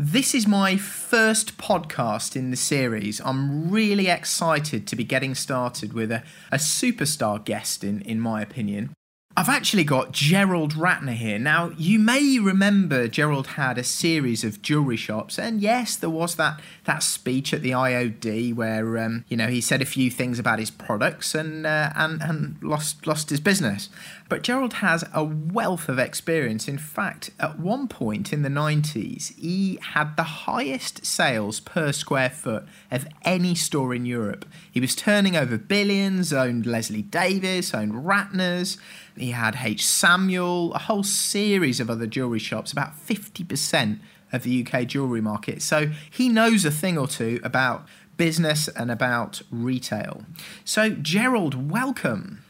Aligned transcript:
This 0.00 0.32
is 0.32 0.46
my 0.46 0.76
first 0.76 1.58
podcast 1.58 2.36
in 2.36 2.52
the 2.52 2.56
series. 2.56 3.20
I'm 3.24 3.68
really 3.68 4.06
excited 4.06 4.86
to 4.86 4.94
be 4.94 5.02
getting 5.02 5.34
started 5.34 5.92
with 5.92 6.12
a, 6.12 6.22
a 6.52 6.58
superstar 6.58 7.44
guest, 7.44 7.82
in, 7.82 8.02
in 8.02 8.20
my 8.20 8.40
opinion. 8.40 8.94
I've 9.38 9.48
actually 9.48 9.84
got 9.84 10.10
Gerald 10.10 10.74
Ratner 10.74 11.14
here. 11.14 11.38
Now, 11.38 11.70
you 11.78 12.00
may 12.00 12.40
remember 12.40 13.06
Gerald 13.06 13.46
had 13.46 13.78
a 13.78 13.84
series 13.84 14.42
of 14.42 14.62
jewellery 14.62 14.96
shops, 14.96 15.38
and 15.38 15.60
yes, 15.60 15.94
there 15.94 16.10
was 16.10 16.34
that, 16.34 16.60
that 16.86 17.04
speech 17.04 17.54
at 17.54 17.62
the 17.62 17.70
IOD 17.70 18.52
where 18.56 18.98
um, 18.98 19.24
you 19.28 19.36
know 19.36 19.46
he 19.46 19.60
said 19.60 19.80
a 19.80 19.84
few 19.84 20.10
things 20.10 20.40
about 20.40 20.58
his 20.58 20.72
products 20.72 21.36
and 21.36 21.66
uh, 21.66 21.92
and 21.94 22.20
and 22.20 22.56
lost 22.64 23.06
lost 23.06 23.30
his 23.30 23.38
business. 23.38 23.90
But 24.28 24.42
Gerald 24.42 24.74
has 24.74 25.04
a 25.14 25.22
wealth 25.22 25.88
of 25.88 26.00
experience. 26.00 26.66
In 26.66 26.76
fact, 26.76 27.30
at 27.38 27.60
one 27.60 27.88
point 27.88 28.32
in 28.32 28.42
the 28.42 28.50
90s, 28.50 29.34
he 29.38 29.78
had 29.94 30.16
the 30.16 30.22
highest 30.22 31.06
sales 31.06 31.60
per 31.60 31.92
square 31.92 32.28
foot 32.28 32.64
of 32.90 33.06
any 33.22 33.54
store 33.54 33.94
in 33.94 34.04
Europe. 34.04 34.44
He 34.70 34.80
was 34.80 34.94
turning 34.94 35.34
over 35.34 35.56
billions, 35.56 36.32
owned 36.32 36.66
Leslie 36.66 37.02
Davis, 37.02 37.72
owned 37.72 37.92
Ratner's. 37.92 38.76
He 39.20 39.30
had 39.30 39.58
H. 39.62 39.84
Samuel, 39.84 40.72
a 40.74 40.78
whole 40.78 41.02
series 41.02 41.80
of 41.80 41.90
other 41.90 42.06
jewellery 42.06 42.38
shops, 42.38 42.72
about 42.72 42.98
50% 42.98 43.98
of 44.32 44.42
the 44.42 44.66
UK 44.66 44.86
jewellery 44.86 45.20
market. 45.20 45.62
So 45.62 45.90
he 46.10 46.28
knows 46.28 46.64
a 46.64 46.70
thing 46.70 46.98
or 46.98 47.06
two 47.06 47.40
about 47.42 47.86
business 48.16 48.68
and 48.68 48.90
about 48.90 49.40
retail. 49.50 50.24
So, 50.64 50.90
Gerald, 50.90 51.70
welcome. 51.70 52.44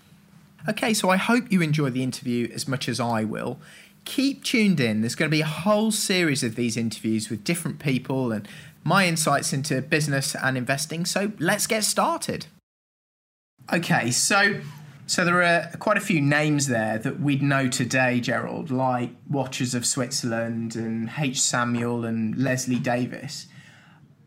Okay, 0.69 0.93
so 0.93 1.11
I 1.11 1.17
hope 1.17 1.51
you 1.53 1.63
enjoy 1.63 1.91
the 1.91 2.03
interview 2.03 2.51
as 2.53 2.67
much 2.67 2.89
as 2.89 2.99
I 2.99 3.25
will. 3.25 3.59
Keep 4.05 4.43
tuned 4.43 4.81
in. 4.81 5.03
There's 5.03 5.15
going 5.15 5.31
to 5.31 5.37
be 5.37 5.43
a 5.43 5.47
whole 5.47 5.93
series 5.93 6.43
of 6.43 6.57
these 6.57 6.77
interviews 6.77 7.31
with 7.31 7.45
different 7.45 7.79
people 7.79 8.33
and 8.33 8.49
my 8.83 9.07
insights 9.07 9.53
into 9.53 9.81
business 9.83 10.35
and 10.35 10.57
investing. 10.57 11.05
So 11.05 11.33
let's 11.39 11.67
get 11.67 11.85
started. 11.85 12.47
Okay, 13.73 14.11
so 14.11 14.61
so 15.09 15.25
there 15.25 15.43
are 15.43 15.71
quite 15.79 15.97
a 15.97 16.01
few 16.01 16.21
names 16.21 16.67
there 16.67 16.99
that 16.99 17.19
we'd 17.19 17.43
know 17.43 17.67
today, 17.67 18.21
Gerald, 18.21 18.71
like 18.71 19.11
Watches 19.29 19.75
of 19.75 19.87
Switzerland 19.87 20.77
and 20.77 21.11
H. 21.19 21.41
Samuel 21.41 22.05
and 22.05 22.37
Leslie 22.37 22.79
Davis. 22.79 23.47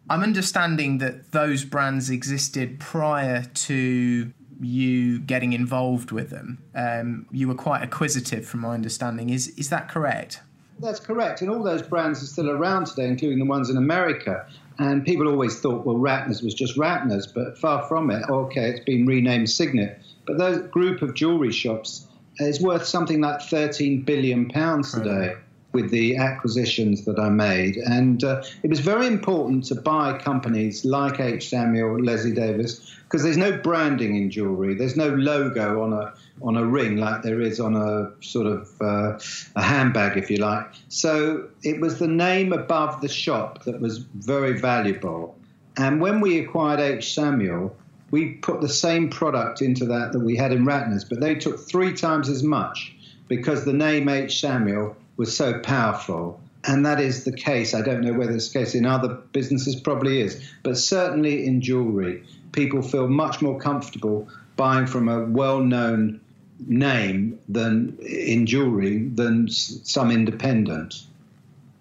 I'm 0.10 0.24
understanding 0.24 0.98
that 0.98 1.32
those 1.32 1.64
brands 1.64 2.10
existed 2.10 2.80
prior 2.80 3.44
to 3.44 4.34
you 4.60 5.20
getting 5.20 5.54
involved 5.54 6.12
with 6.12 6.32
them. 6.32 6.64
Um, 6.74 7.28
you 7.32 7.48
were 7.48 7.56
quite 7.56 7.84
acquisitive, 7.84 8.46
from 8.48 8.62
my 8.62 8.74
understanding. 8.74 9.30
Is 9.30 9.50
is 9.50 9.70
that 9.70 9.88
correct? 9.88 10.42
That's 10.80 11.00
correct. 11.00 11.42
And 11.42 11.50
all 11.52 11.64
those 11.64 11.84
brands 11.84 12.24
are 12.24 12.26
still 12.26 12.50
around 12.50 12.88
today, 12.88 13.06
including 13.06 13.38
the 13.38 13.46
ones 13.46 13.70
in 13.70 13.78
America. 13.78 14.48
And 14.80 15.06
people 15.06 15.28
always 15.28 15.60
thought, 15.60 15.86
well, 15.86 15.98
Ratner's 15.98 16.42
was 16.42 16.56
just 16.56 16.76
Ratner's, 16.76 17.28
but 17.28 17.58
far 17.60 17.88
from 17.88 18.10
it. 18.10 18.24
Okay, 18.28 18.72
it's 18.72 18.84
been 18.84 19.06
renamed 19.06 19.50
Signet. 19.50 20.02
But 20.26 20.38
that 20.38 20.72
group 20.72 21.02
of 21.02 21.14
jewelry 21.14 21.52
shops 21.52 22.08
is 22.38 22.62
worth 22.62 22.86
something 22.86 23.22
like 23.22 23.42
13 23.42 24.02
billion 24.04 24.50
pounds 24.50 24.94
today 24.94 25.36
with 25.74 25.90
the 25.90 26.18
acquisitions 26.18 27.06
that 27.06 27.18
I 27.20 27.30
made. 27.30 27.78
And 27.78 28.24
uh, 28.24 28.44
it 28.64 28.70
was 28.70 28.80
very 28.80 29.08
important 29.08 29.64
to 29.66 29.76
buy 29.76 30.18
companies 30.18 30.84
like 30.84 31.20
H. 31.20 31.50
Samuel, 31.50 32.04
Leslie 32.04 32.34
Davis, 32.34 32.94
because 33.04 33.24
there's 33.24 33.38
no 33.38 33.58
branding 33.58 34.16
in 34.16 34.30
jewelry. 34.30 34.76
There's 34.76 34.98
no 34.98 35.10
logo 35.10 35.82
on 35.82 35.94
a 35.94 36.14
on 36.42 36.58
a 36.58 36.66
ring 36.66 36.98
like 36.98 37.22
there 37.22 37.40
is 37.40 37.60
on 37.60 37.76
a 37.76 38.12
sort 38.24 38.48
of 38.48 38.70
uh, 38.82 39.20
a 39.56 39.62
handbag, 39.62 40.18
if 40.18 40.30
you 40.30 40.38
like. 40.38 40.66
So 40.90 41.50
it 41.64 41.80
was 41.80 42.00
the 42.00 42.08
name 42.08 42.52
above 42.52 43.02
the 43.02 43.08
shop 43.08 43.64
that 43.66 43.80
was 43.80 44.00
very 44.00 44.60
valuable. 44.60 45.38
And 45.78 46.02
when 46.02 46.20
we 46.20 46.40
acquired 46.40 46.80
H. 46.80 47.14
Samuel, 47.14 47.76
we 48.12 48.34
put 48.34 48.62
the 48.62 48.70
same 48.70 49.10
product 49.10 49.62
into 49.62 49.86
that 49.86 50.12
that 50.12 50.20
we 50.20 50.36
had 50.36 50.52
in 50.52 50.66
Ratner's, 50.66 51.06
but 51.06 51.20
they 51.20 51.36
took 51.36 51.60
three 51.60 51.94
times 51.94 52.30
as 52.30 52.44
much 52.44 52.94
because 53.28 53.64
the 53.64 53.74
name 53.74 54.10
H. 54.10 54.40
Samuel 54.40 54.96
was 55.18 55.36
so 55.36 55.60
powerful. 55.60 56.40
And 56.66 56.86
that 56.86 57.00
is 57.00 57.24
the 57.24 57.32
case. 57.32 57.74
I 57.74 57.82
don't 57.82 58.02
know 58.02 58.14
whether 58.14 58.34
it's 58.34 58.50
the 58.50 58.60
case 58.60 58.76
in 58.76 58.86
other 58.86 59.08
businesses, 59.32 59.76
probably 59.80 60.22
is, 60.22 60.48
but 60.62 60.78
certainly 60.78 61.46
in 61.46 61.62
jewelry, 61.62 62.24
people 62.52 62.82
feel 62.82 63.08
much 63.08 63.42
more 63.42 63.60
comfortable 63.60 64.28
buying 64.58 64.86
from 64.86 65.08
a 65.08 65.26
well 65.26 65.62
known 65.62 66.20
name 66.68 67.40
than 67.50 67.98
in 68.02 68.46
jewelry 68.46 69.08
than 69.08 69.48
some 69.50 70.12
independent. 70.12 71.04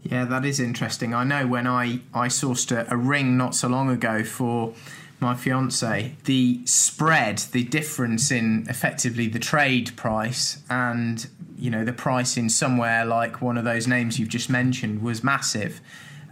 Yeah, 0.02 0.24
that 0.24 0.46
is 0.46 0.60
interesting. 0.60 1.12
I 1.12 1.24
know 1.24 1.46
when 1.46 1.66
I, 1.66 2.00
I 2.14 2.28
sourced 2.28 2.72
a, 2.72 2.90
a 2.90 2.96
ring 2.96 3.36
not 3.36 3.54
so 3.54 3.69
long 3.69 3.90
ago 3.90 4.24
for 4.24 4.72
my 5.20 5.34
fiance, 5.34 6.14
the 6.25 6.60
spread, 6.66 7.38
the 7.53 7.64
difference 7.64 8.31
in 8.31 8.66
effectively 8.69 9.28
the 9.28 9.38
trade 9.38 9.97
price 9.97 10.62
and 10.70 11.28
you 11.58 11.70
know 11.70 11.84
the 11.84 11.92
price 11.92 12.36
in 12.36 12.48
somewhere 12.48 13.04
like 13.04 13.42
one 13.42 13.58
of 13.58 13.64
those 13.64 13.86
names 13.86 14.19
you've 14.19 14.31
just 14.31 14.48
mentioned 14.48 15.03
was 15.03 15.22
massive, 15.22 15.81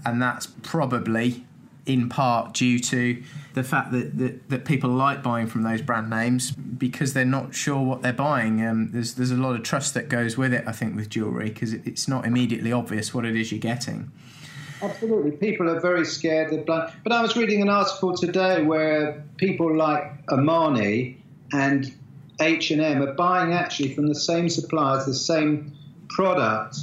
and 0.05 0.21
that's 0.21 0.47
probably 0.47 1.45
in 1.89 2.09
part 2.09 2.53
due 2.53 2.79
to 2.79 3.23
the 3.55 3.65
fact 3.65 3.93
that, 3.93 4.19
that, 4.19 4.49
that 4.51 4.65
people 4.65 4.91
like 4.91 5.23
buying 5.23 5.47
from 5.47 5.63
those 5.63 5.81
brand 5.81 6.11
names 6.11 6.51
because 6.53 7.15
they're 7.15 7.25
not 7.25 7.55
sure 7.55 7.83
what 7.83 8.03
they're 8.03 8.13
buying. 8.13 8.65
Um, 8.65 8.91
there's 8.93 9.15
there's 9.15 9.31
a 9.31 9.37
lot 9.37 9.55
of 9.55 9.63
trust 9.63 9.95
that 9.95 10.09
goes 10.09 10.37
with 10.37 10.53
it, 10.53 10.65
I 10.67 10.73
think, 10.73 10.95
with 10.95 11.09
jewellery 11.09 11.51
because 11.51 11.73
it's 11.73 12.07
not 12.07 12.25
immediately 12.25 12.73
obvious 12.73 13.13
what 13.13 13.25
it 13.25 13.37
is 13.37 13.51
you're 13.51 13.61
getting. 13.61 14.13
Absolutely, 14.81 15.33
people 15.33 15.69
are 15.69 15.81
very 15.81 16.05
scared. 16.05 16.53
They're 16.53 16.65
blind. 16.65 16.93
But 17.03 17.13
I 17.13 17.21
was 17.23 17.37
reading 17.37 17.63
an 17.63 17.69
article 17.69 18.17
today 18.17 18.63
where 18.63 19.25
people 19.37 19.75
like 19.77 20.27
Armani 20.27 21.17
and 21.53 21.93
H 22.41 22.71
and 22.71 22.81
M 22.81 23.03
are 23.03 23.15
buying 23.15 23.53
actually 23.53 23.95
from 23.95 24.07
the 24.07 24.15
same 24.15 24.49
suppliers, 24.49 25.07
the 25.07 25.15
same 25.15 25.73
product, 26.09 26.79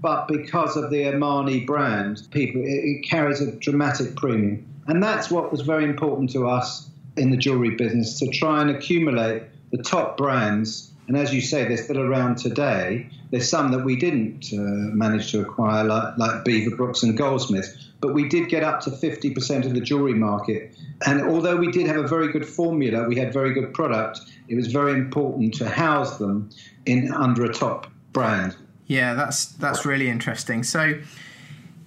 but 0.00 0.26
because 0.28 0.76
of 0.76 0.90
the 0.90 1.04
Armani 1.04 1.64
brand, 1.64 2.26
people 2.30 2.60
it, 2.62 2.66
it 2.66 3.08
carries 3.08 3.40
a 3.40 3.52
dramatic 3.52 4.16
premium, 4.16 4.66
and 4.88 5.02
that's 5.02 5.30
what 5.30 5.52
was 5.52 5.60
very 5.60 5.84
important 5.84 6.30
to 6.30 6.48
us 6.48 6.88
in 7.16 7.30
the 7.30 7.36
jewelry 7.36 7.70
business 7.70 8.18
to 8.18 8.28
try 8.28 8.60
and 8.60 8.70
accumulate 8.70 9.42
the 9.70 9.82
top 9.82 10.16
brands 10.16 10.92
and 11.08 11.16
as 11.16 11.32
you 11.32 11.40
say, 11.40 11.64
they're 11.64 11.76
still 11.76 12.00
around 12.00 12.36
today. 12.36 13.08
There's 13.30 13.48
some 13.48 13.70
that 13.72 13.84
we 13.84 13.96
didn't 13.96 14.46
uh, 14.52 14.56
manage 14.94 15.30
to 15.32 15.40
acquire, 15.40 15.84
like, 15.84 16.18
like 16.18 16.44
Beaverbrooks 16.44 17.02
and 17.02 17.16
Goldsmiths, 17.16 17.92
but 18.00 18.12
we 18.12 18.28
did 18.28 18.48
get 18.48 18.64
up 18.64 18.80
to 18.82 18.90
50% 18.90 19.66
of 19.66 19.74
the 19.74 19.80
jewelry 19.80 20.14
market. 20.14 20.76
And 21.06 21.22
although 21.22 21.56
we 21.56 21.70
did 21.70 21.86
have 21.86 21.96
a 21.96 22.08
very 22.08 22.32
good 22.32 22.46
formula, 22.46 23.08
we 23.08 23.16
had 23.16 23.32
very 23.32 23.52
good 23.52 23.72
product, 23.72 24.20
it 24.48 24.56
was 24.56 24.66
very 24.68 24.92
important 24.92 25.54
to 25.54 25.68
house 25.68 26.18
them 26.18 26.50
in 26.86 27.12
under 27.12 27.44
a 27.44 27.52
top 27.52 27.86
brand. 28.12 28.56
Yeah, 28.86 29.14
that's 29.14 29.46
that's 29.46 29.84
really 29.84 30.08
interesting. 30.08 30.62
So, 30.62 31.00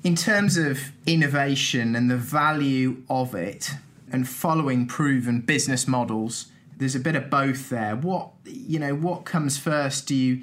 in 0.04 0.16
terms 0.16 0.58
of 0.58 0.92
innovation 1.06 1.96
and 1.96 2.12
the 2.12 2.18
value 2.18 3.04
of 3.10 3.34
it, 3.34 3.72
and 4.12 4.28
following 4.28 4.86
proven 4.86 5.42
business 5.42 5.88
models, 5.88 6.49
there's 6.80 6.96
a 6.96 7.00
bit 7.00 7.16
of 7.16 7.30
both 7.30 7.70
there. 7.70 7.96
What 7.96 8.32
you 8.46 8.80
know, 8.80 8.96
what 8.96 9.26
comes 9.26 9.58
first? 9.58 10.08
Do 10.08 10.16
you 10.16 10.42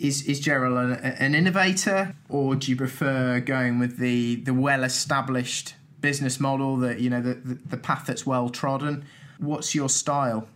is 0.00 0.26
is 0.26 0.40
Gerald 0.40 0.76
an, 0.76 0.92
an 0.92 1.34
innovator, 1.34 2.16
or 2.28 2.56
do 2.56 2.70
you 2.70 2.76
prefer 2.76 3.40
going 3.40 3.78
with 3.78 3.98
the 3.98 4.36
the 4.36 4.54
well 4.54 4.82
established 4.82 5.74
business 6.00 6.40
model 6.40 6.76
that 6.78 7.00
you 7.00 7.08
know 7.08 7.22
the, 7.22 7.34
the, 7.34 7.54
the 7.54 7.76
path 7.76 8.04
that's 8.06 8.26
well 8.26 8.48
trodden? 8.48 9.04
What's 9.38 9.74
your 9.74 9.88
style? 9.88 10.48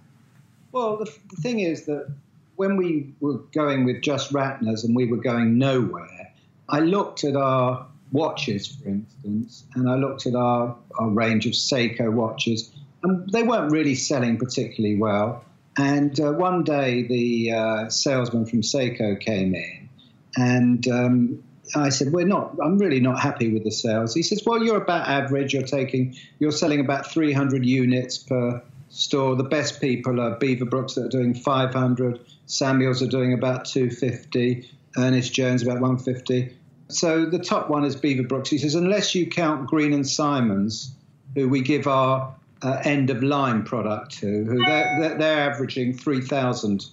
Well, 0.72 0.96
the, 0.96 1.10
the 1.30 1.36
thing 1.36 1.60
is 1.60 1.86
that 1.86 2.10
when 2.56 2.76
we 2.76 3.12
were 3.20 3.38
going 3.52 3.84
with 3.84 4.02
just 4.02 4.32
Ratner's 4.32 4.84
and 4.84 4.94
we 4.94 5.06
were 5.06 5.16
going 5.16 5.58
nowhere, 5.58 6.32
I 6.68 6.80
looked 6.80 7.24
at 7.24 7.36
our 7.36 7.86
watches, 8.12 8.66
for 8.66 8.88
instance, 8.88 9.64
and 9.74 9.88
I 9.88 9.94
looked 9.94 10.26
at 10.26 10.34
our, 10.34 10.76
our 10.98 11.08
range 11.08 11.46
of 11.46 11.52
Seiko 11.52 12.12
watches, 12.12 12.70
and 13.02 13.28
they 13.30 13.42
weren't 13.42 13.72
really 13.72 13.94
selling 13.94 14.38
particularly 14.38 14.96
well. 14.96 15.44
And 15.78 16.18
uh, 16.18 16.32
one 16.32 16.64
day, 16.64 17.02
the 17.02 17.52
uh, 17.52 17.88
salesman 17.88 18.46
from 18.46 18.62
Seiko 18.62 19.18
came 19.20 19.54
in, 19.54 19.88
and 20.36 20.88
um, 20.88 21.42
I 21.76 21.90
said, 21.90 22.12
"We're 22.12 22.26
not. 22.26 22.56
I'm 22.62 22.78
really 22.78 23.00
not 23.00 23.20
happy 23.20 23.52
with 23.52 23.64
the 23.64 23.70
sales." 23.70 24.14
He 24.14 24.22
says, 24.22 24.42
"Well, 24.44 24.64
you're 24.64 24.82
about 24.82 25.06
average. 25.06 25.54
You're 25.54 25.62
taking, 25.62 26.16
you're 26.40 26.52
selling 26.52 26.80
about 26.80 27.12
300 27.12 27.64
units 27.64 28.18
per 28.18 28.62
store. 28.88 29.36
The 29.36 29.44
best 29.44 29.80
people 29.80 30.20
are 30.20 30.36
Beaverbrooks 30.36 30.94
that 30.94 31.04
are 31.04 31.08
doing 31.08 31.34
500. 31.34 32.20
Samuels 32.46 33.02
are 33.02 33.06
doing 33.06 33.32
about 33.32 33.66
250. 33.66 34.68
Ernest 34.96 35.32
Jones 35.32 35.62
about 35.62 35.80
150. 35.80 36.54
So 36.88 37.26
the 37.26 37.38
top 37.38 37.68
one 37.68 37.84
is 37.84 37.96
Beaverbrooks. 37.96 38.48
He 38.48 38.58
says, 38.58 38.74
unless 38.74 39.14
you 39.14 39.26
count 39.26 39.68
Green 39.68 39.92
and 39.92 40.06
Simons, 40.06 40.94
who 41.34 41.48
we 41.48 41.60
give 41.60 41.86
our 41.86 42.34
uh, 42.62 42.80
end 42.84 43.10
of 43.10 43.22
line 43.22 43.62
product 43.62 44.18
to, 44.18 44.44
who 44.44 44.64
they're, 44.64 45.16
they're 45.18 45.50
averaging 45.50 45.96
3,000 45.96 46.86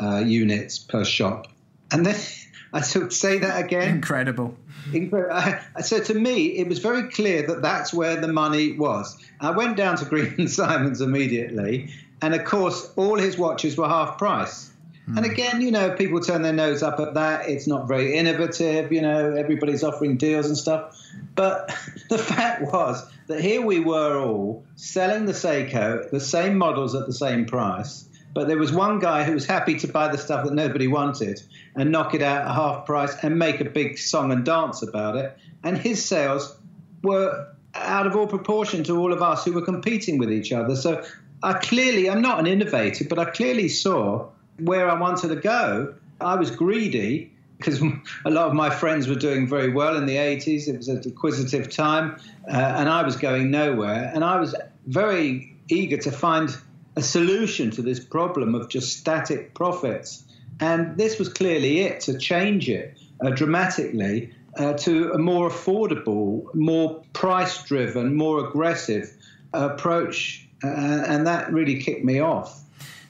uh, 0.00 0.18
units 0.18 0.78
per 0.78 1.04
shop. 1.04 1.46
And 1.90 2.06
then 2.06 2.16
I 2.72 2.80
sort 2.82 3.12
say 3.12 3.38
that 3.38 3.64
again. 3.64 3.96
Incredible. 3.96 4.56
Incredible. 4.92 5.60
So 5.82 6.02
to 6.02 6.14
me, 6.14 6.58
it 6.58 6.68
was 6.68 6.78
very 6.78 7.10
clear 7.10 7.46
that 7.46 7.62
that's 7.62 7.92
where 7.92 8.20
the 8.20 8.28
money 8.28 8.72
was. 8.72 9.16
I 9.40 9.50
went 9.50 9.76
down 9.76 9.96
to 9.96 10.04
Green 10.04 10.34
and 10.38 10.50
Simons 10.60 11.00
immediately, 11.00 11.90
and 12.22 12.34
of 12.34 12.44
course, 12.44 12.90
all 12.96 13.18
his 13.18 13.38
watches 13.38 13.76
were 13.76 13.88
half 13.88 14.18
price. 14.18 14.70
Mm. 15.10 15.16
And 15.16 15.26
again, 15.26 15.60
you 15.60 15.70
know, 15.70 15.94
people 15.94 16.20
turn 16.20 16.42
their 16.42 16.52
nose 16.52 16.82
up 16.82 17.00
at 17.00 17.14
that. 17.14 17.48
It's 17.48 17.66
not 17.66 17.88
very 17.88 18.14
innovative. 18.16 18.92
You 18.92 19.02
know, 19.02 19.34
everybody's 19.34 19.84
offering 19.84 20.16
deals 20.16 20.46
and 20.46 20.56
stuff. 20.56 20.96
But 21.34 21.74
the 22.08 22.18
fact 22.18 22.62
was 22.72 23.02
that 23.26 23.40
here 23.40 23.62
we 23.62 23.80
were 23.80 24.18
all 24.18 24.64
selling 24.76 25.26
the 25.26 25.32
Seiko, 25.32 26.10
the 26.10 26.20
same 26.20 26.58
models 26.58 26.94
at 26.94 27.06
the 27.06 27.12
same 27.12 27.46
price 27.46 28.06
but 28.32 28.46
there 28.46 28.58
was 28.58 28.72
one 28.72 28.98
guy 29.00 29.24
who 29.24 29.32
was 29.32 29.46
happy 29.46 29.74
to 29.80 29.88
buy 29.88 30.08
the 30.08 30.18
stuff 30.18 30.44
that 30.44 30.54
nobody 30.54 30.86
wanted 30.86 31.42
and 31.74 31.90
knock 31.90 32.14
it 32.14 32.22
out 32.22 32.46
at 32.46 32.54
half 32.54 32.86
price 32.86 33.14
and 33.22 33.38
make 33.38 33.60
a 33.60 33.64
big 33.64 33.98
song 33.98 34.30
and 34.30 34.44
dance 34.44 34.82
about 34.82 35.16
it. 35.16 35.36
And 35.64 35.76
his 35.76 36.04
sales 36.04 36.56
were 37.02 37.48
out 37.74 38.06
of 38.06 38.16
all 38.16 38.26
proportion 38.26 38.84
to 38.84 38.98
all 38.98 39.12
of 39.12 39.22
us 39.22 39.44
who 39.44 39.52
were 39.52 39.62
competing 39.62 40.18
with 40.18 40.32
each 40.32 40.52
other. 40.52 40.76
So 40.76 41.04
I 41.42 41.54
clearly, 41.54 42.08
I'm 42.08 42.22
not 42.22 42.38
an 42.38 42.46
innovator, 42.46 43.04
but 43.08 43.18
I 43.18 43.24
clearly 43.26 43.68
saw 43.68 44.28
where 44.62 44.90
I 44.90 44.98
wanted 44.98 45.28
to 45.28 45.36
go. 45.36 45.94
I 46.20 46.36
was 46.36 46.50
greedy 46.50 47.32
because 47.58 47.82
a 48.24 48.30
lot 48.30 48.48
of 48.48 48.54
my 48.54 48.70
friends 48.70 49.06
were 49.08 49.14
doing 49.14 49.46
very 49.46 49.70
well 49.70 49.96
in 49.96 50.06
the 50.06 50.16
80s. 50.16 50.68
It 50.68 50.76
was 50.76 50.88
an 50.88 51.02
acquisitive 51.06 51.70
time, 51.70 52.16
uh, 52.48 52.56
and 52.56 52.88
I 52.88 53.02
was 53.02 53.16
going 53.16 53.50
nowhere. 53.50 54.10
And 54.14 54.24
I 54.24 54.38
was 54.40 54.54
very 54.86 55.56
eager 55.68 55.98
to 55.98 56.10
find 56.10 56.56
a 56.96 57.02
solution 57.02 57.70
to 57.72 57.82
this 57.82 58.00
problem 58.00 58.54
of 58.54 58.68
just 58.68 58.98
static 58.98 59.54
profits. 59.54 60.24
And 60.58 60.96
this 60.96 61.18
was 61.18 61.28
clearly 61.28 61.80
it 61.80 62.00
to 62.02 62.18
change 62.18 62.68
it 62.68 62.98
uh, 63.20 63.30
dramatically 63.30 64.32
uh, 64.56 64.74
to 64.74 65.12
a 65.12 65.18
more 65.18 65.48
affordable, 65.48 66.52
more 66.54 67.02
price 67.12 67.62
driven, 67.64 68.16
more 68.16 68.46
aggressive 68.46 69.16
approach. 69.52 70.46
Uh, 70.62 70.68
and 70.68 71.26
that 71.26 71.52
really 71.52 71.80
kicked 71.80 72.04
me 72.04 72.20
off. 72.20 72.60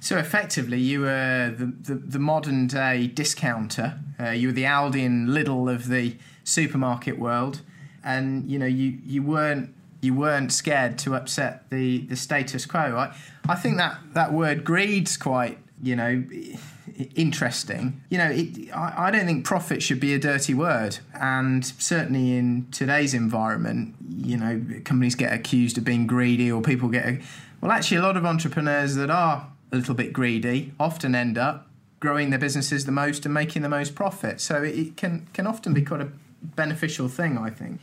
So 0.01 0.17
effectively, 0.17 0.79
you 0.79 1.03
were 1.03 1.55
the, 1.57 1.67
the, 1.67 1.95
the 1.95 2.19
modern 2.19 2.67
day 2.67 3.07
discounter. 3.07 3.99
Uh, 4.19 4.31
you 4.31 4.49
were 4.49 4.55
the 4.55 4.65
Aldi 4.65 5.05
and 5.05 5.29
Lidl 5.29 5.73
of 5.73 5.89
the 5.89 6.17
supermarket 6.43 7.19
world, 7.19 7.61
and 8.03 8.51
you 8.51 8.59
know 8.59 8.67
you, 8.67 8.99
you 9.05 9.23
weren't 9.23 9.75
you 10.01 10.15
weren't 10.15 10.53
scared 10.53 10.99
to 10.99 11.15
upset 11.15 11.69
the, 11.71 11.99
the 12.07 12.17
status 12.17 12.67
quo. 12.67 12.97
I, 12.97 13.15
I 13.49 13.55
think 13.55 13.77
that, 13.77 13.99
that 14.15 14.33
word 14.33 14.65
greed's 14.65 15.17
quite, 15.17 15.59
you 15.83 15.97
know, 15.97 16.25
interesting. 17.15 18.01
You 18.09 18.19
know, 18.19 18.31
it, 18.31 18.73
I, 18.75 19.09
I 19.09 19.11
don't 19.11 19.27
think 19.27 19.45
profit 19.45 19.83
should 19.83 20.01
be 20.01 20.15
a 20.15 20.19
dirty 20.19 20.55
word. 20.55 20.99
And 21.15 21.65
certainly 21.65 22.37
in 22.37 22.67
today's 22.71 23.15
environment, 23.15 23.95
you 24.09 24.37
know, 24.37 24.63
companies 24.85 25.15
get 25.15 25.33
accused 25.33 25.77
of 25.77 25.85
being 25.85 26.07
greedy 26.07 26.51
or 26.51 26.63
people 26.63 26.89
get. 26.89 27.21
Well, 27.61 27.71
actually, 27.71 27.99
a 27.99 28.03
lot 28.03 28.17
of 28.17 28.25
entrepreneurs 28.25 28.95
that 28.95 29.11
are 29.11 29.49
a 29.73 29.77
little 29.77 29.95
bit 29.95 30.13
greedy 30.13 30.73
often 30.79 31.15
end 31.15 31.39
up 31.39 31.69
growing 32.01 32.31
their 32.31 32.39
businesses 32.39 32.87
the 32.87 32.93
most 32.93 33.25
and 33.25 33.35
making 33.35 33.63
the 33.63 33.69
most 33.69 33.95
profit. 33.95 34.41
So 34.41 34.63
it 34.63 34.97
can, 34.97 35.29
can 35.33 35.47
often 35.47 35.75
be 35.75 35.83
quite 35.83 36.01
a 36.01 36.11
beneficial 36.43 37.09
thing, 37.09 37.37
I 37.37 37.51
think. 37.51 37.81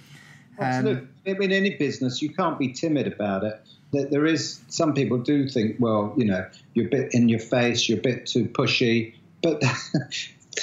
Absolutely. 0.59 1.07
Um, 1.27 1.41
in 1.41 1.51
any 1.51 1.75
business, 1.77 2.21
you 2.21 2.29
can't 2.29 2.57
be 2.57 2.73
timid 2.73 3.07
about 3.07 3.43
it. 3.43 3.61
There 3.91 4.25
is 4.25 4.59
some 4.67 4.93
people 4.93 5.19
do 5.19 5.47
think, 5.47 5.77
well, 5.79 6.13
you 6.17 6.25
know, 6.25 6.45
you're 6.73 6.87
a 6.87 6.89
bit 6.89 7.13
in 7.13 7.29
your 7.29 7.39
face, 7.39 7.87
you're 7.87 7.99
a 7.99 8.01
bit 8.01 8.25
too 8.25 8.45
pushy, 8.45 9.13
but 9.41 9.61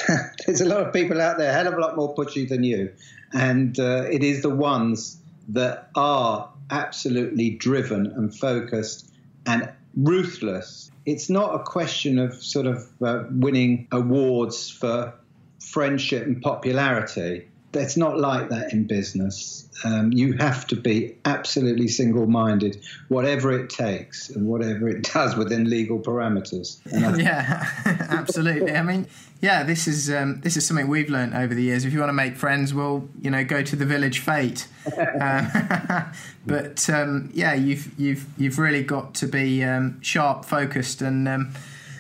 there's 0.47 0.61
a 0.61 0.67
lot 0.67 0.81
of 0.81 0.93
people 0.93 1.21
out 1.21 1.39
there, 1.39 1.51
a 1.51 1.55
hell 1.55 1.69
of 1.69 1.75
a 1.75 1.81
lot 1.81 1.97
more 1.97 2.15
pushy 2.15 2.47
than 2.47 2.65
you, 2.65 2.93
and 3.33 3.79
uh, 3.79 4.05
it 4.11 4.23
is 4.23 4.43
the 4.43 4.51
ones 4.51 5.17
that 5.49 5.89
are 5.95 6.51
absolutely 6.71 7.51
driven 7.51 8.07
and 8.07 8.35
focused 8.37 9.11
and 9.47 9.71
ruthless. 9.97 10.91
It's 11.07 11.29
not 11.29 11.55
a 11.55 11.59
question 11.59 12.19
of 12.19 12.35
sort 12.35 12.67
of 12.67 12.89
uh, 13.03 13.25
winning 13.31 13.89
awards 13.93 14.71
for 14.71 15.15
friendship 15.61 16.27
and 16.27 16.41
popularity 16.41 17.49
it's 17.77 17.97
not 17.97 18.19
like 18.19 18.49
that 18.51 18.73
in 18.73 18.85
business. 18.85 19.69
Um, 19.85 20.13
you 20.13 20.35
have 20.35 20.67
to 20.69 20.77
be 20.77 21.17
absolutely 21.25 21.89
single 21.89 22.27
minded, 22.27 22.83
whatever 23.09 23.53
it 23.59 23.71
takes 23.71 24.31
and 24.31 24.47
whatever 24.47 24.89
it 24.89 25.03
does 25.13 25.37
within 25.37 25.69
legal 25.69 25.99
parameters. 25.99 26.81
yeah, 27.19 27.69
absolutely. 28.11 28.75
I 28.75 28.83
mean, 28.83 29.07
yeah, 29.41 29.63
this 29.63 29.87
is 29.87 30.11
um, 30.11 30.41
this 30.41 30.57
is 30.57 30.67
something 30.67 30.89
we've 30.89 31.11
learned 31.11 31.35
over 31.35 31.55
the 31.55 31.63
years. 31.63 31.85
If 31.85 31.93
you 31.93 31.99
want 31.99 32.11
to 32.11 32.15
make 32.15 32.37
friends, 32.37 32.73
well, 32.73 33.09
you 33.21 33.31
know, 33.31 33.45
go 33.45 33.63
to 33.63 33.77
the 33.77 33.87
village 33.87 34.21
fete. 34.21 34.69
Uh, 34.97 36.05
but 36.47 36.89
um, 36.89 37.31
yeah, 37.35 37.55
you've 37.55 37.99
you've 37.99 38.27
you've 38.39 38.59
really 38.59 38.83
got 38.83 39.15
to 39.17 39.27
be 39.27 39.65
um, 39.65 40.01
sharp, 40.01 40.45
focused, 40.45 41.03
and 41.03 41.29
um, 41.29 41.55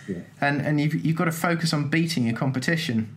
yeah. 0.08 0.18
and 0.40 0.60
and 0.60 0.80
you've 0.80 0.94
you've 1.04 1.16
got 1.16 1.26
to 1.26 1.32
focus 1.32 1.72
on 1.72 1.88
beating 1.88 2.26
your 2.26 2.36
competition. 2.36 3.14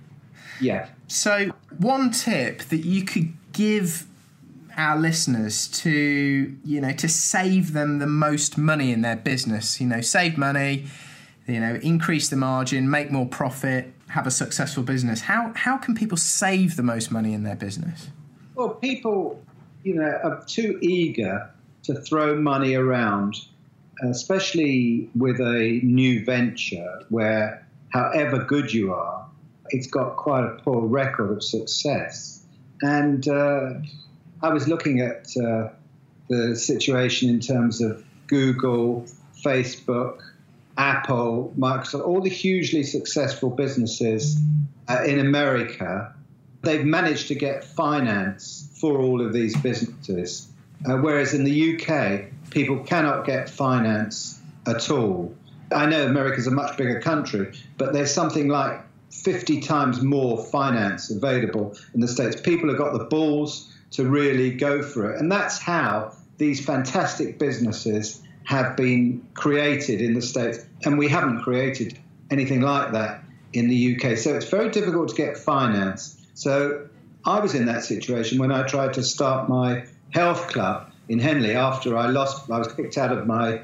Yeah. 0.60 0.90
So, 1.08 1.52
one 1.78 2.12
tip 2.12 2.64
that 2.64 2.86
you 2.86 3.04
could 3.04 3.34
give 3.54 4.06
our 4.76 4.98
listeners 4.98 5.68
to, 5.70 6.56
you 6.64 6.82
know, 6.82 6.92
to 6.94 7.08
save 7.10 7.74
them 7.74 8.00
the 8.00 8.08
most 8.08 8.58
money 8.58 8.92
in 8.92 9.02
their 9.02 9.16
business, 9.16 9.82
you 9.82 9.88
know, 9.88 10.02
save 10.02 10.38
money, 10.38 10.86
you 11.48 11.60
know, 11.60 11.76
increase 11.82 12.30
the 12.30 12.36
margin, 12.36 12.90
make 12.90 13.10
more 13.10 13.26
profit, 13.26 13.92
have 14.10 14.28
a 14.28 14.32
successful 14.32 14.84
business. 14.84 15.22
How 15.22 15.52
how 15.56 15.78
can 15.78 15.96
people 15.96 16.18
save 16.18 16.76
the 16.76 16.84
most 16.84 17.12
money 17.12 17.34
in 17.34 17.44
their 17.44 17.56
business? 17.56 18.10
Well, 18.56 18.70
people, 18.70 19.42
you 19.84 19.96
know, 19.96 20.20
are 20.24 20.44
too 20.46 20.78
eager 20.82 21.50
to 21.84 21.96
throw 21.96 22.36
money 22.36 22.76
around, 22.76 23.36
especially 24.04 25.10
with 25.16 25.40
a 25.40 25.80
new 25.84 26.26
venture 26.26 27.04
where 27.10 27.66
however 27.90 28.44
good 28.44 28.74
you 28.74 28.94
are, 28.94 29.26
it's 29.70 29.88
got 29.88 30.16
quite 30.16 30.44
a 30.44 30.60
poor 30.64 30.86
record 30.86 31.32
of 31.32 31.44
success. 31.44 32.44
And 32.82 33.28
uh, 33.28 33.74
I 34.42 34.50
was 34.50 34.68
looking 34.68 35.02
at 35.02 35.28
uh, 35.38 35.70
the 36.30 36.56
situation 36.56 37.30
in 37.30 37.40
terms 37.40 37.82
of 37.82 38.04
Google, 38.28 39.06
Facebook, 39.44 40.20
Apple, 40.78 41.54
Microsoft, 41.58 42.06
all 42.06 42.22
the 42.22 42.30
hugely 42.30 42.84
successful 42.84 43.50
businesses 43.50 44.40
uh, 44.88 45.04
in 45.06 45.20
America. 45.20 46.14
They've 46.62 46.86
managed 46.86 47.30
to 47.30 47.36
get 47.36 47.64
finance 47.64 48.70
for 48.80 49.00
all 49.00 49.26
of 49.26 49.34
these 49.34 49.56
businesses, 49.58 50.48
uh, 50.86 50.98
whereas 50.98 51.34
in 51.34 51.44
the 51.44 51.76
UK, 51.76 52.26
people 52.52 52.80
cannot 52.84 53.26
get 53.26 53.50
finance 53.50 54.40
at 54.68 54.90
all. 54.92 55.34
I 55.72 55.86
know 55.86 56.06
America's 56.06 56.48
a 56.48 56.52
much 56.52 56.78
bigger 56.78 57.02
country, 57.02 57.54
but 57.78 57.94
there's 57.94 58.14
something 58.14 58.48
like 58.48 58.82
50 59.12 59.62
times 59.62 60.02
more 60.02 60.44
finance 60.46 61.10
available 61.10 61.76
in 61.94 62.02
the 62.02 62.08
States. 62.08 62.40
People 62.40 62.70
have 62.70 62.78
got 62.78 62.94
the 62.94 63.06
balls 63.06 63.74
to 63.92 64.06
really 64.06 64.52
go 64.52 64.82
for 64.82 65.12
it. 65.12 65.20
And 65.20 65.32
that's 65.32 65.60
how 65.60 66.14
these 66.38 66.64
fantastic 66.64 67.40
businesses 67.40 68.22
have 68.44 68.76
been 68.76 69.26
created 69.34 70.02
in 70.02 70.14
the 70.14 70.22
States. 70.22 70.60
And 70.86 70.98
we 70.98 71.08
haven't 71.08 71.42
created 71.42 71.98
anything 72.32 72.62
like 72.62 72.92
that 72.92 73.24
in 73.54 73.68
the 73.68 73.96
UK. 73.96 74.18
So 74.18 74.36
it's 74.36 74.50
very 74.50 74.70
difficult 74.70 75.10
to 75.10 75.16
get 75.16 75.38
finance. 75.38 76.26
So 76.34 76.88
I 77.26 77.40
was 77.40 77.56
in 77.56 77.66
that 77.66 77.84
situation 77.84 78.38
when 78.38 78.52
I 78.52 78.64
tried 78.64 78.94
to 78.94 79.04
start 79.04 79.50
my 79.50 79.86
health 80.12 80.48
club 80.48 80.92
in 81.10 81.20
Henley 81.20 81.54
after 81.54 81.98
I 81.98 82.08
lost, 82.08 82.50
I 82.50 82.60
was 82.60 82.72
kicked 82.74 82.98
out 82.98 83.12
of 83.12 83.26
my 83.28 83.62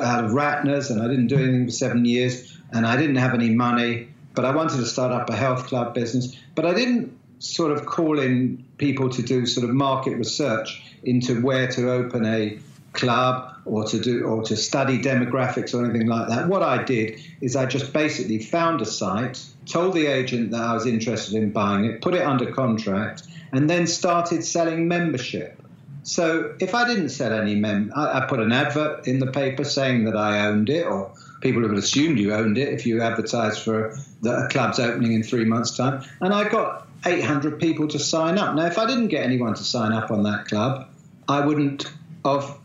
out 0.00 0.24
of 0.24 0.30
Ratner's 0.30 0.90
and 0.90 1.02
I 1.02 1.08
didn't 1.08 1.26
do 1.26 1.36
anything 1.36 1.66
for 1.66 1.72
seven 1.72 2.06
years 2.06 2.58
and 2.72 2.86
I 2.86 2.96
didn't 2.96 3.16
have 3.16 3.34
any 3.34 3.50
money 3.50 4.08
but 4.36 4.44
I 4.44 4.54
wanted 4.54 4.76
to 4.76 4.86
start 4.86 5.10
up 5.10 5.28
a 5.28 5.34
health 5.34 5.66
club 5.66 5.94
business. 5.94 6.36
But 6.54 6.66
I 6.66 6.74
didn't 6.74 7.18
sort 7.38 7.72
of 7.72 7.86
call 7.86 8.20
in 8.20 8.64
people 8.78 9.08
to 9.10 9.22
do 9.22 9.46
sort 9.46 9.68
of 9.68 9.74
market 9.74 10.16
research 10.16 10.82
into 11.02 11.40
where 11.40 11.66
to 11.72 11.90
open 11.90 12.24
a 12.24 12.58
club 12.92 13.54
or 13.64 13.84
to 13.84 13.98
do 13.98 14.24
or 14.24 14.42
to 14.42 14.56
study 14.56 14.98
demographics 14.98 15.74
or 15.74 15.84
anything 15.84 16.06
like 16.06 16.28
that. 16.28 16.48
What 16.48 16.62
I 16.62 16.82
did 16.82 17.20
is 17.40 17.56
I 17.56 17.66
just 17.66 17.92
basically 17.92 18.38
found 18.38 18.80
a 18.80 18.86
site, 18.86 19.44
told 19.66 19.94
the 19.94 20.06
agent 20.06 20.50
that 20.52 20.62
I 20.62 20.74
was 20.74 20.86
interested 20.86 21.34
in 21.34 21.50
buying 21.50 21.86
it, 21.86 22.02
put 22.02 22.14
it 22.14 22.22
under 22.22 22.52
contract, 22.52 23.24
and 23.52 23.68
then 23.68 23.86
started 23.86 24.44
selling 24.44 24.86
membership. 24.86 25.62
So 26.02 26.54
if 26.60 26.74
I 26.74 26.86
didn't 26.86 27.08
sell 27.08 27.32
any 27.32 27.56
mem, 27.56 27.92
I, 27.96 28.18
I 28.18 28.26
put 28.26 28.38
an 28.38 28.52
advert 28.52 29.08
in 29.08 29.18
the 29.18 29.26
paper 29.26 29.64
saying 29.64 30.04
that 30.04 30.16
I 30.16 30.46
owned 30.46 30.70
it, 30.70 30.86
or 30.86 31.12
people 31.46 31.62
would 31.62 31.70
have 31.70 31.78
assumed 31.78 32.18
you 32.18 32.34
owned 32.34 32.58
it 32.58 32.68
if 32.68 32.84
you 32.86 33.00
advertised 33.00 33.62
for 33.62 33.96
the, 34.20 34.48
club's 34.50 34.80
opening 34.80 35.12
in 35.12 35.22
three 35.22 35.44
months' 35.44 35.76
time, 35.76 36.02
and 36.20 36.34
I 36.34 36.48
got 36.48 36.88
800 37.04 37.60
people 37.60 37.86
to 37.88 38.00
sign 38.00 38.36
up. 38.36 38.56
Now, 38.56 38.66
if 38.66 38.78
I 38.78 38.86
didn't 38.86 39.08
get 39.08 39.22
anyone 39.22 39.54
to 39.54 39.62
sign 39.62 39.92
up 39.92 40.10
on 40.10 40.24
that 40.24 40.46
club, 40.46 40.88
I 41.28 41.46
wouldn't 41.46 41.86
have 42.24 42.58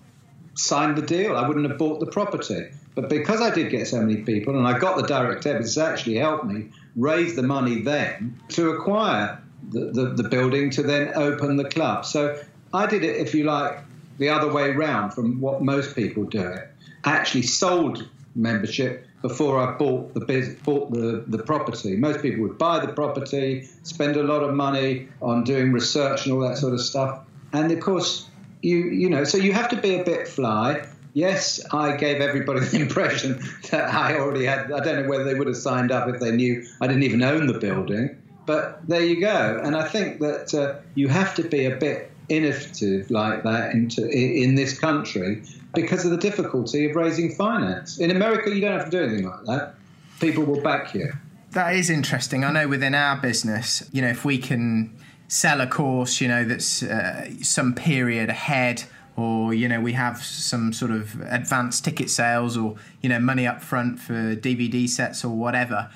signed 0.56 0.98
the 0.98 1.04
deal. 1.04 1.38
I 1.38 1.48
wouldn't 1.48 1.70
have 1.70 1.78
bought 1.78 2.00
the 2.00 2.08
property. 2.08 2.72
But 2.96 3.08
because 3.08 3.40
I 3.40 3.54
did 3.54 3.70
get 3.70 3.88
so 3.88 4.02
many 4.02 4.24
people 4.24 4.58
and 4.58 4.68
I 4.68 4.80
got 4.80 4.98
the 4.98 5.04
direct 5.04 5.44
debits, 5.44 5.68
it's 5.68 5.78
actually 5.78 6.16
helped 6.16 6.46
me 6.46 6.70
raise 6.96 7.36
the 7.36 7.44
money 7.44 7.82
then 7.82 8.40
to 8.50 8.72
acquire 8.72 9.40
the, 9.70 9.92
the, 9.92 10.06
the 10.24 10.28
building 10.28 10.72
to 10.72 10.82
then 10.82 11.12
open 11.14 11.56
the 11.56 11.70
club. 11.70 12.06
So 12.06 12.42
I 12.74 12.88
did 12.88 13.04
it, 13.04 13.18
if 13.18 13.36
you 13.36 13.44
like, 13.44 13.78
the 14.18 14.30
other 14.30 14.52
way 14.52 14.72
round 14.72 15.14
from 15.14 15.40
what 15.40 15.62
most 15.62 15.96
people 15.96 16.24
do 16.24 16.42
it. 16.42 16.68
I 17.04 17.12
actually 17.12 17.44
sold 17.44 18.08
membership 18.36 19.08
before 19.22 19.60
I 19.60 19.78
bought 19.78 20.14
the 20.14 20.58
bought 20.64 20.92
the, 20.92 21.24
the 21.28 21.44
property. 21.44 21.96
Most 21.96 22.22
people 22.22 22.44
would 22.44 22.58
buy 22.58 22.84
the 22.84 22.92
property, 22.92 23.68
spend 23.84 24.18
a 24.18 24.24
lot 24.24 24.44
of 24.44 24.54
money 24.54 25.08
on 25.22 25.44
doing 25.44 25.72
research 25.72 26.26
and 26.26 26.34
all 26.34 26.42
that 26.42 26.58
sort 26.58 26.74
of 26.74 26.82
stuff. 26.82 27.24
And 27.54 27.72
of 27.72 27.80
course, 27.80 28.28
you 28.62 28.78
you 28.78 29.10
know, 29.10 29.24
so 29.24 29.38
you 29.38 29.54
have 29.54 29.70
to 29.70 29.78
be 29.78 29.96
a 29.96 30.04
bit 30.04 30.28
fly. 30.28 30.88
Yes, 31.14 31.60
I 31.74 31.98
gave 31.98 32.22
everybody 32.22 32.60
the 32.66 32.80
impression 32.80 33.44
that 33.70 33.94
I 33.94 34.16
already 34.18 34.46
had. 34.46 34.72
I 34.72 34.80
don't 34.80 35.04
know 35.04 35.10
whether 35.10 35.24
they 35.24 35.36
would 35.36 35.48
have 35.48 35.58
signed 35.58 35.92
up 35.92 36.08
if 36.08 36.20
they 36.20 36.32
knew 36.32 36.66
I 36.80 36.88
didn't 36.88 37.04
even 37.04 37.22
own 37.22 37.48
the 37.48 37.60
building. 37.60 38.18
But 38.46 38.88
there 38.88 39.04
you 39.04 39.22
go. 39.22 39.62
And 39.64 39.76
I 39.76 39.88
think 39.88 40.20
that 40.20 40.54
uh, 40.54 40.80
you 40.96 41.10
have 41.10 41.36
to 41.36 41.44
be 41.44 41.66
a 41.66 41.76
bit 41.76 42.12
innovative 42.28 43.12
like 43.12 43.44
that 43.44 43.74
into, 43.74 44.08
in 44.10 44.56
this 44.56 44.80
country 44.80 45.44
because 45.74 46.06
of 46.06 46.12
the 46.12 46.18
difficulty 46.18 46.90
of 46.90 46.96
raising 46.96 47.34
finance. 47.34 48.00
In 48.00 48.12
America, 48.12 48.54
you 48.54 48.62
don't 48.62 48.78
have 48.78 48.90
to 48.90 48.92
do 48.92 49.04
anything 49.04 49.28
like 49.28 49.46
that. 49.46 49.76
People 50.20 50.44
will 50.44 50.62
back 50.62 50.94
you. 50.94 51.12
That 51.52 51.76
is 51.76 51.90
interesting. 51.90 52.44
I 52.44 52.52
know 52.52 52.68
within 52.68 52.96
our 52.96 53.18
business, 53.18 53.88
you 53.92 54.02
know, 54.02 54.10
if 54.10 54.24
we 54.24 54.38
can 54.38 54.96
sell 55.28 55.62
a 55.62 55.68
course, 55.68 56.22
you 56.22 56.28
know, 56.28 56.46
that's 56.46 56.84
uh, 56.84 57.30
some 57.42 57.74
period 57.74 58.30
ahead 58.30 58.84
or 59.16 59.54
you 59.54 59.68
know 59.68 59.80
we 59.80 59.94
have 59.94 60.24
some 60.24 60.72
sort 60.74 60.92
of 60.92 61.20
advanced 61.22 61.84
ticket 61.84 62.10
sales 62.10 62.58
or 62.58 62.76
you 63.02 63.10
know 63.10 63.20
money 63.20 63.46
up 63.46 63.62
front 63.62 64.00
for 64.00 64.36
DVD 64.36 64.88
sets 64.88 65.24
or 65.24 65.36
whatever 65.36 65.90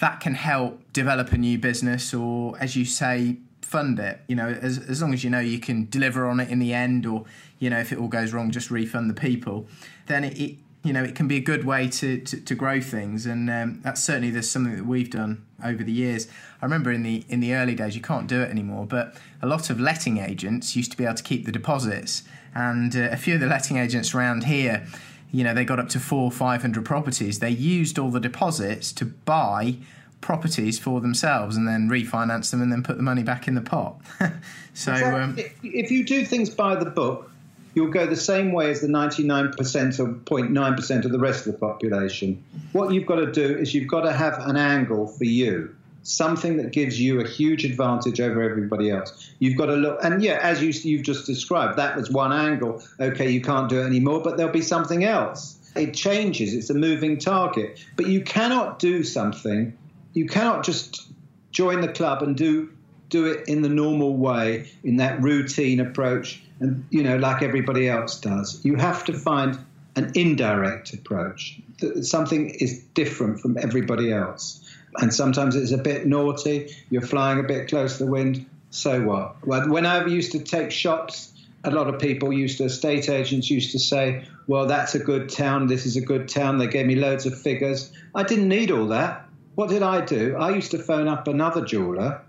that 0.00 0.20
can 0.20 0.34
help 0.34 0.80
develop 0.92 1.32
a 1.32 1.38
new 1.38 1.58
business 1.58 2.14
or 2.14 2.58
as 2.60 2.76
you 2.76 2.84
say 2.84 3.36
fund 3.60 3.98
it 3.98 4.20
you 4.26 4.34
know 4.34 4.48
as, 4.48 4.78
as 4.78 5.00
long 5.00 5.12
as 5.12 5.22
you 5.22 5.30
know 5.30 5.38
you 5.38 5.58
can 5.58 5.88
deliver 5.90 6.26
on 6.26 6.40
it 6.40 6.48
in 6.50 6.58
the 6.58 6.72
end 6.72 7.06
or 7.06 7.24
you 7.62 7.70
know 7.70 7.78
if 7.78 7.92
it 7.92 7.98
all 7.98 8.08
goes 8.08 8.32
wrong 8.32 8.50
just 8.50 8.70
refund 8.70 9.08
the 9.08 9.14
people 9.14 9.66
then 10.06 10.24
it, 10.24 10.38
it 10.38 10.56
you 10.82 10.92
know 10.92 11.02
it 11.02 11.14
can 11.14 11.28
be 11.28 11.36
a 11.36 11.40
good 11.40 11.64
way 11.64 11.88
to, 11.88 12.18
to, 12.20 12.40
to 12.40 12.54
grow 12.54 12.80
things. 12.80 13.26
And 13.26 13.48
um, 13.50 13.80
that's 13.82 14.02
certainly 14.02 14.30
there's 14.30 14.50
something 14.50 14.76
that 14.76 14.86
we've 14.86 15.10
done 15.10 15.44
over 15.64 15.82
the 15.82 15.92
years. 15.92 16.28
I 16.60 16.66
remember 16.66 16.90
in 16.90 17.02
the 17.02 17.24
in 17.28 17.40
the 17.40 17.54
early 17.54 17.74
days 17.74 17.94
you 17.94 18.02
can't 18.02 18.26
do 18.26 18.40
it 18.40 18.50
anymore 18.50 18.86
but 18.86 19.14
a 19.40 19.46
lot 19.46 19.70
of 19.70 19.80
letting 19.80 20.18
agents 20.18 20.76
used 20.76 20.90
to 20.92 20.96
be 20.96 21.04
able 21.04 21.14
to 21.14 21.22
keep 21.22 21.46
the 21.46 21.52
deposits. 21.52 22.24
And 22.54 22.94
uh, 22.94 23.08
a 23.10 23.16
few 23.16 23.34
of 23.34 23.40
the 23.40 23.46
letting 23.46 23.76
agents 23.78 24.14
around 24.14 24.44
here 24.44 24.86
you 25.30 25.44
know 25.44 25.54
they 25.54 25.64
got 25.64 25.78
up 25.78 25.88
to 25.90 26.00
four 26.00 26.30
500 26.30 26.84
properties. 26.84 27.38
They 27.38 27.50
used 27.50 27.98
all 27.98 28.10
the 28.10 28.20
deposits 28.20 28.92
to 28.94 29.06
buy 29.06 29.76
properties 30.20 30.78
for 30.78 31.00
themselves 31.00 31.56
and 31.56 31.66
then 31.66 31.88
refinance 31.88 32.50
them 32.50 32.62
and 32.62 32.70
then 32.70 32.82
put 32.82 32.96
the 32.96 33.02
money 33.02 33.22
back 33.22 33.48
in 33.48 33.54
the 33.54 33.62
pot. 33.62 34.00
So 34.74 34.94
um, 34.94 35.36
if 35.62 35.90
you 35.90 36.02
do 36.02 36.24
things 36.24 36.48
by 36.48 36.76
the 36.76 36.86
book 36.86 37.31
you'll 37.74 37.90
go 37.90 38.06
the 38.06 38.16
same 38.16 38.52
way 38.52 38.70
as 38.70 38.80
the 38.80 38.88
99% 38.88 39.58
or 39.98 40.06
0.9% 40.06 41.04
of 41.04 41.12
the 41.12 41.18
rest 41.18 41.46
of 41.46 41.52
the 41.52 41.58
population. 41.58 42.42
What 42.72 42.92
you've 42.92 43.06
got 43.06 43.16
to 43.16 43.30
do 43.30 43.56
is 43.56 43.74
you've 43.74 43.88
got 43.88 44.02
to 44.02 44.12
have 44.12 44.38
an 44.46 44.56
angle 44.56 45.06
for 45.06 45.24
you, 45.24 45.74
something 46.02 46.56
that 46.58 46.72
gives 46.72 47.00
you 47.00 47.20
a 47.20 47.28
huge 47.28 47.64
advantage 47.64 48.20
over 48.20 48.42
everybody 48.42 48.90
else. 48.90 49.32
You've 49.38 49.56
got 49.56 49.66
to 49.66 49.74
look, 49.74 50.02
and 50.02 50.22
yeah, 50.22 50.38
as 50.42 50.62
you, 50.62 50.70
you've 50.90 51.04
just 51.04 51.26
described, 51.26 51.78
that 51.78 51.96
was 51.96 52.10
one 52.10 52.32
angle. 52.32 52.82
Okay, 53.00 53.30
you 53.30 53.40
can't 53.40 53.68
do 53.68 53.80
it 53.80 53.86
anymore, 53.86 54.20
but 54.22 54.36
there'll 54.36 54.52
be 54.52 54.62
something 54.62 55.04
else. 55.04 55.58
It 55.74 55.94
changes, 55.94 56.54
it's 56.54 56.68
a 56.68 56.74
moving 56.74 57.18
target. 57.18 57.82
But 57.96 58.06
you 58.06 58.22
cannot 58.22 58.78
do 58.78 59.02
something, 59.02 59.76
you 60.12 60.26
cannot 60.26 60.64
just 60.64 61.08
join 61.50 61.80
the 61.80 61.88
club 61.88 62.22
and 62.22 62.36
do 62.36 62.70
do 63.08 63.26
it 63.26 63.46
in 63.46 63.60
the 63.60 63.68
normal 63.68 64.16
way, 64.16 64.70
in 64.82 64.96
that 64.96 65.22
routine 65.22 65.80
approach 65.80 66.42
and 66.62 66.86
you 66.90 67.02
know, 67.02 67.16
like 67.16 67.42
everybody 67.42 67.88
else 67.88 68.20
does. 68.20 68.64
You 68.64 68.76
have 68.76 69.04
to 69.06 69.12
find 69.12 69.58
an 69.96 70.12
indirect 70.14 70.94
approach. 70.94 71.60
Something 72.02 72.50
is 72.50 72.78
different 72.94 73.40
from 73.40 73.58
everybody 73.58 74.12
else. 74.12 74.60
And 74.98 75.12
sometimes 75.12 75.56
it's 75.56 75.72
a 75.72 75.78
bit 75.78 76.06
naughty. 76.06 76.74
You're 76.88 77.02
flying 77.02 77.40
a 77.40 77.42
bit 77.42 77.68
close 77.68 77.98
to 77.98 78.04
the 78.04 78.10
wind. 78.10 78.46
So 78.70 79.02
what? 79.02 79.46
Well, 79.46 79.68
when 79.68 79.86
I 79.86 80.06
used 80.06 80.32
to 80.32 80.38
take 80.38 80.70
shops, 80.70 81.32
a 81.64 81.70
lot 81.70 81.88
of 81.88 82.00
people 82.00 82.32
used 82.32 82.58
to, 82.58 82.64
estate 82.64 83.08
agents 83.08 83.50
used 83.50 83.72
to 83.72 83.78
say, 83.78 84.24
well, 84.46 84.66
that's 84.66 84.94
a 84.94 84.98
good 84.98 85.28
town. 85.28 85.66
This 85.66 85.84
is 85.84 85.96
a 85.96 86.00
good 86.00 86.28
town. 86.28 86.58
They 86.58 86.68
gave 86.68 86.86
me 86.86 86.94
loads 86.94 87.26
of 87.26 87.38
figures. 87.38 87.92
I 88.14 88.22
didn't 88.22 88.48
need 88.48 88.70
all 88.70 88.86
that. 88.88 89.26
What 89.56 89.68
did 89.68 89.82
I 89.82 90.04
do? 90.04 90.36
I 90.36 90.50
used 90.50 90.70
to 90.70 90.78
phone 90.78 91.08
up 91.08 91.26
another 91.26 91.64
jeweler 91.64 92.22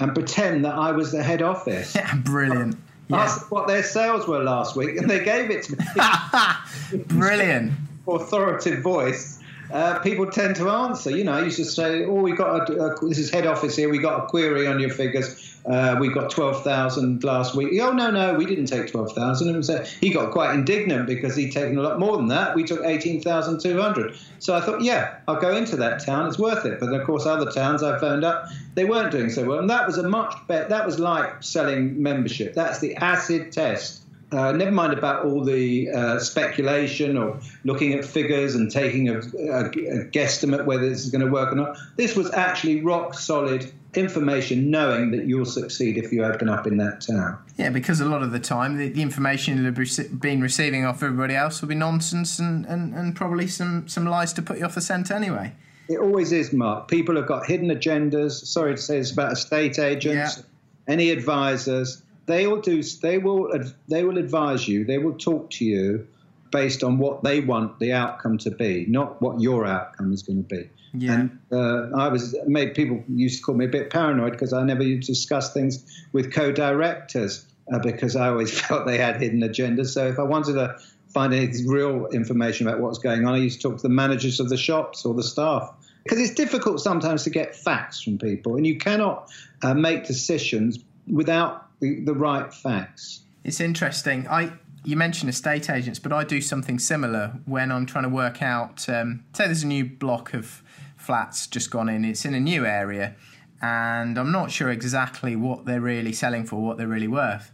and 0.00 0.14
pretend 0.14 0.64
that 0.64 0.74
I 0.74 0.92
was 0.92 1.12
the 1.12 1.22
head 1.22 1.42
office. 1.42 1.96
Brilliant 2.24 2.76
yeah. 3.08 3.22
asked 3.22 3.50
what 3.50 3.66
their 3.66 3.82
sales 3.82 4.26
were 4.26 4.42
last 4.42 4.76
week, 4.76 4.96
and 4.96 5.08
they 5.08 5.24
gave 5.24 5.50
it 5.50 5.64
to 5.64 5.76
me. 5.76 7.04
Brilliant. 7.06 7.72
Authoritative 8.06 8.82
voice. 8.82 9.40
Uh, 9.72 9.98
people 10.00 10.30
tend 10.30 10.56
to 10.56 10.68
answer. 10.68 11.10
You 11.10 11.24
know, 11.24 11.32
I 11.32 11.44
used 11.44 11.56
to 11.56 11.64
say, 11.64 12.04
"Oh, 12.04 12.14
we 12.14 12.32
got 12.32 12.68
a, 12.68 12.72
a, 12.74 13.08
this 13.08 13.18
is 13.18 13.30
head 13.30 13.46
office 13.46 13.76
here. 13.76 13.88
We 13.88 13.98
got 13.98 14.24
a 14.24 14.26
query 14.26 14.66
on 14.66 14.78
your 14.78 14.90
figures. 14.90 15.53
Uh, 15.66 15.96
we 15.98 16.08
got 16.08 16.30
twelve 16.30 16.62
thousand 16.62 17.24
last 17.24 17.54
week." 17.54 17.80
Oh 17.80 17.92
no, 17.92 18.10
no, 18.10 18.34
we 18.34 18.46
didn't 18.46 18.66
take 18.66 18.90
twelve 18.90 19.12
thousand. 19.12 19.54
And 19.54 19.64
so 19.64 19.82
he 20.00 20.10
got 20.10 20.30
quite 20.30 20.54
indignant 20.54 21.06
because 21.06 21.34
he'd 21.36 21.52
taken 21.52 21.78
a 21.78 21.82
lot 21.82 21.98
more 21.98 22.16
than 22.16 22.28
that. 22.28 22.54
We 22.54 22.64
took 22.64 22.84
eighteen 22.84 23.20
thousand 23.20 23.60
two 23.60 23.80
hundred. 23.80 24.16
So 24.38 24.54
I 24.54 24.60
thought, 24.60 24.82
yeah, 24.82 25.18
I'll 25.26 25.40
go 25.40 25.56
into 25.56 25.76
that 25.76 26.04
town. 26.04 26.28
It's 26.28 26.38
worth 26.38 26.64
it. 26.66 26.80
But 26.80 26.92
of 26.92 27.06
course, 27.06 27.26
other 27.26 27.50
towns 27.50 27.82
I 27.82 27.98
phoned 27.98 28.24
up, 28.24 28.48
they 28.74 28.84
weren't 28.84 29.10
doing 29.10 29.30
so 29.30 29.44
well, 29.44 29.58
and 29.58 29.70
that 29.70 29.86
was 29.86 29.98
a 29.98 30.08
much 30.08 30.34
better. 30.46 30.68
That 30.68 30.86
was 30.86 30.98
like 30.98 31.42
selling 31.42 32.02
membership. 32.02 32.54
That's 32.54 32.80
the 32.80 32.96
acid 32.96 33.52
test 33.52 34.03
uh, 34.34 34.52
never 34.52 34.72
mind 34.72 34.92
about 34.92 35.24
all 35.24 35.44
the 35.44 35.90
uh, 35.90 36.18
speculation 36.18 37.16
or 37.16 37.38
looking 37.64 37.92
at 37.94 38.04
figures 38.04 38.54
and 38.54 38.70
taking 38.70 39.08
a, 39.08 39.18
a, 39.18 39.66
a 39.66 40.04
guesstimate 40.06 40.64
whether 40.64 40.88
this 40.88 41.04
is 41.04 41.10
going 41.10 41.24
to 41.24 41.30
work 41.30 41.52
or 41.52 41.56
not. 41.56 41.76
This 41.96 42.16
was 42.16 42.32
actually 42.32 42.82
rock 42.82 43.14
solid 43.14 43.72
information, 43.94 44.70
knowing 44.70 45.12
that 45.12 45.26
you'll 45.26 45.44
succeed 45.44 45.96
if 45.96 46.12
you 46.12 46.24
open 46.24 46.48
up 46.48 46.66
in 46.66 46.76
that 46.78 47.00
town. 47.00 47.38
Yeah, 47.56 47.70
because 47.70 48.00
a 48.00 48.04
lot 48.04 48.22
of 48.22 48.32
the 48.32 48.40
time 48.40 48.76
the, 48.76 48.88
the 48.88 49.02
information 49.02 49.62
you've 49.62 50.20
been 50.20 50.40
receiving 50.40 50.84
off 50.84 51.02
everybody 51.02 51.34
else 51.34 51.60
will 51.60 51.68
be 51.68 51.74
nonsense 51.74 52.38
and, 52.38 52.66
and, 52.66 52.94
and 52.94 53.14
probably 53.14 53.46
some, 53.46 53.86
some 53.88 54.04
lies 54.06 54.32
to 54.32 54.42
put 54.42 54.58
you 54.58 54.64
off 54.64 54.74
the 54.74 54.80
scent 54.80 55.10
anyway. 55.10 55.52
It 55.88 55.98
always 55.98 56.32
is, 56.32 56.52
Mark. 56.52 56.88
People 56.88 57.14
have 57.16 57.26
got 57.26 57.46
hidden 57.46 57.68
agendas. 57.68 58.32
Sorry 58.32 58.74
to 58.74 58.80
say 58.80 58.98
this 58.98 59.12
about 59.12 59.32
estate 59.32 59.78
agents, 59.78 60.38
yeah. 60.38 60.92
any 60.92 61.10
advisors 61.10 62.02
they 62.26 62.46
will 62.46 62.60
do. 62.60 62.82
They 62.82 63.18
will. 63.18 63.52
They 63.88 64.04
will 64.04 64.18
advise 64.18 64.66
you. 64.66 64.84
They 64.84 64.98
will 64.98 65.14
talk 65.14 65.50
to 65.52 65.64
you 65.64 66.06
based 66.50 66.84
on 66.84 66.98
what 66.98 67.24
they 67.24 67.40
want 67.40 67.80
the 67.80 67.92
outcome 67.92 68.38
to 68.38 68.50
be, 68.50 68.86
not 68.88 69.20
what 69.20 69.40
your 69.40 69.66
outcome 69.66 70.12
is 70.12 70.22
going 70.22 70.44
to 70.44 70.48
be. 70.48 70.70
Yeah. 70.96 71.12
And 71.12 71.38
uh, 71.50 71.96
I 71.96 72.08
was 72.08 72.36
made 72.46 72.74
people 72.74 73.02
used 73.08 73.38
to 73.38 73.44
call 73.44 73.56
me 73.56 73.64
a 73.64 73.68
bit 73.68 73.90
paranoid 73.90 74.32
because 74.32 74.52
I 74.52 74.62
never 74.62 74.84
used 74.84 75.08
to 75.08 75.12
discuss 75.12 75.52
things 75.52 75.84
with 76.12 76.32
co-directors 76.32 77.44
uh, 77.72 77.80
because 77.80 78.14
I 78.14 78.28
always 78.28 78.58
felt 78.60 78.86
they 78.86 78.98
had 78.98 79.20
hidden 79.20 79.40
agendas. 79.40 79.88
So 79.88 80.06
if 80.06 80.20
I 80.20 80.22
wanted 80.22 80.52
to 80.52 80.78
find 81.08 81.34
any 81.34 81.50
real 81.66 82.06
information 82.12 82.68
about 82.68 82.80
what's 82.80 82.98
going 82.98 83.26
on, 83.26 83.34
I 83.34 83.38
used 83.38 83.60
to 83.62 83.70
talk 83.70 83.78
to 83.78 83.82
the 83.82 83.94
managers 83.94 84.38
of 84.38 84.48
the 84.48 84.56
shops 84.56 85.04
or 85.04 85.14
the 85.14 85.24
staff 85.24 85.74
because 86.04 86.20
it's 86.20 86.34
difficult 86.34 86.80
sometimes 86.80 87.24
to 87.24 87.30
get 87.30 87.56
facts 87.56 88.00
from 88.00 88.18
people, 88.18 88.56
and 88.56 88.66
you 88.66 88.76
cannot 88.76 89.32
uh, 89.62 89.74
make 89.74 90.06
decisions 90.06 90.78
without 91.10 91.63
the, 91.84 92.00
the 92.00 92.14
right 92.14 92.52
facts. 92.52 93.20
It's 93.44 93.60
interesting. 93.60 94.26
I 94.28 94.52
you 94.84 94.96
mentioned 94.96 95.30
estate 95.30 95.70
agents, 95.70 95.98
but 95.98 96.12
I 96.12 96.24
do 96.24 96.40
something 96.40 96.78
similar 96.78 97.38
when 97.46 97.72
I'm 97.72 97.86
trying 97.86 98.04
to 98.04 98.10
work 98.10 98.42
out. 98.42 98.86
Um, 98.88 99.24
say 99.34 99.46
there's 99.46 99.62
a 99.62 99.66
new 99.66 99.84
block 99.84 100.34
of 100.34 100.62
flats 100.96 101.46
just 101.46 101.70
gone 101.70 101.88
in. 101.88 102.04
It's 102.04 102.24
in 102.24 102.34
a 102.34 102.40
new 102.40 102.66
area, 102.66 103.16
and 103.62 104.18
I'm 104.18 104.32
not 104.32 104.50
sure 104.50 104.70
exactly 104.70 105.36
what 105.36 105.64
they're 105.66 105.80
really 105.80 106.12
selling 106.12 106.44
for, 106.44 106.56
what 106.62 106.76
they're 106.78 106.88
really 106.88 107.08
worth. 107.08 107.50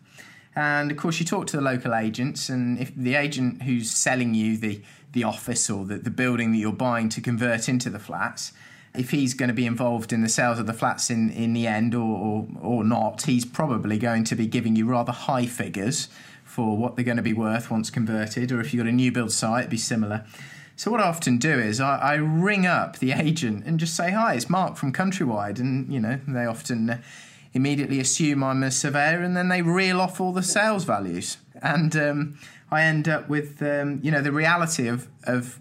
And 0.56 0.90
of 0.90 0.96
course, 0.96 1.20
you 1.20 1.26
talk 1.26 1.46
to 1.48 1.56
the 1.56 1.62
local 1.62 1.94
agents, 1.94 2.48
and 2.48 2.78
if 2.78 2.94
the 2.94 3.14
agent 3.14 3.62
who's 3.62 3.90
selling 3.90 4.34
you 4.34 4.56
the, 4.56 4.82
the 5.12 5.24
office 5.24 5.70
or 5.70 5.84
the, 5.84 5.98
the 5.98 6.10
building 6.10 6.52
that 6.52 6.58
you're 6.58 6.72
buying 6.72 7.08
to 7.10 7.20
convert 7.20 7.68
into 7.68 7.90
the 7.90 8.00
flats, 8.00 8.52
if 8.94 9.10
he's 9.10 9.34
going 9.34 9.48
to 9.48 9.54
be 9.54 9.66
involved 9.66 10.12
in 10.12 10.22
the 10.22 10.28
sales 10.28 10.58
of 10.58 10.66
the 10.66 10.72
flats 10.72 11.10
in, 11.10 11.30
in 11.30 11.52
the 11.52 11.66
end 11.66 11.94
or, 11.94 12.00
or, 12.00 12.48
or 12.60 12.84
not, 12.84 13.22
he's 13.22 13.44
probably 13.44 13.98
going 13.98 14.24
to 14.24 14.34
be 14.34 14.46
giving 14.46 14.74
you 14.74 14.86
rather 14.86 15.12
high 15.12 15.46
figures 15.46 16.08
for 16.44 16.76
what 16.76 16.96
they're 16.96 17.04
going 17.04 17.16
to 17.16 17.22
be 17.22 17.32
worth 17.32 17.70
once 17.70 17.90
converted, 17.90 18.50
or 18.50 18.60
if 18.60 18.74
you've 18.74 18.82
got 18.82 18.88
a 18.88 18.92
new 18.92 19.12
build 19.12 19.30
site, 19.30 19.60
it'd 19.60 19.70
be 19.70 19.76
similar. 19.76 20.26
So 20.74 20.90
what 20.90 21.00
I 21.00 21.04
often 21.04 21.38
do 21.38 21.58
is 21.58 21.80
I, 21.80 21.98
I, 21.98 22.14
ring 22.14 22.66
up 22.66 22.98
the 22.98 23.12
agent 23.12 23.64
and 23.66 23.78
just 23.78 23.94
say, 23.94 24.10
"Hi, 24.10 24.34
it's 24.34 24.50
Mark 24.50 24.76
from 24.76 24.92
Countrywide," 24.92 25.60
and 25.60 25.92
you 25.92 26.00
know 26.00 26.18
they 26.26 26.46
often 26.46 26.90
uh, 26.90 27.00
immediately 27.52 28.00
assume 28.00 28.42
I'm 28.42 28.62
a 28.62 28.70
surveyor, 28.70 29.20
and 29.20 29.36
then 29.36 29.48
they 29.48 29.62
reel 29.62 30.00
off 30.00 30.20
all 30.20 30.32
the 30.32 30.42
sales 30.42 30.84
values, 30.84 31.36
and 31.62 31.94
um, 31.94 32.38
I 32.70 32.82
end 32.82 33.08
up 33.08 33.28
with 33.28 33.62
um, 33.62 34.00
you 34.02 34.10
know 34.10 34.22
the 34.22 34.32
reality 34.32 34.88
of 34.88 35.06
of 35.24 35.60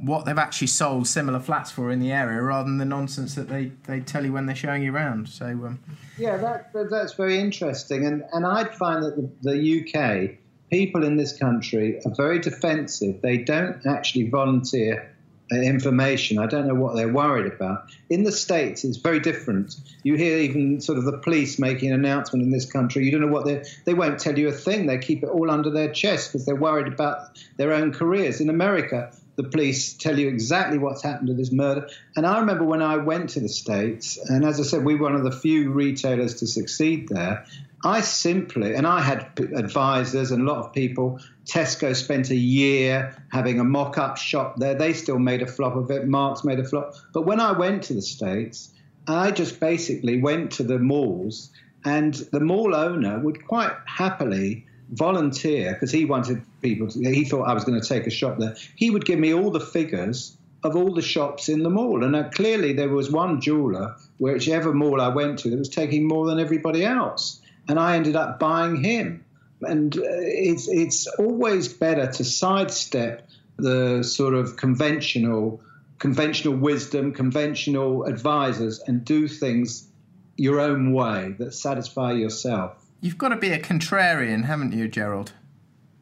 what 0.00 0.24
they've 0.24 0.38
actually 0.38 0.68
sold 0.68 1.06
similar 1.06 1.40
flats 1.40 1.70
for 1.70 1.90
in 1.90 2.00
the 2.00 2.12
area, 2.12 2.40
rather 2.40 2.68
than 2.68 2.78
the 2.78 2.84
nonsense 2.84 3.34
that 3.34 3.48
they, 3.48 3.72
they 3.86 4.00
tell 4.00 4.24
you 4.24 4.32
when 4.32 4.46
they're 4.46 4.56
showing 4.56 4.82
you 4.82 4.94
around. 4.94 5.28
So 5.28 5.46
um, 5.46 5.80
yeah, 6.16 6.36
that, 6.36 6.72
that's 6.90 7.14
very 7.14 7.38
interesting, 7.38 8.06
and 8.06 8.24
and 8.32 8.46
I'd 8.46 8.74
find 8.74 9.02
that 9.02 9.16
the, 9.16 9.52
the 9.52 9.80
UK 9.82 10.38
people 10.70 11.04
in 11.04 11.16
this 11.16 11.36
country 11.36 12.00
are 12.04 12.14
very 12.14 12.38
defensive. 12.38 13.22
They 13.22 13.38
don't 13.38 13.84
actually 13.86 14.28
volunteer 14.28 15.14
information. 15.50 16.38
I 16.38 16.46
don't 16.46 16.66
know 16.66 16.74
what 16.74 16.94
they're 16.94 17.12
worried 17.12 17.50
about. 17.50 17.90
In 18.10 18.24
the 18.24 18.32
States, 18.32 18.84
it's 18.84 18.98
very 18.98 19.20
different. 19.20 19.76
You 20.02 20.14
hear 20.14 20.38
even 20.38 20.80
sort 20.80 20.98
of 20.98 21.04
the 21.04 21.18
police 21.18 21.58
making 21.58 21.90
an 21.90 21.94
announcement 21.94 22.42
in 22.42 22.50
this 22.50 22.70
country. 22.70 23.04
You 23.04 23.12
don't 23.12 23.22
know 23.22 23.32
what 23.32 23.46
they 23.46 23.64
they 23.84 23.94
won't 23.94 24.18
tell 24.18 24.38
you 24.38 24.48
a 24.48 24.52
thing. 24.52 24.86
They 24.86 24.98
keep 24.98 25.22
it 25.22 25.28
all 25.28 25.50
under 25.50 25.70
their 25.70 25.90
chest 25.90 26.32
because 26.32 26.44
they're 26.44 26.54
worried 26.54 26.92
about 26.92 27.38
their 27.56 27.72
own 27.72 27.92
careers. 27.92 28.40
In 28.40 28.50
America, 28.50 29.10
the 29.38 29.44
police 29.44 29.94
tell 29.94 30.18
you 30.18 30.26
exactly 30.26 30.78
what's 30.78 31.00
happened 31.00 31.28
to 31.28 31.34
this 31.34 31.52
murder. 31.52 31.88
And 32.16 32.26
I 32.26 32.40
remember 32.40 32.64
when 32.64 32.82
I 32.82 32.96
went 32.96 33.30
to 33.30 33.40
the 33.40 33.48
States, 33.48 34.18
and 34.28 34.44
as 34.44 34.58
I 34.58 34.64
said, 34.64 34.84
we 34.84 34.96
were 34.96 35.04
one 35.04 35.14
of 35.14 35.22
the 35.22 35.30
few 35.30 35.70
retailers 35.70 36.34
to 36.40 36.48
succeed 36.48 37.08
there. 37.08 37.46
I 37.84 38.00
simply, 38.00 38.74
and 38.74 38.84
I 38.84 39.00
had 39.00 39.30
advisors 39.54 40.32
and 40.32 40.42
a 40.42 40.52
lot 40.52 40.58
of 40.58 40.72
people. 40.72 41.20
Tesco 41.46 41.94
spent 41.94 42.30
a 42.30 42.36
year 42.36 43.16
having 43.30 43.60
a 43.60 43.64
mock 43.64 43.96
up 43.96 44.16
shop 44.16 44.56
there. 44.56 44.74
They 44.74 44.92
still 44.92 45.20
made 45.20 45.40
a 45.40 45.46
flop 45.46 45.76
of 45.76 45.88
it. 45.92 46.08
Marks 46.08 46.42
made 46.42 46.58
a 46.58 46.64
flop. 46.64 46.96
But 47.14 47.24
when 47.24 47.38
I 47.38 47.52
went 47.52 47.84
to 47.84 47.94
the 47.94 48.02
States, 48.02 48.74
I 49.06 49.30
just 49.30 49.60
basically 49.60 50.20
went 50.20 50.50
to 50.52 50.64
the 50.64 50.80
malls, 50.80 51.50
and 51.84 52.12
the 52.12 52.40
mall 52.40 52.74
owner 52.74 53.20
would 53.20 53.46
quite 53.46 53.72
happily 53.86 54.66
volunteer 54.90 55.74
because 55.74 55.92
he 55.92 56.04
wanted 56.04 56.42
people 56.62 56.88
to, 56.88 56.98
he 56.98 57.24
thought 57.24 57.48
I 57.48 57.54
was 57.54 57.64
going 57.64 57.80
to 57.80 57.86
take 57.86 58.06
a 58.06 58.10
shop 58.10 58.38
there. 58.38 58.56
He 58.76 58.90
would 58.90 59.04
give 59.04 59.18
me 59.18 59.34
all 59.34 59.50
the 59.50 59.60
figures 59.60 60.36
of 60.64 60.76
all 60.76 60.92
the 60.92 61.02
shops 61.02 61.48
in 61.48 61.62
the 61.62 61.70
mall. 61.70 62.04
And 62.04 62.16
uh, 62.16 62.30
clearly 62.30 62.72
there 62.72 62.88
was 62.88 63.10
one 63.10 63.40
jeweler, 63.40 63.96
whichever 64.18 64.72
mall 64.72 65.00
I 65.00 65.08
went 65.08 65.38
to, 65.40 65.50
that 65.50 65.58
was 65.58 65.68
taking 65.68 66.06
more 66.06 66.26
than 66.26 66.40
everybody 66.40 66.84
else. 66.84 67.40
And 67.68 67.78
I 67.78 67.96
ended 67.96 68.16
up 68.16 68.38
buying 68.38 68.82
him. 68.82 69.24
And 69.62 69.96
uh, 69.96 70.02
it's, 70.02 70.68
it's 70.68 71.06
always 71.06 71.68
better 71.68 72.10
to 72.10 72.24
sidestep 72.24 73.28
the 73.56 74.02
sort 74.02 74.34
of 74.34 74.56
conventional 74.56 75.60
conventional 75.98 76.54
wisdom, 76.54 77.12
conventional 77.12 78.04
advisors, 78.04 78.78
and 78.86 79.04
do 79.04 79.26
things 79.26 79.88
your 80.36 80.60
own 80.60 80.92
way 80.92 81.34
that 81.38 81.52
satisfy 81.52 82.12
yourself. 82.12 82.77
You've 83.00 83.18
got 83.18 83.28
to 83.28 83.36
be 83.36 83.52
a 83.52 83.60
contrarian, 83.60 84.44
haven't 84.44 84.72
you, 84.72 84.88
Gerald? 84.88 85.32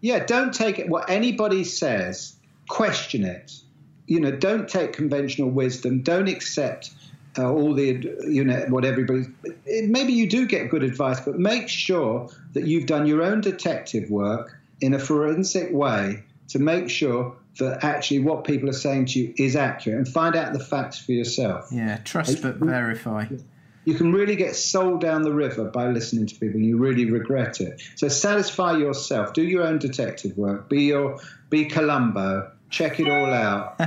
Yeah, 0.01 0.25
don't 0.25 0.53
take 0.53 0.79
it 0.79 0.89
what 0.89 1.11
anybody 1.11 1.65
says, 1.65 2.37
question 2.69 3.25
it. 3.25 3.53
You 4.07 4.21
know, 4.21 4.31
don't 4.31 4.69
take 4.69 4.93
conventional 4.93 5.51
wisdom, 5.51 6.03
don't 6.03 6.29
accept 6.29 6.91
uh, 7.39 7.51
all 7.51 7.75
the, 7.75 8.03
you 8.29 8.45
know, 8.45 8.65
what 8.69 8.85
everybody. 8.85 9.27
Maybe 9.67 10.13
you 10.13 10.29
do 10.29 10.47
get 10.47 10.71
good 10.71 10.83
advice, 10.83 11.21
but 11.21 11.39
make 11.39 11.69
sure 11.69 12.31
that 12.55 12.67
you've 12.67 12.87
done 12.87 13.07
your 13.07 13.23
own 13.23 13.41
detective 13.41 14.11
work 14.11 14.59
in 14.81 14.95
a 14.95 14.99
forensic 14.99 15.73
way 15.73 16.23
to 16.49 16.59
make 16.59 16.89
sure 16.89 17.37
that 17.59 17.83
actually 17.83 18.21
what 18.21 18.45
people 18.45 18.69
are 18.69 18.75
saying 18.75 19.07
to 19.07 19.19
you 19.19 19.35
is 19.37 19.57
accurate 19.57 19.99
and 19.99 20.09
find 20.09 20.37
out 20.37 20.53
the 20.53 20.61
facts 20.61 20.99
for 20.99 21.13
yourself. 21.13 21.69
Yeah, 21.73 21.99
trust 22.05 22.43
but 22.43 22.57
verify 22.57 23.27
you 23.87 23.95
can 23.95 24.13
really 24.13 24.37
get 24.37 24.55
sold 24.57 25.01
down 25.01 25.23
the 25.23 25.33
river 25.33 25.65
by 25.65 25.89
listening 25.89 26.27
to 26.27 26.35
people 26.35 26.57
and 26.57 26.67
you 26.67 26.77
really 26.77 27.09
regret 27.09 27.61
it. 27.61 27.81
So 27.95 28.09
satisfy 28.09 28.77
yourself, 28.77 29.33
do 29.33 29.43
your 29.43 29.63
own 29.63 29.79
detective 29.79 30.37
work, 30.37 30.69
be 30.69 30.83
your 30.83 31.21
be 31.51 31.67
Columbo, 31.67 32.51
check 32.69 32.99
it 32.99 33.09
all 33.09 33.33
out. 33.33 33.81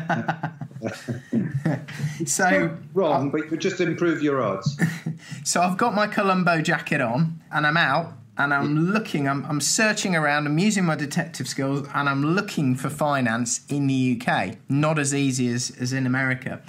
so 2.25 2.77
wrong, 2.93 3.29
but 3.29 3.51
you 3.51 3.57
just 3.57 3.81
improve 3.81 4.23
your 4.23 4.41
odds. 4.41 4.79
so 5.43 5.61
I've 5.61 5.77
got 5.77 5.93
my 5.93 6.07
Columbo 6.07 6.61
jacket 6.61 7.01
on 7.01 7.41
and 7.51 7.67
I'm 7.67 7.75
out 7.75 8.13
and 8.37 8.53
I'm 8.53 8.93
looking, 8.93 9.27
I'm, 9.27 9.43
I'm 9.47 9.59
searching 9.59 10.15
around, 10.15 10.47
I'm 10.47 10.57
using 10.57 10.85
my 10.85 10.95
detective 10.95 11.49
skills 11.49 11.85
and 11.93 12.07
I'm 12.07 12.23
looking 12.23 12.75
for 12.75 12.89
finance 12.89 13.65
in 13.67 13.87
the 13.87 14.17
UK. 14.17 14.55
Not 14.69 14.97
as 14.97 15.13
easy 15.13 15.49
as, 15.49 15.71
as 15.77 15.91
in 15.91 16.05
America. 16.05 16.61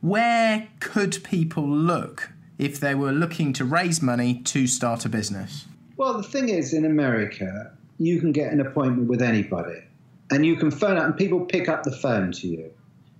Where 0.00 0.68
could 0.80 1.22
people 1.24 1.68
look 1.68 2.30
if 2.58 2.78
they 2.80 2.94
were 2.94 3.12
looking 3.12 3.52
to 3.54 3.64
raise 3.64 4.00
money 4.02 4.40
to 4.44 4.66
start 4.66 5.04
a 5.04 5.08
business? 5.08 5.66
Well, 5.96 6.14
the 6.14 6.22
thing 6.22 6.48
is, 6.48 6.72
in 6.72 6.84
America, 6.84 7.72
you 7.98 8.20
can 8.20 8.32
get 8.32 8.52
an 8.52 8.60
appointment 8.60 9.08
with 9.08 9.22
anybody 9.22 9.82
and 10.30 10.44
you 10.44 10.56
can 10.56 10.70
phone 10.70 10.96
up 10.96 11.04
and 11.04 11.16
people 11.16 11.40
pick 11.40 11.68
up 11.68 11.84
the 11.84 11.92
phone 11.92 12.32
to 12.32 12.48
you. 12.48 12.70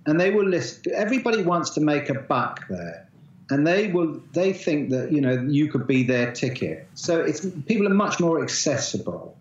And 0.05 0.19
they 0.19 0.31
will 0.31 0.45
list 0.45 0.87
everybody 0.87 1.41
wants 1.41 1.71
to 1.71 1.81
make 1.81 2.09
a 2.09 2.13
buck 2.13 2.67
there 2.69 3.07
and 3.49 3.65
they 3.65 3.87
will 3.87 4.21
they 4.33 4.53
think 4.53 4.89
that 4.89 5.11
you 5.11 5.21
know 5.21 5.33
you 5.33 5.69
could 5.69 5.87
be 5.87 6.03
their 6.03 6.31
ticket. 6.31 6.87
So 6.95 7.21
it's 7.21 7.45
people 7.67 7.87
are 7.87 7.93
much 7.93 8.19
more 8.19 8.41
accessible 8.41 9.34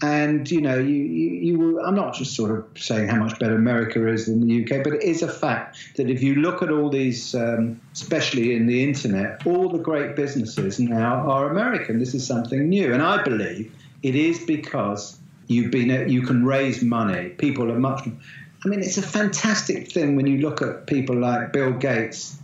and 0.00 0.48
you 0.48 0.60
know, 0.60 0.78
you, 0.78 0.94
you, 0.94 1.30
you, 1.30 1.80
I'm 1.80 1.94
not 1.94 2.14
just 2.14 2.36
sort 2.36 2.52
of 2.52 2.66
saying 2.76 3.08
how 3.08 3.16
much 3.16 3.38
better 3.38 3.56
America 3.56 4.06
is 4.06 4.26
than 4.26 4.46
the 4.46 4.62
UK, 4.62 4.84
but 4.84 4.94
it 4.94 5.02
is 5.02 5.22
a 5.22 5.28
fact 5.28 5.76
that 5.96 6.08
if 6.08 6.22
you 6.22 6.36
look 6.36 6.62
at 6.62 6.70
all 6.70 6.88
these, 6.88 7.34
um, 7.34 7.80
especially 7.92 8.54
in 8.54 8.66
the 8.66 8.84
internet, 8.84 9.44
all 9.44 9.68
the 9.68 9.78
great 9.78 10.14
businesses 10.14 10.78
now 10.78 11.28
are 11.28 11.50
American. 11.50 11.98
This 11.98 12.14
is 12.14 12.24
something 12.24 12.68
new, 12.68 12.94
and 12.94 13.02
I 13.02 13.22
believe 13.24 13.74
it 14.04 14.14
is 14.14 14.44
because 14.44 15.18
you've 15.48 15.72
been 15.72 16.08
you 16.08 16.22
can 16.22 16.44
raise 16.44 16.80
money. 16.80 17.30
People 17.30 17.72
are 17.72 17.78
much. 17.78 18.06
I 18.06 18.68
mean, 18.68 18.80
it's 18.80 18.98
a 18.98 19.02
fantastic 19.02 19.90
thing 19.90 20.14
when 20.14 20.26
you 20.26 20.38
look 20.38 20.62
at 20.62 20.86
people 20.86 21.16
like 21.16 21.52
Bill 21.52 21.72
Gates. 21.72 22.36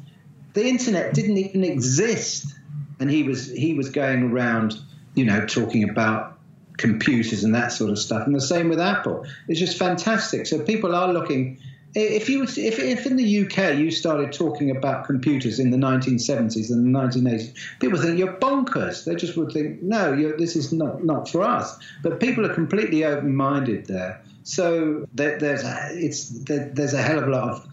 The 0.55 0.67
internet 0.67 1.15
didn't 1.15 1.39
even 1.39 1.63
exist, 1.63 2.53
and 2.99 3.09
he 3.09 3.23
was 3.23 3.49
he 3.49 3.75
was 3.75 3.91
going 3.91 4.33
around, 4.33 4.75
you 5.15 5.25
know, 5.25 5.47
talking 5.47 5.89
about 5.89 6.34
computers 6.77 7.45
and 7.45 7.55
that 7.55 7.73
sort 7.73 7.91
of 7.91 7.99
stuff. 7.99 8.27
And 8.27 8.35
the 8.35 8.41
same 8.41 8.69
with 8.69 8.81
Apple. 8.81 9.25
It's 9.49 9.61
just 9.61 9.79
fantastic. 9.79 10.47
So 10.47 10.59
people 10.59 10.95
are 10.95 11.13
looking. 11.13 11.59
If 11.97 12.29
you 12.29 12.43
if, 12.43 12.81
if 12.81 13.07
in 13.07 13.15
the 13.17 13.45
UK 13.45 13.79
you 13.79 13.93
started 13.93 14.33
talking 14.33 14.77
about 14.77 15.05
computers 15.05 15.61
in 15.61 15.71
the 15.71 15.77
1970s 15.77 16.71
and 16.71 16.93
the 16.93 16.99
1980s, 16.99 17.55
people 17.79 18.01
think 18.01 18.19
you're 18.19 18.33
bonkers. 18.33 19.05
They 19.05 19.15
just 19.15 19.37
would 19.37 19.53
think, 19.53 19.81
no, 19.81 20.17
this 20.37 20.57
is 20.57 20.73
not 20.73 21.05
not 21.05 21.29
for 21.29 21.43
us. 21.43 21.79
But 22.03 22.19
people 22.19 22.45
are 22.45 22.53
completely 22.53 23.05
open-minded 23.05 23.87
there. 23.87 24.21
So 24.43 25.07
there, 25.15 25.39
there's 25.39 25.63
a, 25.63 25.91
it's 25.93 26.31
there, 26.31 26.69
there's 26.75 26.95
a 26.95 27.03
hell 27.03 27.19
of 27.19 27.29
a 27.29 27.31
lot 27.31 27.49
of 27.49 27.69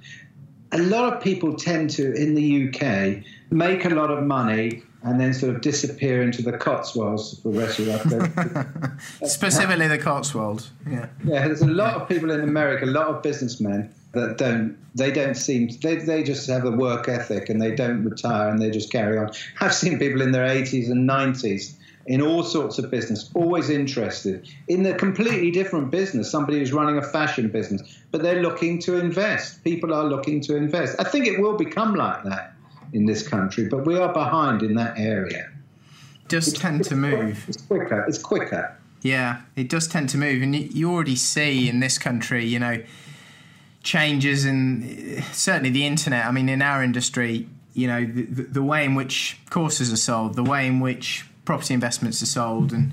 a 0.71 0.77
lot 0.77 1.11
of 1.11 1.21
people 1.21 1.55
tend 1.55 1.89
to 1.91 2.13
in 2.13 2.35
the 2.35 2.67
UK 2.67 3.23
make 3.49 3.85
a 3.85 3.89
lot 3.89 4.11
of 4.11 4.23
money 4.23 4.83
and 5.03 5.19
then 5.19 5.33
sort 5.33 5.55
of 5.55 5.61
disappear 5.61 6.21
into 6.21 6.41
the 6.41 6.57
Cotswolds 6.57 7.39
for 7.41 7.49
the 7.49 7.59
rest 7.59 7.79
of 7.79 7.85
their 8.09 8.97
Specifically 9.27 9.87
the 9.87 9.97
Cotswolds. 9.97 10.71
Yeah. 10.87 11.07
Yeah, 11.23 11.47
there's 11.47 11.61
a 11.61 11.67
lot 11.67 11.95
of 11.95 12.07
people 12.07 12.31
in 12.31 12.41
America, 12.41 12.85
a 12.85 12.87
lot 12.87 13.07
of 13.07 13.23
businessmen 13.23 13.93
that 14.13 14.37
don't 14.37 14.77
they 14.93 15.11
don't 15.11 15.35
seem 15.35 15.69
they, 15.81 15.95
they 15.95 16.21
just 16.21 16.49
have 16.49 16.65
a 16.65 16.71
work 16.71 17.07
ethic 17.07 17.49
and 17.49 17.61
they 17.61 17.73
don't 17.73 18.03
retire 18.03 18.49
and 18.49 18.61
they 18.61 18.69
just 18.69 18.91
carry 18.91 19.17
on. 19.17 19.31
I've 19.59 19.73
seen 19.73 19.97
people 19.97 20.21
in 20.21 20.31
their 20.31 20.47
80s 20.47 20.91
and 20.91 21.09
90s 21.09 21.75
in 22.07 22.21
all 22.21 22.43
sorts 22.43 22.79
of 22.79 22.89
business, 22.89 23.29
always 23.35 23.69
interested 23.69 24.47
in 24.67 24.85
a 24.85 24.93
completely 24.93 25.51
different 25.51 25.91
business. 25.91 26.29
Somebody 26.29 26.59
who's 26.59 26.73
running 26.73 26.97
a 26.97 27.01
fashion 27.01 27.49
business, 27.49 27.81
but 28.11 28.21
they're 28.21 28.41
looking 28.41 28.79
to 28.79 28.99
invest. 28.99 29.63
People 29.63 29.93
are 29.93 30.03
looking 30.03 30.41
to 30.41 30.55
invest. 30.55 30.99
I 30.99 31.03
think 31.03 31.27
it 31.27 31.39
will 31.39 31.55
become 31.55 31.95
like 31.95 32.23
that 32.23 32.50
in 32.93 33.05
this 33.05 33.27
country, 33.27 33.67
but 33.67 33.85
we 33.85 33.97
are 33.97 34.11
behind 34.11 34.63
in 34.63 34.75
that 34.75 34.97
area. 34.97 35.49
Does 36.27 36.47
it's, 36.47 36.59
tend 36.59 36.83
to 36.85 36.95
move. 36.95 37.45
It's 37.47 37.61
quicker. 37.61 38.05
It's 38.07 38.17
quicker. 38.17 38.77
Yeah, 39.01 39.41
it 39.55 39.69
does 39.69 39.87
tend 39.87 40.09
to 40.09 40.17
move, 40.17 40.41
and 40.41 40.55
you 40.55 40.91
already 40.91 41.15
see 41.15 41.67
in 41.67 41.79
this 41.79 41.97
country, 41.97 42.45
you 42.45 42.59
know, 42.59 42.83
changes 43.83 44.45
in 44.45 45.23
certainly 45.31 45.71
the 45.71 45.85
internet. 45.85 46.25
I 46.25 46.31
mean, 46.31 46.49
in 46.49 46.61
our 46.61 46.83
industry, 46.83 47.47
you 47.73 47.87
know, 47.87 48.05
the, 48.05 48.43
the 48.43 48.63
way 48.63 48.85
in 48.85 48.95
which 48.95 49.39
courses 49.49 49.91
are 49.91 49.97
sold, 49.97 50.35
the 50.35 50.43
way 50.43 50.67
in 50.67 50.79
which 50.79 51.25
property 51.45 51.73
investments 51.73 52.21
are 52.21 52.27
sold, 52.27 52.71
and 52.71 52.91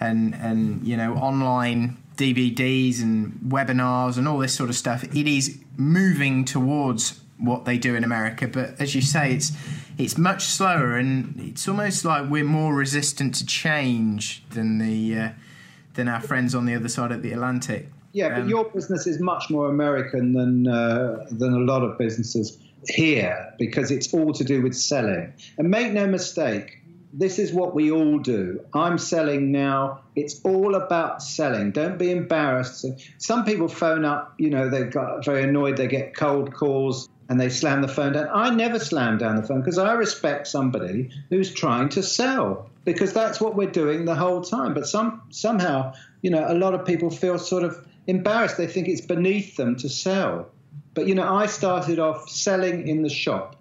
and 0.00 0.34
and 0.34 0.86
you 0.86 0.96
know 0.96 1.14
online 1.14 1.98
DVDs 2.16 3.02
and 3.02 3.32
webinars 3.46 4.16
and 4.18 4.26
all 4.26 4.38
this 4.38 4.54
sort 4.54 4.70
of 4.70 4.76
stuff. 4.76 5.04
It 5.04 5.26
is 5.26 5.58
moving 5.76 6.44
towards 6.44 7.20
what 7.40 7.64
they 7.64 7.78
do 7.78 7.94
in 7.94 8.04
America, 8.04 8.46
but 8.46 8.80
as 8.80 8.94
you 8.94 9.02
say, 9.02 9.32
it's 9.32 9.52
it's 9.98 10.16
much 10.16 10.44
slower, 10.44 10.96
and 10.96 11.38
it's 11.40 11.66
almost 11.68 12.04
like 12.04 12.28
we're 12.30 12.44
more 12.44 12.74
resistant 12.74 13.34
to 13.36 13.46
change 13.46 14.42
than 14.50 14.78
the 14.78 15.18
uh, 15.18 15.28
than 15.94 16.08
our 16.08 16.20
friends 16.20 16.54
on 16.54 16.66
the 16.66 16.74
other 16.74 16.88
side 16.88 17.12
of 17.12 17.22
the 17.22 17.32
Atlantic. 17.32 17.88
Yeah, 18.12 18.30
but 18.30 18.42
um, 18.42 18.48
your 18.48 18.64
business 18.64 19.06
is 19.06 19.20
much 19.20 19.50
more 19.50 19.68
American 19.68 20.32
than 20.32 20.66
uh, 20.66 21.26
than 21.30 21.54
a 21.54 21.60
lot 21.60 21.82
of 21.82 21.98
businesses 21.98 22.58
here 22.88 23.54
because 23.58 23.90
it's 23.90 24.12
all 24.14 24.32
to 24.32 24.44
do 24.44 24.62
with 24.62 24.74
selling. 24.74 25.32
And 25.58 25.70
make 25.70 25.92
no 25.92 26.06
mistake, 26.06 26.78
this 27.12 27.38
is 27.38 27.52
what 27.52 27.74
we 27.74 27.90
all 27.90 28.18
do. 28.18 28.64
I'm 28.72 28.98
selling 28.98 29.52
now. 29.52 30.00
It's 30.16 30.40
all 30.44 30.74
about 30.74 31.22
selling. 31.22 31.72
Don't 31.72 31.98
be 31.98 32.10
embarrassed. 32.10 32.86
Some 33.18 33.44
people 33.44 33.68
phone 33.68 34.04
up, 34.04 34.34
you 34.38 34.50
know, 34.50 34.68
they 34.68 34.84
got 34.84 35.24
very 35.24 35.42
annoyed, 35.42 35.76
they 35.76 35.88
get 35.88 36.16
cold 36.16 36.54
calls 36.54 37.08
and 37.30 37.40
they 37.40 37.48
slam 37.48 37.80
the 37.80 37.88
phone 37.88 38.12
down. 38.12 38.28
I 38.34 38.50
never 38.50 38.80
slam 38.80 39.16
down 39.16 39.36
the 39.36 39.44
phone 39.44 39.60
because 39.60 39.78
I 39.78 39.92
respect 39.92 40.48
somebody 40.48 41.10
who's 41.30 41.54
trying 41.54 41.88
to 41.90 42.02
sell 42.02 42.68
because 42.84 43.12
that's 43.12 43.40
what 43.40 43.54
we're 43.54 43.70
doing 43.70 44.04
the 44.04 44.16
whole 44.16 44.42
time. 44.42 44.74
But 44.74 44.88
some 44.88 45.22
somehow, 45.30 45.94
you 46.22 46.30
know, 46.30 46.44
a 46.46 46.54
lot 46.54 46.74
of 46.74 46.84
people 46.84 47.08
feel 47.08 47.38
sort 47.38 47.62
of 47.62 47.86
embarrassed. 48.08 48.56
They 48.56 48.66
think 48.66 48.88
it's 48.88 49.00
beneath 49.00 49.56
them 49.56 49.76
to 49.76 49.88
sell. 49.88 50.50
But 50.92 51.06
you 51.06 51.14
know, 51.14 51.32
I 51.32 51.46
started 51.46 52.00
off 52.00 52.28
selling 52.28 52.88
in 52.88 53.02
the 53.02 53.08
shop, 53.08 53.54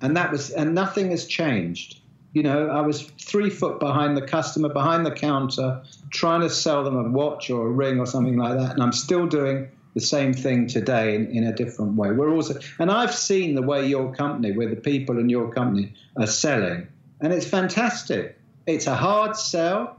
and 0.00 0.16
that 0.16 0.30
was 0.30 0.50
and 0.50 0.72
nothing 0.72 1.10
has 1.10 1.26
changed. 1.26 1.98
You 2.32 2.44
know, 2.44 2.68
I 2.68 2.80
was 2.82 3.02
three 3.02 3.50
foot 3.50 3.80
behind 3.80 4.16
the 4.16 4.22
customer, 4.22 4.68
behind 4.68 5.04
the 5.04 5.10
counter, 5.10 5.82
trying 6.10 6.42
to 6.42 6.50
sell 6.50 6.84
them 6.84 6.96
a 6.96 7.10
watch 7.10 7.50
or 7.50 7.66
a 7.66 7.70
ring 7.70 7.98
or 7.98 8.06
something 8.06 8.36
like 8.36 8.56
that, 8.56 8.70
and 8.74 8.82
I'm 8.84 8.92
still 8.92 9.26
doing 9.26 9.68
the 9.94 10.00
same 10.00 10.32
thing 10.32 10.66
today 10.66 11.14
in, 11.14 11.26
in 11.30 11.44
a 11.44 11.52
different 11.52 11.96
way. 11.96 12.10
We're 12.12 12.32
also, 12.32 12.58
and 12.78 12.90
I've 12.90 13.14
seen 13.14 13.54
the 13.54 13.62
way 13.62 13.86
your 13.86 14.14
company, 14.14 14.52
where 14.52 14.68
the 14.68 14.76
people 14.76 15.18
in 15.18 15.28
your 15.28 15.52
company 15.52 15.94
are 16.16 16.26
selling, 16.26 16.86
and 17.20 17.32
it's 17.32 17.46
fantastic. 17.46 18.38
It's 18.66 18.86
a 18.86 18.94
hard 18.94 19.36
sell, 19.36 19.96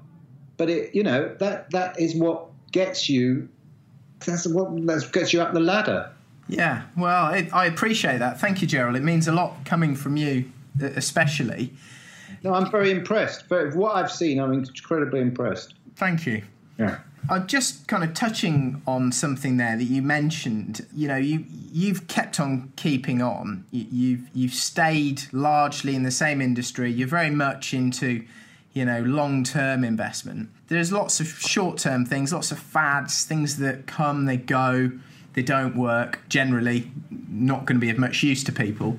but 0.58 0.70
it, 0.70 0.96
you 0.96 1.04
know, 1.04 1.36
that 1.40 1.72
that 1.72 2.00
is 2.00 2.16
what 2.16 2.48
gets 2.72 3.10
you. 3.10 3.50
That's 4.26 4.48
what 4.48 4.76
that 4.88 5.10
gets 5.12 5.34
you 5.34 5.42
up 5.42 5.54
the 5.54 5.60
ladder. 5.60 6.12
Yeah, 6.48 6.84
well, 6.98 7.34
it, 7.34 7.54
I 7.54 7.66
appreciate 7.66 8.20
that. 8.20 8.40
Thank 8.40 8.62
you, 8.62 8.68
Gerald. 8.68 8.96
It 8.96 9.04
means 9.04 9.28
a 9.28 9.32
lot 9.32 9.66
coming 9.66 9.96
from 9.96 10.18
you, 10.18 10.52
especially. 10.80 11.74
No, 12.44 12.54
I'm 12.54 12.70
very 12.72 12.92
impressed. 12.92 13.48
For 13.48 13.72
what 13.72 13.96
I've 13.96 14.12
seen, 14.12 14.40
I'm 14.40 14.54
incredibly 14.54 15.22
impressed. 15.22 15.76
Thank 15.96 16.26
you. 16.26 16.44
Yeah. 16.78 17.00
I'm 17.30 17.48
just 17.48 17.88
kind 17.88 18.04
of 18.04 18.14
touching 18.14 18.82
on 18.88 19.12
something 19.12 19.58
there 19.58 19.78
that 19.78 19.84
you 19.84 20.02
mentioned. 20.02 20.86
You 20.94 21.08
know, 21.08 21.18
you 21.18 21.46
you've 21.72 22.08
kept 22.08 22.40
on 22.40 22.74
keeping 22.76 23.22
on. 23.22 23.66
You, 23.72 23.86
you've 23.92 24.30
you've 24.34 24.54
stayed 24.54 25.24
largely 25.32 25.96
in 25.96 26.04
the 26.04 26.12
same 26.12 26.42
industry. 26.42 26.92
You're 26.92 27.08
very 27.08 27.30
much 27.30 27.74
into, 27.74 28.26
you 28.74 28.86
know, 28.86 29.02
long 29.02 29.44
term 29.44 29.84
investment. 29.84 30.50
There's 30.68 30.92
lots 30.92 31.20
of 31.20 31.28
short 31.28 31.78
term 31.78 32.06
things, 32.06 32.34
lots 32.34 32.52
of 32.52 32.60
fads, 32.60 33.24
things 33.24 33.58
that 33.58 33.88
come, 33.88 34.26
they 34.26 34.38
go, 34.38 34.92
they 35.34 35.44
don't 35.44 35.76
work. 35.76 36.22
Generally, 36.28 36.92
not 37.30 37.66
going 37.66 37.78
to 37.78 37.82
be 37.82 37.90
of 37.90 37.98
much 37.98 38.24
use 38.24 38.44
to 38.46 38.52
people. 38.52 38.98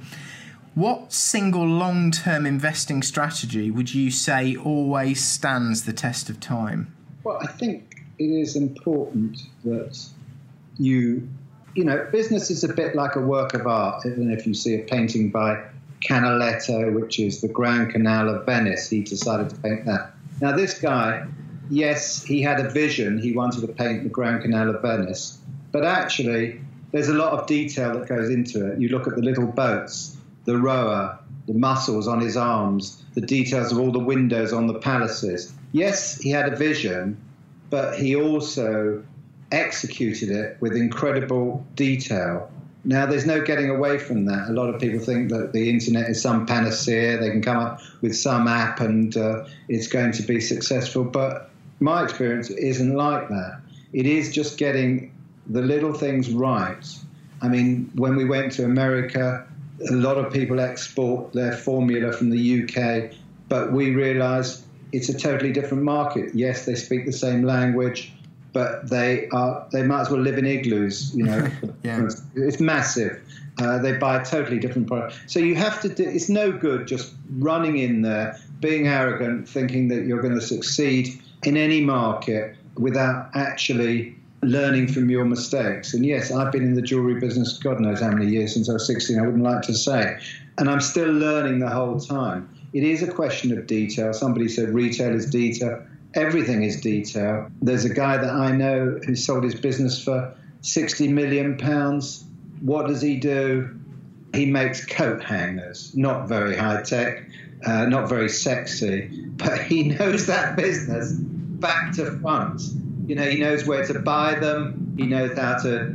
What 0.74 1.12
single 1.12 1.66
long 1.66 2.10
term 2.10 2.46
investing 2.46 3.02
strategy 3.02 3.70
would 3.70 3.94
you 3.94 4.10
say 4.10 4.56
always 4.56 5.22
stands 5.22 5.84
the 5.84 5.92
test 5.92 6.30
of 6.30 6.40
time? 6.40 6.94
Well, 7.24 7.38
I 7.42 7.46
think 7.48 7.91
it 8.22 8.40
is 8.40 8.56
important 8.56 9.42
that 9.64 9.98
you, 10.78 11.28
you 11.74 11.84
know, 11.84 12.06
business 12.12 12.50
is 12.50 12.62
a 12.62 12.72
bit 12.72 12.94
like 12.94 13.16
a 13.16 13.20
work 13.20 13.54
of 13.54 13.66
art. 13.66 14.06
Even 14.06 14.30
if 14.30 14.46
you 14.46 14.54
see 14.54 14.76
a 14.76 14.84
painting 14.84 15.30
by 15.30 15.62
Canaletto, 16.08 16.94
which 16.98 17.18
is 17.18 17.40
the 17.40 17.48
Grand 17.48 17.90
Canal 17.90 18.28
of 18.28 18.46
Venice, 18.46 18.88
he 18.88 19.02
decided 19.02 19.50
to 19.50 19.56
paint 19.56 19.84
that. 19.86 20.12
Now, 20.40 20.52
this 20.52 20.78
guy, 20.78 21.26
yes, 21.68 22.22
he 22.22 22.42
had 22.42 22.60
a 22.60 22.70
vision. 22.70 23.20
He 23.20 23.32
wanted 23.32 23.62
to 23.62 23.68
paint 23.68 24.04
the 24.04 24.08
Grand 24.08 24.42
Canal 24.42 24.74
of 24.74 24.82
Venice, 24.82 25.38
but 25.72 25.84
actually, 25.84 26.60
there's 26.92 27.08
a 27.08 27.14
lot 27.14 27.32
of 27.32 27.46
detail 27.46 27.98
that 27.98 28.08
goes 28.08 28.28
into 28.28 28.70
it. 28.70 28.78
You 28.78 28.88
look 28.90 29.08
at 29.08 29.16
the 29.16 29.22
little 29.22 29.46
boats 29.46 30.16
the 30.44 30.58
rower, 30.58 31.18
the 31.46 31.54
muscles 31.54 32.08
on 32.08 32.20
his 32.20 32.36
arms, 32.36 33.02
the 33.14 33.20
details 33.20 33.72
of 33.72 33.78
all 33.78 33.92
the 33.92 33.98
windows 33.98 34.52
on 34.52 34.66
the 34.66 34.74
palaces. 34.74 35.52
Yes, 35.72 36.18
he 36.18 36.30
had 36.30 36.52
a 36.52 36.56
vision, 36.56 37.16
but 37.72 37.98
he 37.98 38.14
also 38.14 39.02
executed 39.50 40.28
it 40.28 40.58
with 40.60 40.76
incredible 40.76 41.64
detail. 41.74 42.52
Now, 42.84 43.06
there's 43.06 43.24
no 43.24 43.40
getting 43.40 43.70
away 43.70 43.96
from 43.96 44.26
that. 44.26 44.50
A 44.50 44.52
lot 44.52 44.68
of 44.68 44.78
people 44.78 45.00
think 45.00 45.30
that 45.30 45.54
the 45.54 45.70
internet 45.70 46.10
is 46.10 46.20
some 46.20 46.44
panacea. 46.44 47.16
They 47.16 47.30
can 47.30 47.40
come 47.40 47.56
up 47.56 47.80
with 48.02 48.14
some 48.14 48.46
app 48.46 48.80
and 48.80 49.16
uh, 49.16 49.46
it's 49.70 49.86
going 49.86 50.12
to 50.12 50.22
be 50.22 50.38
successful. 50.38 51.02
But 51.02 51.48
my 51.80 52.04
experience 52.04 52.50
isn't 52.50 52.94
like 52.94 53.30
that. 53.30 53.62
It 53.94 54.04
is 54.04 54.34
just 54.34 54.58
getting 54.58 55.10
the 55.46 55.62
little 55.62 55.94
things 55.94 56.28
right. 56.28 56.86
I 57.40 57.48
mean, 57.48 57.90
when 57.94 58.16
we 58.16 58.26
went 58.26 58.52
to 58.52 58.66
America, 58.66 59.46
a 59.88 59.94
lot 59.94 60.18
of 60.18 60.30
people 60.30 60.60
export 60.60 61.32
their 61.32 61.56
formula 61.56 62.12
from 62.12 62.28
the 62.28 62.64
UK, 62.64 63.16
but 63.48 63.72
we 63.72 63.94
realise 63.94 64.62
it's 64.92 65.08
a 65.08 65.18
totally 65.18 65.52
different 65.52 65.82
market. 65.82 66.34
Yes, 66.34 66.66
they 66.66 66.74
speak 66.74 67.06
the 67.06 67.12
same 67.12 67.42
language, 67.42 68.12
but 68.52 68.88
they 68.88 69.28
are 69.30 69.66
they 69.72 69.82
might 69.82 70.02
as 70.02 70.10
well 70.10 70.20
live 70.20 70.38
in 70.38 70.46
igloos. 70.46 71.14
You 71.14 71.24
know, 71.24 71.50
yeah. 71.82 72.08
it's 72.34 72.60
massive. 72.60 73.20
Uh, 73.58 73.78
they 73.78 73.92
buy 73.92 74.20
a 74.20 74.24
totally 74.24 74.58
different 74.58 74.88
product. 74.88 75.18
So 75.26 75.38
you 75.38 75.54
have 75.56 75.80
to. 75.82 75.88
Do, 75.88 76.04
it's 76.04 76.28
no 76.28 76.52
good 76.52 76.86
just 76.86 77.14
running 77.38 77.78
in 77.78 78.02
there, 78.02 78.38
being 78.60 78.88
arrogant, 78.88 79.48
thinking 79.48 79.88
that 79.88 80.04
you're 80.04 80.22
going 80.22 80.34
to 80.34 80.40
succeed 80.40 81.20
in 81.44 81.56
any 81.56 81.80
market 81.80 82.56
without 82.76 83.30
actually 83.34 84.14
learning 84.42 84.88
from 84.88 85.08
your 85.08 85.24
mistakes. 85.24 85.94
And 85.94 86.04
yes, 86.04 86.32
I've 86.32 86.52
been 86.52 86.64
in 86.64 86.74
the 86.74 86.82
jewelry 86.82 87.20
business, 87.20 87.58
God 87.58 87.80
knows 87.80 88.00
how 88.00 88.10
many 88.10 88.30
years 88.30 88.54
since 88.54 88.68
I 88.68 88.74
was 88.74 88.86
16, 88.86 89.18
I 89.18 89.22
wouldn't 89.22 89.42
like 89.42 89.62
to 89.62 89.74
say. 89.74 90.18
And 90.58 90.68
I'm 90.68 90.80
still 90.80 91.10
learning 91.10 91.60
the 91.60 91.68
whole 91.68 92.00
time. 92.00 92.48
It 92.72 92.84
is 92.84 93.02
a 93.02 93.10
question 93.10 93.56
of 93.56 93.66
detail. 93.66 94.12
Somebody 94.12 94.48
said 94.48 94.70
retail 94.70 95.14
is 95.14 95.30
detail. 95.30 95.82
Everything 96.14 96.62
is 96.62 96.80
detail. 96.80 97.50
There's 97.60 97.84
a 97.84 97.92
guy 97.92 98.16
that 98.18 98.30
I 98.30 98.52
know 98.52 98.98
who 99.04 99.14
sold 99.16 99.44
his 99.44 99.54
business 99.54 100.02
for 100.02 100.34
60 100.62 101.08
million 101.08 101.56
pounds. 101.56 102.24
What 102.60 102.86
does 102.86 103.02
he 103.02 103.16
do? 103.16 103.78
He 104.34 104.46
makes 104.46 104.86
coat 104.86 105.22
hangers, 105.22 105.94
not 105.94 106.28
very 106.28 106.56
high 106.56 106.82
tech, 106.82 107.28
uh, 107.66 107.86
not 107.86 108.08
very 108.08 108.28
sexy, 108.28 109.08
but 109.36 109.60
he 109.62 109.84
knows 109.84 110.26
that 110.26 110.56
business 110.56 111.12
back 111.12 111.92
to 111.94 112.18
front 112.20 112.62
you 113.06 113.16
know, 113.16 113.28
he 113.28 113.38
knows 113.38 113.66
where 113.66 113.84
to 113.84 113.98
buy 113.98 114.36
them. 114.36 114.94
He 114.96 115.06
knows 115.06 115.36
how 115.36 115.58
to 115.62 115.94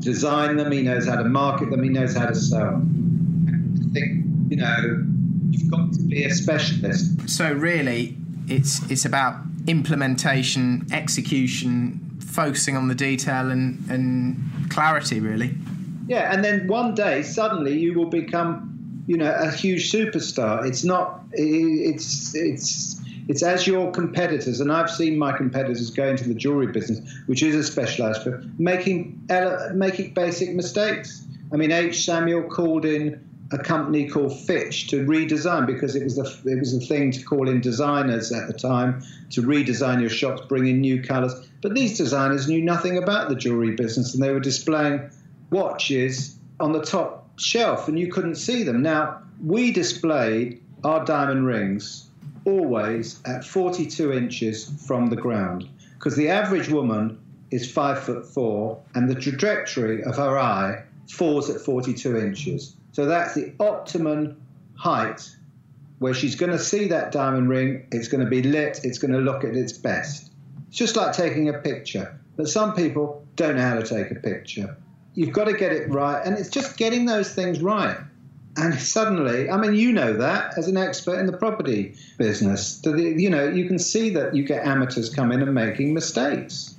design 0.00 0.56
them. 0.56 0.70
He 0.70 0.82
knows 0.82 1.06
how 1.06 1.16
to 1.16 1.24
market 1.24 1.70
them. 1.70 1.82
He 1.82 1.88
knows 1.88 2.14
how 2.14 2.26
to 2.26 2.34
sell. 2.34 2.76
I 2.76 3.92
think 3.92 4.24
you 4.50 4.56
know 4.56 5.04
you've 5.50 5.70
got 5.70 5.92
to 5.92 6.02
be 6.02 6.24
a 6.24 6.30
specialist. 6.30 7.28
So 7.28 7.52
really, 7.52 8.16
it's 8.48 8.88
it's 8.90 9.04
about 9.04 9.36
implementation, 9.66 10.86
execution, 10.92 12.16
focusing 12.20 12.76
on 12.76 12.88
the 12.88 12.94
detail, 12.94 13.50
and 13.50 13.84
and 13.90 14.70
clarity. 14.70 15.20
Really. 15.20 15.54
Yeah, 16.06 16.32
and 16.32 16.42
then 16.42 16.66
one 16.66 16.94
day 16.94 17.22
suddenly 17.22 17.78
you 17.78 17.92
will 17.92 18.08
become, 18.08 19.04
you 19.06 19.18
know, 19.18 19.30
a 19.30 19.50
huge 19.50 19.92
superstar. 19.92 20.66
It's 20.66 20.84
not. 20.84 21.20
It's 21.32 22.34
it's 22.34 23.00
it's 23.28 23.42
as 23.42 23.66
your 23.66 23.90
competitors, 23.90 24.60
and 24.60 24.72
I've 24.72 24.90
seen 24.90 25.18
my 25.18 25.36
competitors 25.36 25.90
go 25.90 26.08
into 26.08 26.26
the 26.26 26.34
jewelry 26.34 26.68
business, 26.68 27.00
which 27.26 27.42
is 27.42 27.54
a 27.54 27.62
specialized 27.62 28.22
field, 28.22 28.58
making 28.58 29.20
making 29.74 30.14
basic 30.14 30.54
mistakes. 30.54 31.24
I 31.52 31.56
mean, 31.56 31.70
H. 31.72 32.04
Samuel 32.04 32.42
called 32.42 32.84
in 32.84 33.27
a 33.50 33.58
company 33.58 34.08
called 34.08 34.38
Fitch 34.38 34.88
to 34.88 35.06
redesign 35.06 35.66
because 35.66 35.96
it 35.96 36.04
was 36.04 36.16
the 36.16 36.50
it 36.50 36.58
was 36.58 36.78
the 36.78 36.84
thing 36.84 37.10
to 37.12 37.22
call 37.22 37.48
in 37.48 37.60
designers 37.60 38.30
at 38.30 38.46
the 38.46 38.52
time 38.52 39.02
to 39.30 39.42
redesign 39.42 40.00
your 40.00 40.10
shops, 40.10 40.42
bring 40.48 40.66
in 40.66 40.80
new 40.80 41.02
colors. 41.02 41.34
But 41.62 41.74
these 41.74 41.96
designers 41.96 42.48
knew 42.48 42.62
nothing 42.62 42.98
about 42.98 43.28
the 43.28 43.34
jewelry 43.34 43.74
business, 43.74 44.14
and 44.14 44.22
they 44.22 44.32
were 44.32 44.40
displaying 44.40 45.10
watches 45.50 46.36
on 46.60 46.72
the 46.72 46.82
top 46.82 47.40
shelf, 47.40 47.88
and 47.88 47.98
you 47.98 48.12
couldn't 48.12 48.34
see 48.34 48.62
them. 48.64 48.82
Now 48.82 49.22
we 49.42 49.72
displayed 49.72 50.60
our 50.84 51.04
diamond 51.04 51.46
rings 51.46 52.08
always 52.44 53.20
at 53.24 53.44
42 53.44 54.12
inches 54.12 54.70
from 54.86 55.08
the 55.08 55.16
ground 55.16 55.68
because 55.94 56.16
the 56.16 56.28
average 56.28 56.68
woman 56.68 57.18
is 57.50 57.70
five 57.70 58.02
foot 58.02 58.26
four 58.26 58.80
and 58.94 59.08
the 59.08 59.14
trajectory 59.14 60.02
of 60.04 60.16
her 60.16 60.38
eye 60.38 60.82
falls 61.08 61.50
at 61.50 61.60
42 61.60 62.16
inches. 62.18 62.74
So 62.98 63.06
that's 63.06 63.34
the 63.34 63.52
optimum 63.60 64.42
height 64.74 65.30
where 66.00 66.12
she's 66.12 66.34
going 66.34 66.50
to 66.50 66.58
see 66.58 66.88
that 66.88 67.12
diamond 67.12 67.48
ring, 67.48 67.86
it's 67.92 68.08
going 68.08 68.24
to 68.24 68.28
be 68.28 68.42
lit, 68.42 68.80
it's 68.82 68.98
going 68.98 69.12
to 69.12 69.20
look 69.20 69.44
at 69.44 69.54
its 69.54 69.72
best. 69.72 70.32
It's 70.66 70.78
just 70.78 70.96
like 70.96 71.12
taking 71.12 71.48
a 71.48 71.52
picture. 71.52 72.18
But 72.36 72.48
some 72.48 72.74
people 72.74 73.24
don't 73.36 73.54
know 73.54 73.62
how 73.62 73.76
to 73.76 73.84
take 73.84 74.10
a 74.10 74.16
picture. 74.16 74.76
You've 75.14 75.32
got 75.32 75.44
to 75.44 75.52
get 75.52 75.70
it 75.70 75.88
right, 75.88 76.26
and 76.26 76.36
it's 76.36 76.48
just 76.48 76.76
getting 76.76 77.06
those 77.06 77.32
things 77.32 77.62
right. 77.62 77.96
And 78.56 78.74
suddenly, 78.74 79.48
I 79.48 79.58
mean, 79.58 79.76
you 79.76 79.92
know 79.92 80.14
that 80.14 80.58
as 80.58 80.66
an 80.66 80.76
expert 80.76 81.20
in 81.20 81.26
the 81.26 81.36
property 81.36 81.94
business, 82.16 82.82
you 82.84 83.30
know 83.30 83.48
you 83.48 83.68
can 83.68 83.78
see 83.78 84.10
that 84.10 84.34
you 84.34 84.42
get 84.42 84.66
amateurs 84.66 85.08
come 85.08 85.30
in 85.30 85.40
and 85.40 85.54
making 85.54 85.94
mistakes. 85.94 86.74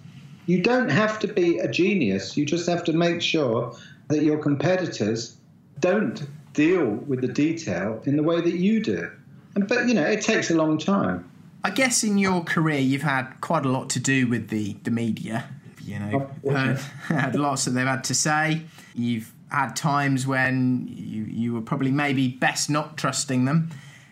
You 0.47 0.63
don't 0.63 0.89
have 0.89 1.17
to 1.19 1.29
be 1.29 1.59
a 1.59 1.69
genius. 1.69 2.35
You 2.35 2.45
just 2.45 2.67
have 2.67 2.83
to 2.83 2.91
make 2.91 3.21
sure 3.21 3.73
that 4.09 4.21
your 4.21 4.39
competitors 4.39 5.37
don't 5.79 6.27
deal 6.53 6.85
with 6.85 7.21
the 7.21 7.27
detail 7.27 8.01
in 8.05 8.15
the 8.15 8.23
way 8.23 8.41
that 8.41 8.55
you 8.55 8.81
do. 8.81 9.09
And, 9.55 9.67
but 9.67 9.87
you 9.87 9.93
know, 9.93 10.05
it 10.05 10.21
takes 10.21 10.49
a 10.51 10.55
long 10.55 10.77
time. 10.77 11.29
I 11.63 11.71
guess 11.71 12.03
in 12.03 12.17
your 12.17 12.43
career 12.43 12.79
you've 12.79 13.01
had 13.01 13.33
quite 13.41 13.65
a 13.65 13.69
lot 13.69 13.89
to 13.91 13.99
do 13.99 14.27
with 14.27 14.49
the, 14.49 14.73
the 14.83 14.91
media. 14.91 15.45
You 15.83 15.99
know, 15.99 16.29
heard, 16.49 16.77
had 17.07 17.35
lots 17.35 17.65
that 17.65 17.71
they've 17.71 17.85
had 17.85 18.03
to 18.05 18.13
say. 18.13 18.63
You've 18.93 19.33
had 19.51 19.75
times 19.75 20.27
when 20.27 20.87
you, 20.87 21.23
you 21.23 21.53
were 21.53 21.61
probably 21.61 21.91
maybe 21.91 22.27
best 22.27 22.69
not 22.69 22.97
trusting 22.97 23.45
them. 23.45 23.71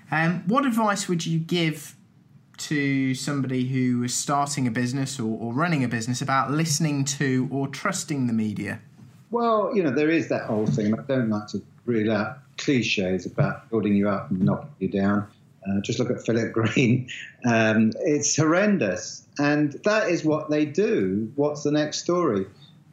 Um, 0.09 0.43
what 0.47 0.65
advice 0.65 1.07
would 1.07 1.25
you 1.25 1.39
give 1.39 1.95
to 2.57 3.13
somebody 3.13 3.67
who 3.67 4.03
is 4.03 4.15
starting 4.15 4.67
a 4.67 4.71
business 4.71 5.19
or, 5.19 5.37
or 5.39 5.53
running 5.53 5.83
a 5.83 5.87
business 5.87 6.21
about 6.21 6.49
listening 6.49 7.05
to 7.05 7.47
or 7.51 7.67
trusting 7.67 8.27
the 8.27 8.33
media? 8.33 8.79
Well, 9.29 9.71
you 9.75 9.83
know, 9.83 9.91
there 9.91 10.09
is 10.09 10.29
that 10.29 10.45
whole 10.45 10.67
thing. 10.67 10.93
I 10.97 11.03
don't 11.03 11.29
like 11.29 11.47
to 11.49 11.61
reel 11.85 12.11
out 12.11 12.39
cliches 12.57 13.25
about 13.25 13.69
building 13.69 13.95
you 13.95 14.09
up 14.09 14.31
and 14.31 14.41
knocking 14.41 14.69
you 14.79 14.87
down. 14.89 15.27
Uh, 15.67 15.81
just 15.81 15.99
look 15.99 16.09
at 16.09 16.25
Philip 16.25 16.51
Green. 16.53 17.09
Um, 17.45 17.91
it's 18.01 18.35
horrendous. 18.35 19.25
And 19.37 19.73
that 19.83 20.09
is 20.09 20.23
what 20.23 20.49
they 20.49 20.65
do. 20.65 21.31
What's 21.35 21.63
the 21.63 21.71
next 21.71 21.99
story? 21.99 22.45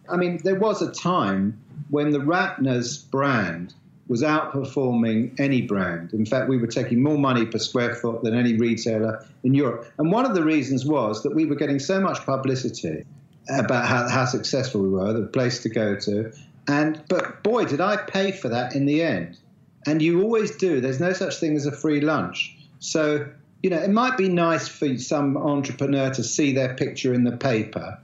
I 0.09 0.17
mean, 0.17 0.39
there 0.43 0.59
was 0.59 0.83
a 0.83 0.91
time 0.91 1.59
when 1.89 2.11
the 2.11 2.19
Ratner's 2.19 2.99
brand 2.99 3.75
was 4.07 4.23
outperforming 4.23 5.39
any 5.41 5.63
brand. 5.63 6.13
In 6.13 6.27
fact, 6.27 6.49
we 6.49 6.59
were 6.59 6.67
taking 6.67 7.03
more 7.03 7.17
money 7.17 7.47
per 7.47 7.59
square 7.59 7.95
foot 7.95 8.23
than 8.23 8.35
any 8.35 8.55
retailer 8.55 9.25
in 9.45 9.55
Europe. 9.55 9.91
And 9.99 10.13
one 10.13 10.27
of 10.27 10.35
the 10.35 10.45
reasons 10.45 10.85
was 10.85 11.23
that 11.23 11.35
we 11.35 11.47
were 11.47 11.55
getting 11.55 11.79
so 11.79 12.01
much 12.01 12.21
publicity 12.27 13.05
about 13.49 13.87
how, 13.87 14.09
how 14.09 14.25
successful 14.25 14.83
we 14.83 14.89
were, 14.89 15.13
the 15.13 15.27
place 15.27 15.63
to 15.63 15.69
go 15.69 15.97
to. 15.97 16.33
And 16.67 17.03
but 17.09 17.43
boy, 17.43 17.65
did 17.65 17.81
I 17.81 17.97
pay 17.97 18.33
for 18.33 18.49
that 18.49 18.75
in 18.75 18.87
the 18.87 19.03
end. 19.03 19.39
And 19.87 20.01
you 20.01 20.23
always 20.23 20.57
do. 20.57 20.81
There's 20.81 21.01
no 21.01 21.13
such 21.13 21.37
thing 21.37 21.57
as 21.57 21.67
a 21.67 21.73
free 21.73 22.01
lunch. 22.01 22.57
So, 22.79 23.29
you 23.63 23.71
know, 23.71 23.79
it 23.79 23.91
might 23.91 24.17
be 24.17 24.29
nice 24.29 24.67
for 24.67 24.97
some 24.97 25.37
entrepreneur 25.37 26.11
to 26.15 26.23
see 26.23 26.53
their 26.53 26.75
picture 26.75 27.13
in 27.13 27.25
the 27.25 27.37
paper 27.37 27.99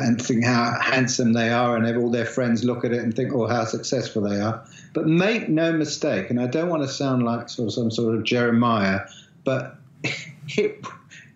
and 0.00 0.20
think 0.20 0.44
how 0.44 0.76
handsome 0.80 1.32
they 1.32 1.50
are, 1.50 1.76
and 1.76 1.86
have 1.86 1.96
all 1.96 2.10
their 2.10 2.26
friends 2.26 2.64
look 2.64 2.84
at 2.84 2.92
it 2.92 2.98
and 2.98 3.14
think, 3.14 3.32
oh, 3.32 3.46
how 3.46 3.64
successful 3.64 4.22
they 4.22 4.40
are. 4.40 4.66
But 4.92 5.06
make 5.06 5.48
no 5.48 5.72
mistake, 5.72 6.30
and 6.30 6.40
I 6.40 6.46
don't 6.46 6.68
want 6.68 6.82
to 6.82 6.88
sound 6.88 7.24
like 7.24 7.48
sort 7.48 7.68
of 7.68 7.74
some 7.74 7.90
sort 7.90 8.16
of 8.16 8.24
Jeremiah, 8.24 9.02
but 9.44 9.76
it, 10.48 10.84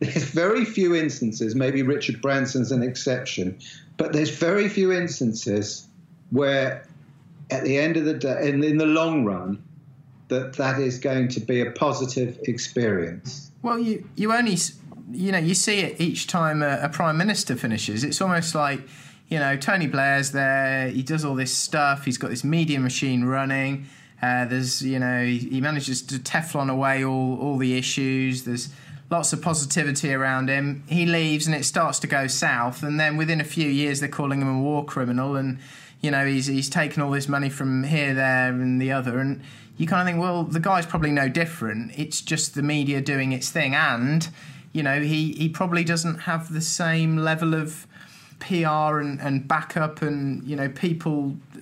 there's 0.00 0.24
very 0.24 0.64
few 0.64 0.94
instances, 0.94 1.54
maybe 1.54 1.82
Richard 1.82 2.22
Branson's 2.22 2.70
an 2.70 2.82
exception, 2.82 3.58
but 3.96 4.12
there's 4.12 4.30
very 4.30 4.68
few 4.68 4.92
instances 4.92 5.86
where 6.30 6.86
at 7.50 7.64
the 7.64 7.78
end 7.78 7.96
of 7.96 8.04
the 8.04 8.14
day, 8.14 8.48
in, 8.48 8.62
in 8.62 8.78
the 8.78 8.86
long 8.86 9.24
run, 9.24 9.62
that 10.28 10.54
that 10.54 10.78
is 10.78 10.98
going 10.98 11.28
to 11.28 11.40
be 11.40 11.60
a 11.60 11.70
positive 11.70 12.38
experience. 12.42 13.50
Well, 13.62 13.78
you 13.78 14.08
you 14.14 14.32
only 14.32 14.56
you 15.10 15.32
know 15.32 15.38
you 15.38 15.54
see 15.54 15.80
it 15.80 16.00
each 16.00 16.26
time 16.26 16.62
a, 16.62 16.80
a 16.82 16.88
prime 16.88 17.16
minister 17.16 17.56
finishes. 17.56 18.04
It's 18.04 18.20
almost 18.20 18.54
like 18.54 18.80
you 19.28 19.38
know 19.38 19.56
Tony 19.56 19.86
Blair's 19.86 20.32
there. 20.32 20.90
He 20.90 21.02
does 21.02 21.24
all 21.24 21.34
this 21.34 21.52
stuff. 21.52 22.04
He's 22.04 22.18
got 22.18 22.30
this 22.30 22.44
media 22.44 22.78
machine 22.78 23.24
running. 23.24 23.86
Uh, 24.20 24.44
there's 24.44 24.82
you 24.82 24.98
know 24.98 25.24
he, 25.24 25.38
he 25.38 25.60
manages 25.60 26.02
to 26.02 26.16
Teflon 26.16 26.70
away 26.70 27.04
all 27.04 27.38
all 27.40 27.56
the 27.56 27.76
issues. 27.76 28.44
There's 28.44 28.68
lots 29.10 29.32
of 29.32 29.40
positivity 29.40 30.12
around 30.12 30.48
him. 30.48 30.84
He 30.88 31.06
leaves 31.06 31.46
and 31.46 31.54
it 31.54 31.64
starts 31.64 31.98
to 32.00 32.06
go 32.06 32.26
south, 32.26 32.82
and 32.82 32.98
then 32.98 33.16
within 33.16 33.40
a 33.40 33.44
few 33.44 33.68
years 33.68 34.00
they're 34.00 34.08
calling 34.08 34.40
him 34.40 34.48
a 34.48 34.60
war 34.60 34.84
criminal, 34.84 35.36
and 35.36 35.58
you 36.00 36.10
know 36.10 36.26
he's 36.26 36.46
he's 36.46 36.68
taken 36.68 37.02
all 37.02 37.10
this 37.10 37.28
money 37.28 37.48
from 37.48 37.84
here, 37.84 38.14
there, 38.14 38.48
and 38.48 38.80
the 38.80 38.92
other, 38.92 39.18
and 39.18 39.42
you 39.76 39.86
kind 39.86 40.08
of 40.08 40.12
think, 40.12 40.20
well, 40.20 40.42
the 40.42 40.60
guy's 40.60 40.86
probably 40.86 41.12
no 41.12 41.28
different. 41.28 41.92
It's 41.96 42.20
just 42.20 42.54
the 42.54 42.62
media 42.62 43.00
doing 43.00 43.32
its 43.32 43.50
thing, 43.50 43.74
and 43.74 44.28
you 44.72 44.82
know 44.82 45.00
he 45.00 45.32
he 45.32 45.48
probably 45.48 45.84
doesn't 45.84 46.20
have 46.20 46.52
the 46.52 46.60
same 46.60 47.16
level 47.16 47.54
of 47.54 47.86
PR 48.40 48.98
and, 49.00 49.20
and 49.20 49.48
backup 49.48 50.00
and 50.00 50.44
you 50.44 50.54
know 50.54 50.68
people 50.68 51.36
uh, 51.56 51.58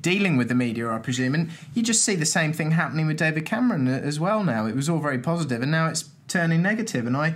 dealing 0.00 0.36
with 0.36 0.48
the 0.48 0.54
media, 0.54 0.90
I 0.90 0.98
presume. 0.98 1.34
And 1.34 1.50
you 1.74 1.82
just 1.82 2.04
see 2.04 2.14
the 2.14 2.26
same 2.26 2.52
thing 2.52 2.72
happening 2.72 3.06
with 3.06 3.16
David 3.16 3.46
Cameron 3.46 3.88
uh, 3.88 4.00
as 4.02 4.20
well 4.20 4.44
now. 4.44 4.66
It 4.66 4.76
was 4.76 4.88
all 4.88 5.00
very 5.00 5.18
positive, 5.18 5.62
and 5.62 5.70
now 5.70 5.88
it's 5.88 6.04
turning 6.28 6.62
negative, 6.62 7.06
and 7.06 7.16
I 7.16 7.34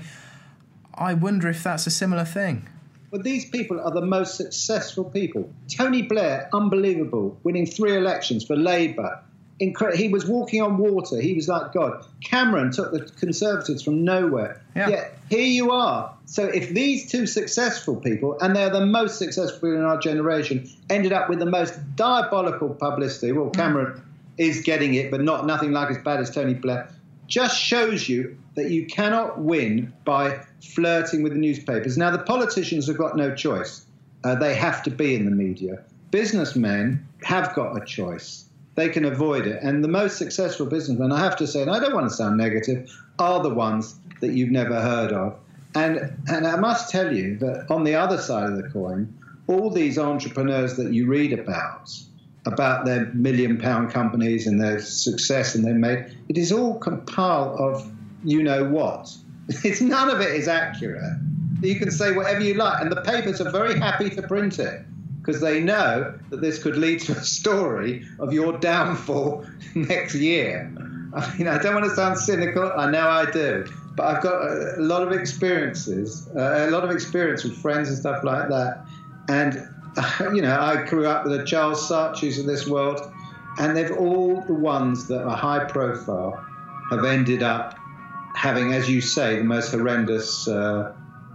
I 0.94 1.14
wonder 1.14 1.48
if 1.48 1.62
that's 1.62 1.87
a 1.87 1.90
similar 1.90 2.24
thing. 2.24 2.68
Well, 3.11 3.22
these 3.22 3.48
people 3.48 3.81
are 3.81 3.92
the 3.92 4.05
most 4.05 4.37
successful 4.37 5.05
people. 5.05 5.51
Tony 5.74 6.03
Blair, 6.03 6.48
unbelievable, 6.53 7.38
winning 7.42 7.66
three 7.66 7.96
elections 7.96 8.44
for 8.44 8.55
Labour. 8.57 9.22
Incre- 9.62 9.94
he 9.94 10.09
was 10.09 10.27
walking 10.27 10.61
on 10.62 10.77
water. 10.77 11.20
He 11.20 11.33
was 11.33 11.48
like 11.48 11.72
God. 11.72 12.05
Cameron 12.22 12.70
took 12.70 12.92
the 12.92 13.01
Conservatives 13.01 13.83
from 13.83 14.05
nowhere. 14.05 14.62
Yeah. 14.77 14.88
Yet 14.88 15.18
here 15.31 15.40
you 15.40 15.70
are. 15.70 16.14
So 16.27 16.44
if 16.44 16.70
these 16.70 17.11
two 17.11 17.27
successful 17.27 17.96
people, 17.96 18.38
and 18.40 18.55
they're 18.55 18.70
the 18.70 18.85
most 18.85 19.18
successful 19.18 19.74
in 19.74 19.83
our 19.83 19.98
generation, 19.98 20.68
ended 20.90 21.12
up 21.12 21.29
with 21.29 21.38
the 21.38 21.46
most 21.46 21.74
diabolical 21.96 22.68
publicity, 22.68 23.33
well, 23.33 23.51
Cameron 23.51 23.94
mm. 23.94 24.03
is 24.37 24.61
getting 24.61 24.94
it, 24.94 25.11
but 25.11 25.22
not 25.22 25.46
nothing 25.46 25.72
like 25.72 25.90
as 25.90 25.98
bad 25.98 26.20
as 26.20 26.31
Tony 26.31 26.55
Blair 26.55 26.90
just 27.29 27.59
shows 27.59 28.09
you 28.09 28.37
that 28.59 28.71
you 28.71 28.87
cannot 28.87 29.40
win 29.40 29.92
by 30.05 30.40
flirting 30.62 31.23
with 31.23 31.33
the 31.33 31.38
newspapers. 31.38 31.97
Now, 31.97 32.11
the 32.11 32.18
politicians 32.18 32.87
have 32.88 32.99
got 32.99 33.16
no 33.16 33.35
choice. 33.35 33.87
Uh, 34.25 34.35
they 34.35 34.55
have 34.55 34.83
to 34.83 34.90
be 34.90 35.14
in 35.14 35.25
the 35.25 35.31
media. 35.31 35.83
Businessmen 36.11 37.07
have 37.23 37.55
got 37.55 37.81
a 37.81 37.85
choice. 37.85 38.44
They 38.75 38.88
can 38.88 39.05
avoid 39.05 39.47
it. 39.47 39.62
And 39.62 39.83
the 39.83 39.88
most 39.88 40.18
successful 40.18 40.66
businessmen, 40.66 41.12
I 41.12 41.18
have 41.21 41.37
to 41.37 41.47
say, 41.47 41.62
and 41.62 41.71
I 41.71 41.81
don't 41.81 41.94
want 41.94 42.09
to 42.09 42.14
sound 42.14 42.37
negative, 42.37 42.94
are 43.18 43.42
the 43.42 43.55
ones 43.55 43.99
that 44.21 44.33
you've 44.33 44.51
never 44.51 44.81
heard 44.81 45.12
of. 45.12 45.38
And, 45.75 46.16
and 46.29 46.47
I 46.47 46.57
must 46.57 46.90
tell 46.90 47.14
you 47.14 47.37
that 47.38 47.71
on 47.71 47.85
the 47.85 47.94
other 47.94 48.18
side 48.18 48.51
of 48.51 48.57
the 48.57 48.68
coin, 48.68 49.12
all 49.47 49.71
these 49.71 49.99
entrepreneurs 49.99 50.77
that 50.77 50.92
you 50.92 51.07
read 51.07 51.33
about, 51.33 51.90
about 52.47 52.85
their 52.85 53.07
million 53.12 53.59
pound 53.59 53.90
companies 53.90 54.47
and 54.47 54.61
their 54.61 54.81
success 54.81 55.55
and 55.55 55.64
they 55.64 55.73
made 55.73 56.16
it 56.29 56.38
is 56.38 56.53
all 56.53 56.79
compiled 56.79 57.59
of 57.61 57.90
you 58.31 58.43
know 58.43 58.64
what. 58.64 59.14
It's 59.64 59.81
none 59.81 60.11
of 60.11 60.21
it 60.21 60.35
is 60.35 60.47
accurate. 60.47 61.19
You 61.62 61.77
can 61.77 61.91
say 61.91 62.12
whatever 62.12 62.41
you 62.41 62.55
like 62.55 62.83
and 62.83 62.93
the 62.93 63.01
papers 63.01 63.41
are 63.41 63.51
very 63.51 63.79
happy 63.79 64.11
to 64.11 64.23
print 64.23 64.59
it 64.59 64.83
because 65.21 65.41
they 65.41 65.61
know 65.61 66.19
that 66.29 66.43
this 66.43 66.62
could 66.62 66.77
lead 66.77 67.01
to 67.01 67.12
a 67.12 67.23
story 67.23 68.07
of 68.19 68.33
your 68.33 68.59
downfall 68.59 69.47
next 69.75 70.14
year. 70.14 70.71
I 71.14 71.37
mean 71.38 71.49
i 71.49 71.57
don't 71.57 71.75
want 71.75 71.87
to 71.87 71.97
sound 71.97 72.19
cynical 72.19 72.71
i 72.77 72.91
know 72.91 73.09
i 73.09 73.25
do 73.31 73.67
but 73.97 74.05
i've 74.05 74.23
got 74.23 74.43
a, 74.43 74.75
lot 74.77 75.03
of 75.03 75.11
experiences 75.11 76.29
a 76.37 76.69
lot 76.71 76.85
of 76.85 76.91
experience 76.91 77.45
with 77.45 77.57
friends 77.57 77.88
and 77.88 77.97
stuff 77.97 78.23
like 78.23 78.51
that. 78.51 78.85
And 79.29 79.67
you 80.35 80.43
know, 80.43 80.59
I 80.59 80.85
grew 80.85 81.07
up 81.07 81.25
with 81.25 81.38
the 81.38 81.45
Charles 81.45 81.88
Saatchis 81.88 82.38
of 82.38 82.47
this 82.47 82.67
world, 82.67 83.01
and 83.59 83.77
they've 83.77 83.97
all 83.97 84.41
the 84.43 84.55
ones 84.55 85.07
that 85.09 85.25
are 85.25 85.37
high 85.37 85.64
profile 85.64 86.45
have 86.91 87.05
ended 87.05 87.43
up 87.43 87.78
having, 88.38 88.72
as 88.72 88.88
you 88.88 89.01
say, 89.01 89.37
the 89.38 89.44
most 89.44 89.72
horrendous 89.72 90.46
uh, 90.46 90.92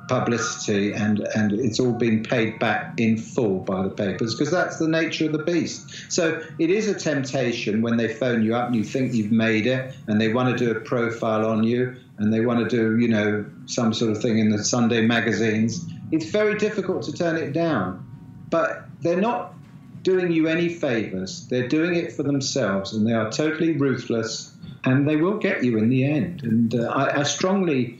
publicity, 0.07 0.93
and 0.93 1.19
and 1.35 1.51
it's 1.53 1.79
all 1.79 1.93
been 1.93 2.23
paid 2.23 2.59
back 2.59 2.99
in 2.99 3.17
full 3.17 3.59
by 3.59 3.83
the 3.83 3.89
papers 3.89 4.35
because 4.35 4.51
that's 4.51 4.77
the 4.77 4.87
nature 4.87 5.25
of 5.25 5.31
the 5.33 5.43
beast. 5.43 6.11
So 6.11 6.41
it 6.59 6.69
is 6.69 6.87
a 6.87 6.93
temptation 6.93 7.81
when 7.81 7.97
they 7.97 8.13
phone 8.13 8.43
you 8.43 8.55
up 8.55 8.67
and 8.67 8.75
you 8.75 8.83
think 8.83 9.13
you've 9.13 9.31
made 9.31 9.67
it, 9.67 9.95
and 10.07 10.19
they 10.19 10.33
want 10.33 10.57
to 10.57 10.65
do 10.65 10.71
a 10.71 10.79
profile 10.79 11.45
on 11.45 11.63
you, 11.63 11.95
and 12.17 12.33
they 12.33 12.41
want 12.41 12.59
to 12.59 12.69
do 12.69 12.97
you 12.99 13.07
know 13.07 13.45
some 13.65 13.93
sort 13.93 14.11
of 14.11 14.21
thing 14.21 14.39
in 14.39 14.49
the 14.49 14.63
Sunday 14.63 15.01
magazines. 15.05 15.85
It's 16.11 16.29
very 16.29 16.57
difficult 16.57 17.03
to 17.03 17.11
turn 17.11 17.37
it 17.37 17.53
down 17.53 18.07
but 18.53 18.85
they're 19.01 19.19
not 19.19 19.55
doing 20.03 20.31
you 20.31 20.45
any 20.45 20.69
favors. 20.69 21.47
They're 21.47 21.67
doing 21.67 21.95
it 21.95 22.13
for 22.13 22.21
themselves, 22.21 22.93
and 22.93 23.07
they 23.07 23.13
are 23.13 23.31
totally 23.31 23.75
ruthless, 23.75 24.52
and 24.85 25.07
they 25.07 25.15
will 25.15 25.37
get 25.37 25.63
you 25.63 25.77
in 25.77 25.89
the 25.89 26.03
end. 26.05 26.43
And 26.43 26.75
uh, 26.75 26.89
I, 26.89 27.19
I, 27.21 27.23
strongly, 27.23 27.99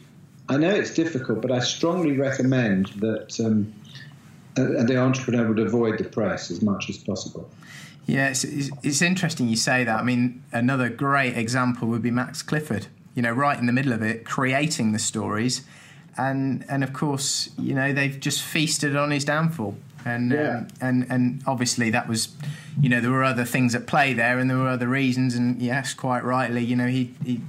I 0.50 0.58
know 0.58 0.70
it's 0.70 0.94
difficult, 0.94 1.42
but 1.42 1.52
I 1.52 1.60
strongly 1.60 2.18
recommend 2.18 2.88
that 2.98 3.40
um, 3.40 3.74
uh, 4.58 4.84
the 4.84 4.98
entrepreneur 4.98 5.48
would 5.48 5.60
avoid 5.60 5.98
the 5.98 6.04
press 6.06 6.52
as 6.52 6.62
much 6.62 6.90
as 6.90 6.98
possible. 6.98 7.50
Yeah, 8.06 8.30
it's, 8.30 8.44
it's 8.44 9.02
interesting 9.02 9.48
you 9.48 9.56
say 9.56 9.86
that. 9.86 10.00
I 10.00 10.04
mean, 10.04 10.44
another 10.52 10.90
great 10.90 11.38
example 11.38 11.88
would 11.88 12.02
be 12.02 12.12
Max 12.12 12.42
Clifford. 12.42 12.88
you 13.16 13.22
know, 13.22 13.32
right 13.32 13.58
in 13.60 13.66
the 13.66 13.74
middle 13.74 13.94
of 13.94 14.02
it, 14.02 14.26
creating 14.26 14.92
the 14.92 15.00
stories, 15.00 15.62
and 16.18 16.66
and 16.70 16.84
of 16.84 16.94
course, 16.94 17.50
you 17.58 17.74
know, 17.74 17.94
they've 17.94 18.20
just 18.20 18.42
feasted 18.42 18.96
on 18.96 19.12
his 19.12 19.26
downfall. 19.26 19.78
And 20.06 20.32
Yeah. 20.32 20.58
um, 20.58 20.68
and 20.82 21.06
and 21.10 21.42
obviously 21.48 21.90
that 21.92 22.08
was, 22.08 22.36
you 22.82 22.90
know, 22.90 23.00
there 23.00 23.12
were 23.12 23.24
other 23.24 23.46
things 23.46 23.74
at 23.76 23.88
play 23.88 24.14
there, 24.14 24.38
and 24.40 24.50
there 24.50 24.58
were 24.58 24.68
other 24.70 24.88
reasons. 24.88 25.36
And 25.36 25.62
yes, 25.62 25.94
quite 25.94 26.24
rightly, 26.24 26.64
you 26.64 26.76
know, 26.76 26.88
he, 26.88 27.14
he 27.24 27.42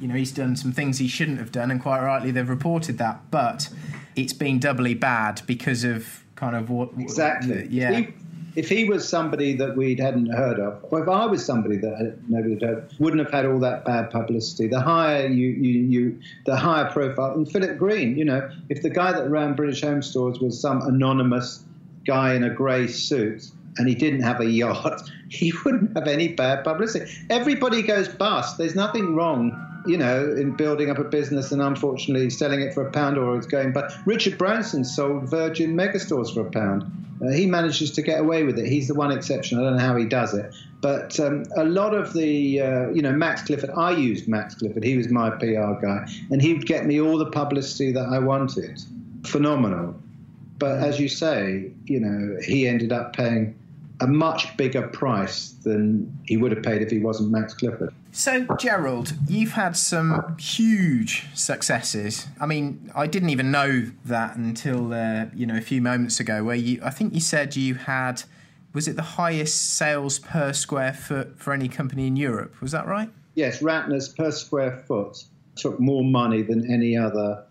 you 0.00 0.08
know, 0.08 0.14
he's 0.14 0.32
done 0.32 0.56
some 0.56 0.72
things 0.72 0.98
he 0.98 1.08
shouldn't 1.08 1.38
have 1.38 1.52
done, 1.52 1.70
and 1.70 1.80
quite 1.82 2.02
rightly 2.02 2.30
they've 2.30 2.48
reported 2.48 2.98
that. 2.98 3.30
But 3.30 3.68
it's 4.14 4.32
been 4.32 4.58
doubly 4.58 4.94
bad 4.94 5.42
because 5.46 5.84
of 5.84 6.24
kind 6.36 6.54
of 6.56 6.70
what 6.70 6.90
Exactly. 6.98 7.66
yeah. 7.70 7.90
If 7.90 8.06
he, 8.06 8.12
if 8.56 8.68
he 8.70 8.84
was 8.88 9.06
somebody 9.06 9.54
that 9.56 9.76
we 9.76 9.94
hadn't 9.96 10.32
heard 10.32 10.58
of, 10.58 10.82
or 10.90 11.02
if 11.02 11.08
I 11.08 11.26
was 11.26 11.44
somebody 11.44 11.76
that 11.78 12.18
nobody 12.28 12.54
had 12.54 12.62
heard, 12.62 12.92
wouldn't 12.98 13.22
have 13.22 13.30
had 13.30 13.44
all 13.44 13.58
that 13.60 13.84
bad 13.84 14.10
publicity. 14.10 14.66
The 14.68 14.80
higher 14.80 15.26
you, 15.26 15.48
you, 15.48 15.80
you, 15.82 16.20
the 16.46 16.56
higher 16.56 16.90
profile. 16.90 17.34
And 17.34 17.50
Philip 17.50 17.76
Green, 17.76 18.16
you 18.16 18.24
know, 18.24 18.48
if 18.70 18.80
the 18.80 18.88
guy 18.88 19.12
that 19.12 19.28
ran 19.28 19.54
British 19.54 19.82
Home 19.82 20.00
Stores 20.02 20.38
was 20.40 20.58
some 20.58 20.80
anonymous 20.82 21.64
guy 22.06 22.34
in 22.34 22.44
a 22.44 22.50
grey 22.50 22.86
suit 22.86 23.50
and 23.78 23.88
he 23.88 23.94
didn't 23.94 24.22
have 24.22 24.40
a 24.40 24.46
yacht, 24.46 25.02
he 25.28 25.52
wouldn't 25.64 25.96
have 25.96 26.08
any 26.08 26.28
bad 26.28 26.64
publicity. 26.64 27.10
Everybody 27.30 27.82
goes 27.82 28.08
bust. 28.08 28.58
There's 28.58 28.74
nothing 28.74 29.14
wrong. 29.14 29.62
You 29.86 29.98
know, 29.98 30.32
in 30.32 30.56
building 30.56 30.90
up 30.90 30.98
a 30.98 31.04
business 31.04 31.52
and 31.52 31.62
unfortunately 31.62 32.28
selling 32.30 32.60
it 32.60 32.74
for 32.74 32.84
a 32.84 32.90
pound 32.90 33.18
or 33.18 33.36
it's 33.36 33.46
going. 33.46 33.72
But 33.72 33.92
Richard 34.04 34.36
Branson 34.36 34.84
sold 34.84 35.30
Virgin 35.30 35.76
megastores 35.76 36.34
for 36.34 36.40
a 36.40 36.50
pound. 36.50 36.90
Uh, 37.22 37.30
he 37.30 37.46
manages 37.46 37.92
to 37.92 38.02
get 38.02 38.20
away 38.20 38.42
with 38.42 38.58
it. 38.58 38.66
He's 38.66 38.88
the 38.88 38.94
one 38.94 39.10
exception. 39.10 39.58
I 39.58 39.62
don't 39.62 39.76
know 39.76 39.82
how 39.82 39.96
he 39.96 40.04
does 40.04 40.34
it. 40.34 40.52
But 40.80 41.18
um, 41.20 41.44
a 41.56 41.64
lot 41.64 41.94
of 41.94 42.12
the, 42.12 42.60
uh, 42.60 42.90
you 42.90 43.00
know, 43.00 43.12
Max 43.12 43.42
Clifford, 43.42 43.70
I 43.70 43.92
used 43.92 44.28
Max 44.28 44.56
Clifford. 44.56 44.84
He 44.84 44.96
was 44.96 45.08
my 45.08 45.30
PR 45.30 45.80
guy. 45.80 46.06
And 46.30 46.42
he 46.42 46.52
would 46.52 46.66
get 46.66 46.84
me 46.84 47.00
all 47.00 47.16
the 47.16 47.30
publicity 47.30 47.92
that 47.92 48.06
I 48.06 48.18
wanted. 48.18 48.82
Phenomenal. 49.24 49.94
But 50.58 50.78
as 50.78 50.98
you 50.98 51.08
say, 51.08 51.70
you 51.84 52.00
know, 52.00 52.40
he 52.42 52.66
ended 52.66 52.92
up 52.92 53.14
paying 53.14 53.54
a 54.00 54.06
much 54.06 54.56
bigger 54.56 54.88
price 54.88 55.50
than 55.62 56.14
he 56.24 56.36
would 56.36 56.52
have 56.52 56.62
paid 56.62 56.82
if 56.82 56.90
he 56.90 56.98
wasn't 56.98 57.30
Max 57.30 57.54
Clifford. 57.54 57.94
So, 58.12 58.46
Gerald, 58.58 59.12
you've 59.28 59.52
had 59.52 59.76
some 59.76 60.36
huge 60.38 61.26
successes. 61.34 62.26
I 62.40 62.46
mean, 62.46 62.90
I 62.94 63.06
didn't 63.06 63.30
even 63.30 63.50
know 63.50 63.90
that 64.04 64.36
until 64.36 64.92
uh, 64.92 65.26
you 65.34 65.46
know 65.46 65.56
a 65.56 65.62
few 65.62 65.80
moments 65.80 66.20
ago, 66.20 66.44
where 66.44 66.56
you, 66.56 66.80
I 66.82 66.90
think 66.90 67.14
you 67.14 67.20
said 67.20 67.56
you 67.56 67.74
had, 67.74 68.22
was 68.72 68.88
it 68.88 68.96
the 68.96 69.02
highest 69.02 69.76
sales 69.76 70.18
per 70.18 70.52
square 70.52 70.92
foot 70.92 71.38
for 71.38 71.52
any 71.52 71.68
company 71.68 72.06
in 72.06 72.16
Europe? 72.16 72.60
Was 72.60 72.72
that 72.72 72.86
right? 72.86 73.10
Yes, 73.34 73.60
Ratner's 73.60 74.08
per 74.08 74.30
square 74.30 74.82
foot 74.86 75.24
took 75.56 75.80
more 75.80 76.04
money 76.04 76.42
than 76.42 76.70
any 76.70 76.96
other 76.96 77.44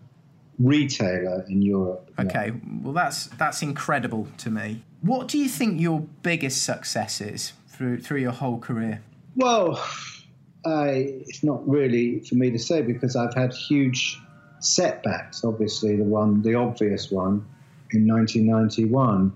retailer 0.58 1.44
in 1.48 1.62
Europe. 1.62 2.10
Yeah. 2.18 2.24
Okay, 2.24 2.52
well 2.82 2.92
that's 2.92 3.26
that's 3.26 3.62
incredible 3.62 4.28
to 4.38 4.50
me. 4.50 4.82
What 5.00 5.28
do 5.28 5.38
you 5.38 5.48
think 5.48 5.80
your 5.80 6.00
biggest 6.22 6.64
success 6.64 7.20
is 7.20 7.52
through 7.68 8.00
through 8.00 8.20
your 8.20 8.32
whole 8.32 8.58
career? 8.58 9.02
Well, 9.36 9.82
I, 10.64 11.22
it's 11.26 11.44
not 11.44 11.66
really 11.68 12.20
for 12.20 12.34
me 12.34 12.50
to 12.50 12.58
say 12.58 12.82
because 12.82 13.16
I've 13.16 13.34
had 13.34 13.52
huge 13.52 14.18
setbacks. 14.60 15.44
Obviously, 15.44 15.96
the 15.96 16.04
one, 16.04 16.42
the 16.42 16.54
obvious 16.54 17.10
one, 17.10 17.46
in 17.92 18.06
1991. 18.08 19.32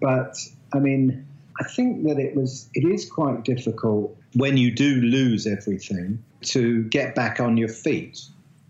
But 0.00 0.36
I 0.72 0.78
mean, 0.78 1.26
I 1.60 1.64
think 1.64 2.04
that 2.04 2.18
it 2.18 2.34
was, 2.34 2.68
it 2.74 2.84
is 2.84 3.10
quite 3.10 3.44
difficult 3.44 4.16
when 4.34 4.56
you 4.56 4.70
do 4.70 5.00
lose 5.00 5.46
everything 5.46 6.22
to 6.42 6.82
get 6.84 7.14
back 7.14 7.40
on 7.40 7.56
your 7.56 7.68
feet. 7.68 8.20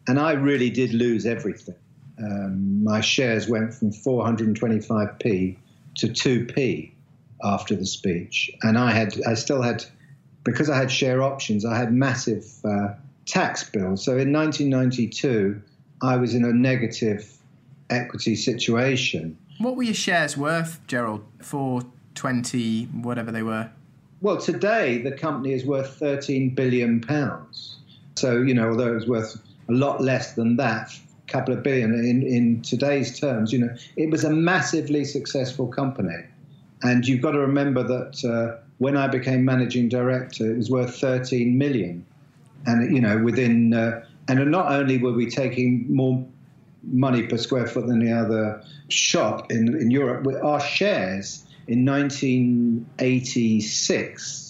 And 0.07 0.21
I 0.21 0.33
really 0.33 0.71
did 0.71 0.95
lose 0.95 1.27
everything. 1.27 1.75
Um, 2.19 2.83
my 2.83 3.01
shares 3.01 3.49
went 3.49 3.75
from 3.75 3.91
425p 3.91 5.57
to 5.97 6.07
2p 6.09 6.93
after 7.43 7.77
the 7.77 7.87
speech, 7.87 8.51
and 8.63 8.79
I 8.79 8.93
had, 8.93 9.15
I 9.27 9.35
still 9.35 9.63
had 9.63 9.85
because 10.45 10.71
I 10.71 10.77
had 10.79 10.91
share 10.91 11.23
options, 11.23 11.65
I 11.65 11.77
had 11.77 11.93
massive 11.93 12.47
uh, 12.65 12.95
tax 13.27 13.69
bills. 13.69 14.05
So 14.05 14.13
in 14.13 14.33
1992, 14.33 15.61
I 16.03 16.17
was 16.17 16.35
in 16.35 16.45
a 16.45 16.53
negative 16.53 17.37
equity 17.91 18.37
situation. 18.37 19.37
What 19.59 19.77
were 19.77 19.83
your 19.83 19.95
shares 19.95 20.37
worth, 20.37 20.81
Gerald? 20.87 21.25
For 21.41 21.83
twenty, 22.15 22.85
whatever 22.85 23.33
they 23.33 23.43
were. 23.43 23.71
Well, 24.21 24.39
today 24.39 24.99
the 24.99 25.13
company 25.13 25.53
is 25.53 25.65
worth 25.65 25.97
13 25.99 26.55
billion 26.55 27.01
pounds. 27.01 27.77
So 28.17 28.43
you 28.43 28.55
know, 28.55 28.71
although 28.71 28.93
it 28.93 28.95
was 28.95 29.07
worth 29.07 29.43
a 29.69 29.73
lot 29.73 30.01
less 30.01 30.35
than 30.35 30.57
that, 30.57 30.99
couple 31.27 31.55
of 31.55 31.63
billion 31.63 31.95
in, 31.95 32.23
in 32.23 32.63
today's 32.63 33.19
terms, 33.19 33.53
you 33.53 33.59
know, 33.59 33.75
it 33.97 34.11
was 34.11 34.25
a 34.25 34.31
massively 34.31 35.05
successful 35.05 35.67
company. 35.67 36.23
And 36.83 37.07
you've 37.07 37.23
got 37.23 37.33
to 37.33 37.41
remember 37.41 37.83
that 37.83 38.25
uh, 38.25 38.63
when 38.79 38.97
I 38.97 39.09
became 39.09 39.45
managing 39.45 39.89
director, 39.89 40.49
it 40.51 40.57
was 40.57 40.71
worth 40.71 40.97
13 40.99 41.59
million. 41.59 42.07
And, 42.67 42.95
you 42.95 43.01
know, 43.01 43.19
within, 43.19 43.75
uh, 43.75 44.05
and 44.29 44.49
not 44.51 44.73
only 44.73 44.99
were 44.99 45.13
we 45.13 45.31
taking 45.31 45.87
more 45.93 46.25
money 46.83 47.27
per 47.27 47.37
square 47.37 47.67
foot 47.67 47.87
than 47.87 48.01
the 48.01 48.13
other 48.13 48.63
shop 48.89 49.51
in, 49.51 49.75
in 49.81 49.91
Europe, 49.91 50.27
our 50.43 50.61
shares 50.61 51.45
in 51.67 51.85
1986 51.85 54.47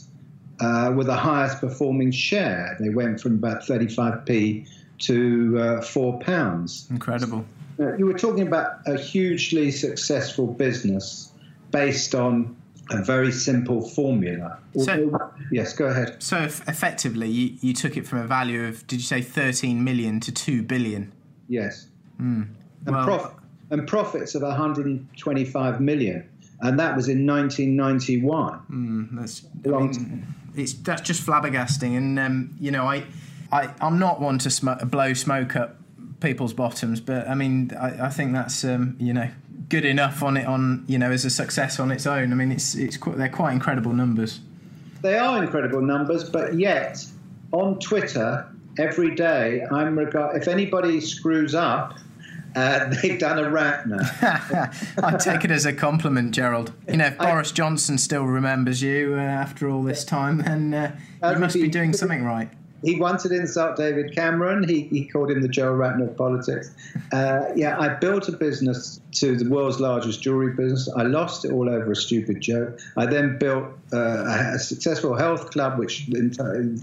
uh, 0.60 0.92
were 0.94 1.04
the 1.04 1.16
highest 1.16 1.60
performing 1.60 2.10
share. 2.10 2.76
They 2.80 2.90
went 2.90 3.20
from 3.20 3.34
about 3.34 3.62
35p 3.62 4.68
to 4.98 5.58
uh, 5.58 5.80
four 5.82 6.18
pounds. 6.20 6.86
Incredible. 6.90 7.44
You 7.78 8.06
were 8.06 8.18
talking 8.18 8.46
about 8.46 8.78
a 8.86 8.96
hugely 8.98 9.70
successful 9.70 10.46
business 10.46 11.30
based 11.70 12.14
on 12.14 12.56
a 12.90 13.02
very 13.02 13.32
simple 13.32 13.82
formula. 13.86 14.58
So- 14.78 15.30
yes, 15.50 15.72
go 15.74 15.86
ahead. 15.86 16.22
So 16.22 16.38
effectively, 16.38 17.28
you, 17.28 17.56
you 17.60 17.74
took 17.74 17.96
it 17.96 18.06
from 18.06 18.20
a 18.20 18.26
value 18.26 18.64
of, 18.64 18.86
did 18.86 18.96
you 19.00 19.04
say 19.06 19.20
13 19.20 19.82
million 19.84 20.20
to 20.20 20.32
2 20.32 20.62
billion? 20.62 21.12
Yes. 21.48 21.88
And, 22.18 22.48
Well- 22.86 23.04
prof- 23.04 23.32
and 23.70 23.86
profits 23.86 24.34
of 24.34 24.42
125 24.42 25.80
million. 25.80 26.28
And 26.60 26.78
that 26.80 26.96
was 26.96 27.08
in 27.08 27.26
1991. 27.26 28.60
Mm, 28.70 29.08
that's, 29.20 29.44
I 29.66 29.68
mean, 29.68 30.26
it's, 30.54 30.72
that's 30.74 31.02
just 31.02 31.26
flabbergasting. 31.26 31.96
And, 31.96 32.18
um, 32.18 32.56
you 32.58 32.70
know, 32.70 32.84
I, 32.86 33.04
I, 33.52 33.72
I'm 33.80 33.98
not 33.98 34.20
one 34.20 34.38
to 34.38 34.50
sm- 34.50 34.86
blow 34.86 35.14
smoke 35.14 35.56
up 35.56 35.76
people's 36.20 36.52
bottoms, 36.52 37.00
but 37.00 37.28
I 37.28 37.34
mean, 37.34 37.72
I, 37.78 38.06
I 38.06 38.08
think 38.08 38.32
that's, 38.32 38.64
um, 38.64 38.96
you 38.98 39.12
know, 39.12 39.28
good 39.68 39.84
enough 39.84 40.22
on 40.22 40.36
it 40.36 40.46
on, 40.46 40.84
you 40.86 40.98
know, 40.98 41.10
as 41.10 41.24
a 41.24 41.30
success 41.30 41.78
on 41.78 41.90
its 41.90 42.06
own. 42.06 42.32
I 42.32 42.34
mean, 42.34 42.52
it's, 42.52 42.74
it's 42.74 42.96
quite, 42.96 43.16
they're 43.16 43.28
quite 43.28 43.52
incredible 43.52 43.92
numbers. 43.92 44.40
They 45.02 45.18
are 45.18 45.42
incredible 45.42 45.82
numbers, 45.82 46.28
but 46.28 46.54
yet 46.54 47.04
on 47.52 47.78
Twitter 47.78 48.48
every 48.78 49.14
day, 49.14 49.64
I'm 49.70 49.98
regard. 49.98 50.40
If 50.40 50.48
anybody 50.48 51.00
screws 51.00 51.54
up, 51.54 51.98
uh, 52.54 52.88
they've 53.02 53.18
done 53.18 53.38
a 53.38 53.48
Ratner. 53.48 54.02
I 55.04 55.16
take 55.16 55.44
it 55.44 55.50
as 55.50 55.66
a 55.66 55.72
compliment, 55.72 56.32
Gerald. 56.32 56.72
You 56.88 56.96
know, 56.96 57.06
if 57.06 57.18
Boris 57.18 57.52
Johnson 57.52 57.98
still 57.98 58.24
remembers 58.24 58.82
you 58.82 59.14
uh, 59.14 59.20
after 59.20 59.68
all 59.68 59.82
this 59.82 60.04
time, 60.04 60.38
then 60.38 60.74
uh, 60.74 60.96
you 61.30 61.38
must 61.38 61.54
be 61.54 61.62
be- 61.62 61.68
doing 61.68 61.92
something 61.92 62.24
right. 62.24 62.48
He 62.82 63.00
wanted 63.00 63.30
to 63.30 63.34
insult 63.36 63.76
David 63.76 64.14
Cameron. 64.14 64.68
He, 64.68 64.82
he 64.82 65.06
called 65.06 65.30
him 65.30 65.40
the 65.40 65.48
Joe 65.48 65.72
Ratner 65.72 66.10
of 66.10 66.16
politics. 66.16 66.70
Uh, 67.12 67.46
yeah, 67.54 67.78
I 67.78 67.88
built 67.88 68.28
a 68.28 68.32
business 68.32 69.00
to 69.12 69.36
the 69.36 69.48
world's 69.48 69.80
largest 69.80 70.22
jewelry 70.22 70.52
business. 70.52 70.88
I 70.94 71.02
lost 71.02 71.44
it 71.44 71.52
all 71.52 71.68
over 71.68 71.92
a 71.92 71.96
stupid 71.96 72.40
joke. 72.40 72.78
I 72.96 73.06
then 73.06 73.38
built 73.38 73.66
uh, 73.92 74.54
a 74.54 74.58
successful 74.58 75.16
health 75.16 75.50
club, 75.50 75.78
which 75.78 76.10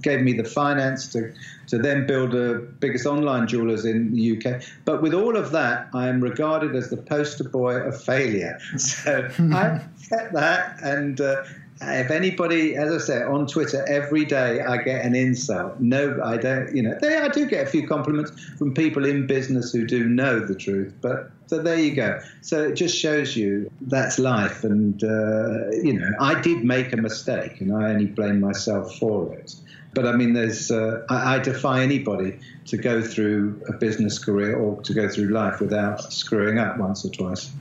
gave 0.02 0.22
me 0.22 0.34
the 0.34 0.44
finance 0.44 1.12
to, 1.14 1.34
to 1.68 1.78
then 1.78 2.08
build 2.08 2.32
the 2.32 2.68
biggest 2.80 3.06
online 3.06 3.48
jewelers 3.48 3.86
in 3.86 4.14
the 4.14 4.38
UK. 4.38 4.64
But 4.86 5.02
with 5.02 5.14
all 5.14 5.38
of 5.38 5.52
that, 5.52 5.88
I 5.94 6.08
am 6.08 6.22
regarded 6.22 6.76
as 6.76 6.90
the 6.90 6.98
poster 6.98 7.44
boy 7.44 7.76
of 7.76 8.02
failure. 8.02 8.60
So 8.78 9.30
I 9.40 9.82
get 10.10 10.34
that 10.34 10.82
and. 10.82 11.20
Uh, 11.22 11.44
if 11.92 12.12
anybody, 12.12 12.76
as 12.76 12.92
I 12.92 12.98
say, 12.98 13.24
on 13.24 13.48
Twitter 13.48 13.86
every 13.88 14.26
day, 14.26 14.62
I 14.62 14.78
get 14.78 15.06
an 15.06 15.16
insult. 15.16 15.80
No, 15.80 16.20
I 16.24 16.38
don't. 16.38 16.76
You 16.76 16.84
know, 16.84 16.98
they, 17.02 17.18
I 17.18 17.28
do 17.30 17.46
get 17.46 17.68
a 17.68 17.70
few 17.70 17.88
compliments 17.88 18.32
from 18.58 18.74
people 18.74 19.06
in 19.06 19.28
business 19.28 19.72
who 19.72 19.86
do 19.86 20.08
know 20.08 20.40
the 20.40 20.56
truth. 20.56 20.94
But 21.02 21.32
so 21.48 21.62
there 21.62 21.80
you 21.80 21.96
go. 21.96 22.20
So 22.42 22.64
it 22.64 22.76
just 22.76 22.98
shows 22.98 23.36
you 23.36 23.72
that's 23.82 24.20
life. 24.20 24.64
And 24.64 25.04
uh, 25.04 25.70
you 25.72 25.94
know, 25.94 26.10
I 26.20 26.40
did 26.42 26.64
make 26.64 26.94
a 26.94 26.98
mistake, 26.98 27.62
and 27.62 27.76
I 27.76 27.92
only 27.92 28.08
blame 28.08 28.40
myself 28.40 28.98
for 28.98 29.34
it. 29.34 29.56
But 29.94 30.08
I 30.08 30.14
mean, 30.14 30.34
there's. 30.34 30.72
Uh, 30.72 31.06
I, 31.10 31.36
I 31.36 31.40
defy 31.40 31.84
anybody 31.84 32.40
to 32.66 32.78
go 32.78 33.02
through 33.02 33.62
a 33.68 33.74
business 33.74 34.18
career 34.18 34.56
or 34.56 34.82
to 34.82 34.94
go 34.94 35.08
through 35.10 35.30
life 35.30 35.60
without 35.60 36.12
screwing 36.12 36.58
up 36.58 36.78
once 36.78 37.06
or 37.06 37.10
twice. 37.10 37.52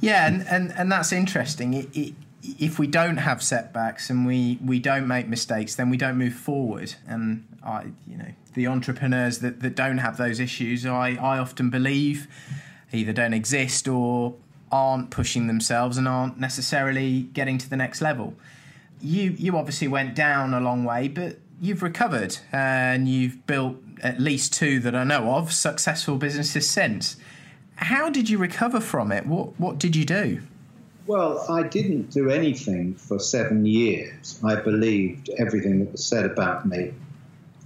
Yeah, 0.00 0.28
and, 0.28 0.46
and, 0.48 0.72
and 0.72 0.92
that's 0.92 1.12
interesting. 1.12 1.74
It, 1.74 1.96
it, 1.96 2.14
if 2.58 2.78
we 2.78 2.86
don't 2.86 3.18
have 3.18 3.42
setbacks 3.42 4.10
and 4.10 4.26
we, 4.26 4.58
we 4.64 4.78
don't 4.78 5.06
make 5.06 5.28
mistakes, 5.28 5.74
then 5.74 5.90
we 5.90 5.96
don't 5.96 6.16
move 6.16 6.34
forward. 6.34 6.94
And 7.06 7.46
I, 7.64 7.86
you 8.06 8.16
know, 8.16 8.32
the 8.54 8.66
entrepreneurs 8.66 9.38
that, 9.40 9.60
that 9.60 9.74
don't 9.74 9.98
have 9.98 10.16
those 10.16 10.40
issues, 10.40 10.86
I, 10.86 11.10
I 11.20 11.38
often 11.38 11.70
believe 11.70 12.26
either 12.92 13.12
don't 13.12 13.34
exist 13.34 13.88
or 13.88 14.34
aren't 14.70 15.10
pushing 15.10 15.46
themselves 15.46 15.96
and 15.96 16.06
aren't 16.06 16.38
necessarily 16.38 17.22
getting 17.22 17.58
to 17.58 17.68
the 17.68 17.76
next 17.76 18.00
level. 18.00 18.34
You 19.00 19.34
you 19.38 19.56
obviously 19.56 19.88
went 19.88 20.14
down 20.14 20.54
a 20.54 20.60
long 20.60 20.84
way, 20.84 21.08
but 21.08 21.38
you've 21.60 21.82
recovered 21.82 22.38
and 22.52 23.08
you've 23.08 23.46
built 23.46 23.76
at 24.02 24.20
least 24.20 24.52
two 24.52 24.80
that 24.80 24.94
I 24.94 25.04
know 25.04 25.34
of 25.34 25.52
successful 25.52 26.16
businesses 26.16 26.68
since. 26.68 27.16
How 27.76 28.10
did 28.10 28.28
you 28.28 28.38
recover 28.38 28.80
from 28.80 29.12
it? 29.12 29.26
What 29.26 29.58
what 29.58 29.78
did 29.78 29.94
you 29.94 30.04
do? 30.04 30.40
Well, 31.08 31.42
I 31.48 31.62
didn't 31.62 32.10
do 32.10 32.28
anything 32.28 32.92
for 32.92 33.18
seven 33.18 33.64
years. 33.64 34.38
I 34.44 34.56
believed 34.56 35.30
everything 35.38 35.78
that 35.78 35.90
was 35.90 36.04
said 36.04 36.26
about 36.26 36.66
me 36.66 36.92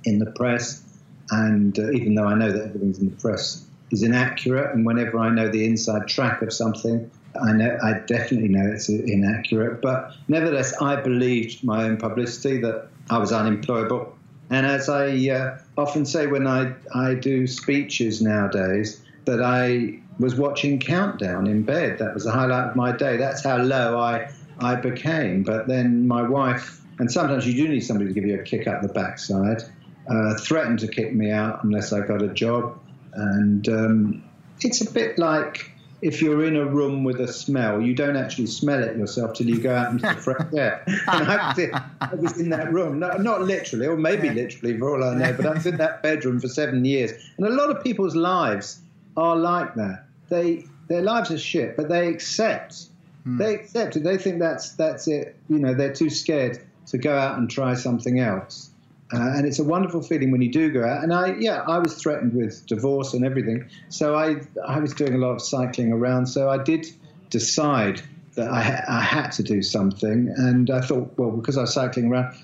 in 0.05 0.20
the 0.20 0.30
press, 0.30 0.80
and 1.28 1.76
uh, 1.76 1.90
even 1.90 2.14
though 2.14 2.26
I 2.26 2.36
know 2.36 2.53
that 2.53 2.66
everything's 2.66 3.01
in 3.01 3.11
the 3.11 3.16
press 3.16 3.66
is 3.90 4.05
inaccurate, 4.05 4.72
and 4.72 4.86
whenever 4.86 5.18
I 5.18 5.30
know 5.30 5.49
the 5.49 5.64
inside 5.64 6.07
track 6.07 6.40
of 6.40 6.53
something, 6.53 7.11
I 7.45 7.53
know 7.53 7.76
I 7.82 7.95
definitely 8.07 8.49
know 8.49 8.70
it's 8.74 8.88
inaccurate. 8.88 9.82
But 9.82 10.14
nevertheless, 10.28 10.80
I 10.80 11.03
believed 11.03 11.64
my 11.64 11.86
own 11.86 11.97
publicity 11.97 12.61
that 12.61 12.90
I 13.11 13.18
was 13.18 13.32
unemployable. 13.32 14.16
And 14.51 14.64
as 14.64 14.88
I 14.88 15.09
uh, 15.30 15.59
often 15.76 16.07
say 16.07 16.28
when 16.28 16.47
I, 16.47 16.74
I 16.95 17.14
do 17.14 17.49
speeches 17.49 18.22
nowadays, 18.22 19.03
that 19.24 19.43
I 19.43 19.99
was 20.19 20.35
watching 20.35 20.79
Countdown 20.79 21.47
in 21.47 21.63
bed. 21.63 21.99
That 21.99 22.15
was 22.15 22.25
the 22.25 22.33
highlight 22.33 22.69
of 22.71 22.77
my 22.77 22.93
day. 22.93 23.17
That's 23.17 23.43
how 23.43 23.59
low 23.59 23.99
I, 23.99 24.31
I 24.61 24.77
became. 24.77 25.43
But 25.43 25.69
then 25.69 26.07
my 26.07 26.23
wife, 26.23 26.81
and 26.99 27.11
sometimes 27.11 27.47
you 27.47 27.55
do 27.55 27.69
need 27.69 27.81
somebody 27.81 28.09
to 28.09 28.15
give 28.15 28.27
you 28.27 28.39
a 28.39 28.43
kick 28.43 28.67
up 28.67 28.83
the 28.83 28.89
backside, 28.89 29.63
uh, 30.09 30.35
threatened 30.39 30.81
to 30.81 30.89
kick 30.89 31.15
me 31.15 31.31
out 31.31 31.65
unless 31.65 31.93
I 31.93 32.07
got 32.07 32.23
a 32.23 32.29
job. 32.29 32.79
And 33.15 33.69
um, 33.69 34.25
it's 34.61 34.81
a 34.81 34.91
bit 34.91 35.19
like 35.19 35.71
if 36.03 36.21
you're 36.21 36.45
in 36.45 36.57
a 36.57 36.65
room 36.65 37.05
with 37.05 37.21
a 37.21 37.33
smell, 37.33 37.81
you 37.81 37.95
don't 37.95 38.17
actually 38.17 38.49
smell 38.49 38.83
it 38.83 38.97
yourself 38.97 39.35
till 39.35 39.49
you 39.49 39.61
go 39.61 39.75
out 39.75 39.93
into 39.93 40.07
the 40.07 40.21
fresh 40.21 40.53
air. 40.53 40.83
And 40.87 41.31
I 41.31 41.49
was, 41.49 41.59
in, 41.59 41.71
I 42.01 42.15
was 42.15 42.41
in 42.41 42.51
that 42.51 42.73
room, 42.73 42.99
no, 42.99 43.17
not 43.19 43.43
literally, 43.43 43.87
or 43.87 43.97
maybe 43.97 44.29
literally 44.29 44.77
for 44.77 44.91
all 44.91 45.05
I 45.05 45.15
know, 45.15 45.33
but 45.33 45.47
I 45.47 45.55
was 45.55 45.65
in 45.65 45.77
that 45.77 46.03
bedroom 46.03 46.41
for 46.41 46.49
seven 46.49 46.85
years. 46.85 47.13
And 47.39 47.47
a 47.47 47.51
lot 47.51 47.71
of 47.71 47.83
people's 47.85 48.17
lives 48.17 48.82
are 49.17 49.37
like 49.37 49.75
that. 49.75 50.05
They 50.29 50.65
their 50.89 51.03
lives 51.03 51.31
are 51.31 51.39
shit, 51.39 51.77
but 51.77 51.89
they 51.89 52.09
accept. 52.09 52.87
Hmm. 53.25 53.39
They 53.39 53.55
accept 53.55 53.97
it. 53.97 54.05
They 54.05 54.19
think 54.19 54.39
that's 54.39 54.73
that's 54.73 55.09
it. 55.09 55.37
You 55.49 55.59
know, 55.59 55.75
they're 55.75 55.95
too 55.95 56.11
scared 56.11 56.63
to 56.87 56.99
go 56.99 57.17
out 57.17 57.39
and 57.39 57.51
try 57.51 57.75
something 57.75 58.19
else. 58.19 58.71
Uh, 59.13 59.37
and 59.37 59.47
it's 59.47 59.59
a 59.59 59.65
wonderful 59.65 60.03
feeling 60.03 60.31
when 60.31 60.41
you 60.41 60.51
do 60.51 60.71
go 60.71 60.85
out. 60.85 61.03
And 61.03 61.13
I, 61.13 61.35
yeah, 61.35 61.63
I 61.69 61.79
was 61.79 61.95
threatened 61.95 62.35
with 62.35 62.65
divorce 62.67 63.13
and 63.13 63.25
everything. 63.25 63.69
So 63.91 64.15
I, 64.15 64.37
I 64.67 64.81
was 64.81 64.95
doing 64.95 65.15
a 65.15 65.19
lot 65.19 65.33
of 65.33 65.43
cycling 65.43 65.93
around. 65.93 66.27
So 66.27 66.49
I 66.49 66.63
did 66.63 66.87
decide 67.29 68.01
that 68.37 68.51
I, 68.51 68.63
ha- 68.63 68.85
I 68.89 69.01
had 69.01 69.29
to 69.33 69.43
do 69.43 69.61
something. 69.63 70.33
And 70.35 70.71
I 70.71 70.81
thought, 70.81 71.13
well, 71.19 71.31
because 71.31 71.59
I 71.59 71.63
was 71.63 71.75
cycling 71.75 72.11
around, 72.11 72.35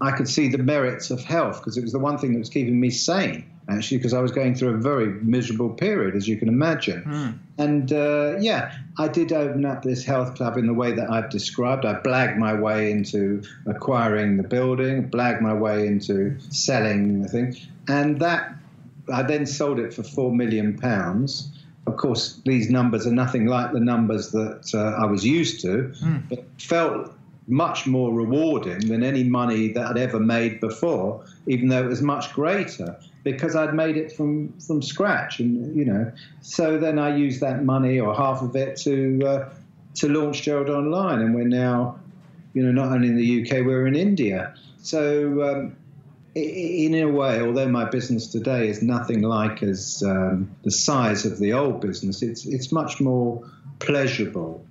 I 0.00 0.12
could 0.12 0.28
see 0.28 0.48
the 0.48 0.58
merits 0.58 1.10
of 1.10 1.22
health 1.22 1.58
because 1.58 1.76
it 1.76 1.82
was 1.82 1.92
the 1.92 1.98
one 1.98 2.18
thing 2.18 2.32
that 2.32 2.38
was 2.38 2.50
keeping 2.50 2.80
me 2.80 2.90
sane 2.90 3.44
actually, 3.70 3.98
because 3.98 4.14
I 4.14 4.20
was 4.20 4.32
going 4.32 4.54
through 4.54 4.74
a 4.74 4.78
very 4.78 5.06
miserable 5.06 5.70
period, 5.70 6.14
as 6.16 6.26
you 6.26 6.36
can 6.36 6.48
imagine. 6.48 7.02
Mm. 7.02 7.38
And 7.58 7.92
uh, 7.92 8.36
yeah, 8.40 8.76
I 8.98 9.08
did 9.08 9.32
open 9.32 9.64
up 9.64 9.82
this 9.82 10.04
health 10.04 10.34
club 10.34 10.56
in 10.56 10.66
the 10.66 10.74
way 10.74 10.92
that 10.92 11.10
I've 11.10 11.30
described. 11.30 11.84
I 11.84 11.94
blagged 11.94 12.36
my 12.38 12.54
way 12.54 12.90
into 12.90 13.42
acquiring 13.66 14.36
the 14.36 14.42
building, 14.42 15.08
blagged 15.10 15.40
my 15.40 15.54
way 15.54 15.86
into 15.86 16.38
selling 16.50 17.22
the 17.22 17.28
thing, 17.28 17.56
and 17.88 18.20
that 18.20 18.54
I 19.12 19.22
then 19.22 19.46
sold 19.46 19.78
it 19.78 19.94
for 19.94 20.02
four 20.02 20.34
million 20.34 20.78
pounds. 20.78 21.56
Of 21.86 21.96
course, 21.96 22.40
these 22.44 22.70
numbers 22.70 23.06
are 23.06 23.12
nothing 23.12 23.46
like 23.46 23.72
the 23.72 23.80
numbers 23.80 24.30
that 24.30 24.70
uh, 24.74 25.02
I 25.02 25.06
was 25.06 25.24
used 25.24 25.60
to, 25.62 25.92
mm. 26.02 26.28
but 26.28 26.44
felt 26.58 27.12
much 27.50 27.86
more 27.86 28.12
rewarding 28.12 28.88
than 28.88 29.02
any 29.02 29.24
money 29.24 29.68
that 29.72 29.86
I'd 29.86 29.98
ever 29.98 30.20
made 30.20 30.60
before, 30.60 31.24
even 31.46 31.68
though 31.68 31.84
it 31.84 31.88
was 31.88 32.02
much 32.02 32.32
greater 32.32 32.98
because 33.22 33.54
I'd 33.54 33.74
made 33.74 33.96
it 33.96 34.12
from 34.12 34.52
from 34.60 34.82
scratch, 34.82 35.40
and 35.40 35.76
you 35.76 35.84
know, 35.84 36.10
so 36.40 36.78
then 36.78 36.98
I 36.98 37.16
used 37.16 37.40
that 37.40 37.64
money 37.64 38.00
or 38.00 38.14
half 38.14 38.42
of 38.42 38.56
it 38.56 38.76
to 38.78 39.20
uh, 39.26 39.48
to 39.96 40.08
launch 40.08 40.42
Gerald 40.42 40.70
Online, 40.70 41.20
and 41.20 41.34
we're 41.34 41.44
now, 41.44 41.98
you 42.54 42.62
know, 42.62 42.72
not 42.72 42.92
only 42.92 43.08
in 43.08 43.16
the 43.16 43.42
UK, 43.42 43.64
we're 43.64 43.86
in 43.86 43.96
India. 43.96 44.54
So 44.82 45.42
um, 45.42 45.76
in 46.34 46.94
a 46.94 47.06
way, 47.06 47.40
although 47.42 47.68
my 47.68 47.84
business 47.84 48.28
today 48.28 48.68
is 48.68 48.82
nothing 48.82 49.22
like 49.22 49.62
as 49.62 50.02
um, 50.06 50.54
the 50.62 50.70
size 50.70 51.26
of 51.26 51.38
the 51.38 51.52
old 51.52 51.80
business, 51.80 52.22
it's 52.22 52.46
it's 52.46 52.72
much 52.72 53.00
more 53.00 53.44
pleasurable. 53.80 54.64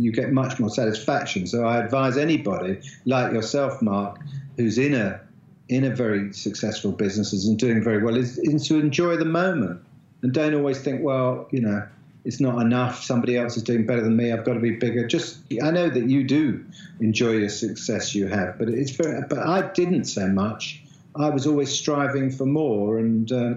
Um, 0.00 0.04
you 0.04 0.12
get 0.12 0.32
much 0.32 0.58
more 0.58 0.70
satisfaction. 0.70 1.46
So 1.46 1.64
I 1.64 1.78
advise 1.78 2.16
anybody 2.16 2.80
like 3.04 3.32
yourself, 3.32 3.80
Mark, 3.82 4.20
who's 4.56 4.78
in 4.78 4.94
a 4.94 5.20
in 5.68 5.84
a 5.84 5.94
very 5.94 6.32
successful 6.32 6.90
business 6.90 7.32
and 7.46 7.56
doing 7.56 7.82
very 7.82 8.02
well 8.02 8.16
is, 8.16 8.38
is 8.38 8.66
to 8.66 8.80
enjoy 8.80 9.16
the 9.16 9.24
moment 9.24 9.80
and 10.22 10.32
don't 10.32 10.52
always 10.52 10.80
think, 10.80 11.00
well, 11.00 11.46
you 11.52 11.60
know, 11.60 11.86
it's 12.24 12.40
not 12.40 12.60
enough. 12.60 13.04
Somebody 13.04 13.36
else 13.36 13.56
is 13.56 13.62
doing 13.62 13.86
better 13.86 14.02
than 14.02 14.16
me. 14.16 14.32
I've 14.32 14.44
got 14.44 14.54
to 14.54 14.60
be 14.60 14.72
bigger. 14.72 15.06
Just 15.06 15.38
I 15.62 15.70
know 15.70 15.88
that 15.88 16.04
you 16.04 16.24
do 16.24 16.64
enjoy 17.00 17.32
your 17.32 17.48
success 17.48 18.14
you 18.14 18.26
have, 18.26 18.58
but 18.58 18.68
it's 18.68 18.90
very. 18.90 19.22
But 19.28 19.38
I 19.38 19.70
didn't 19.70 20.04
so 20.04 20.26
much. 20.26 20.82
I 21.16 21.30
was 21.30 21.46
always 21.46 21.70
striving 21.72 22.30
for 22.30 22.46
more, 22.46 22.98
and 22.98 23.32
uh, 23.32 23.54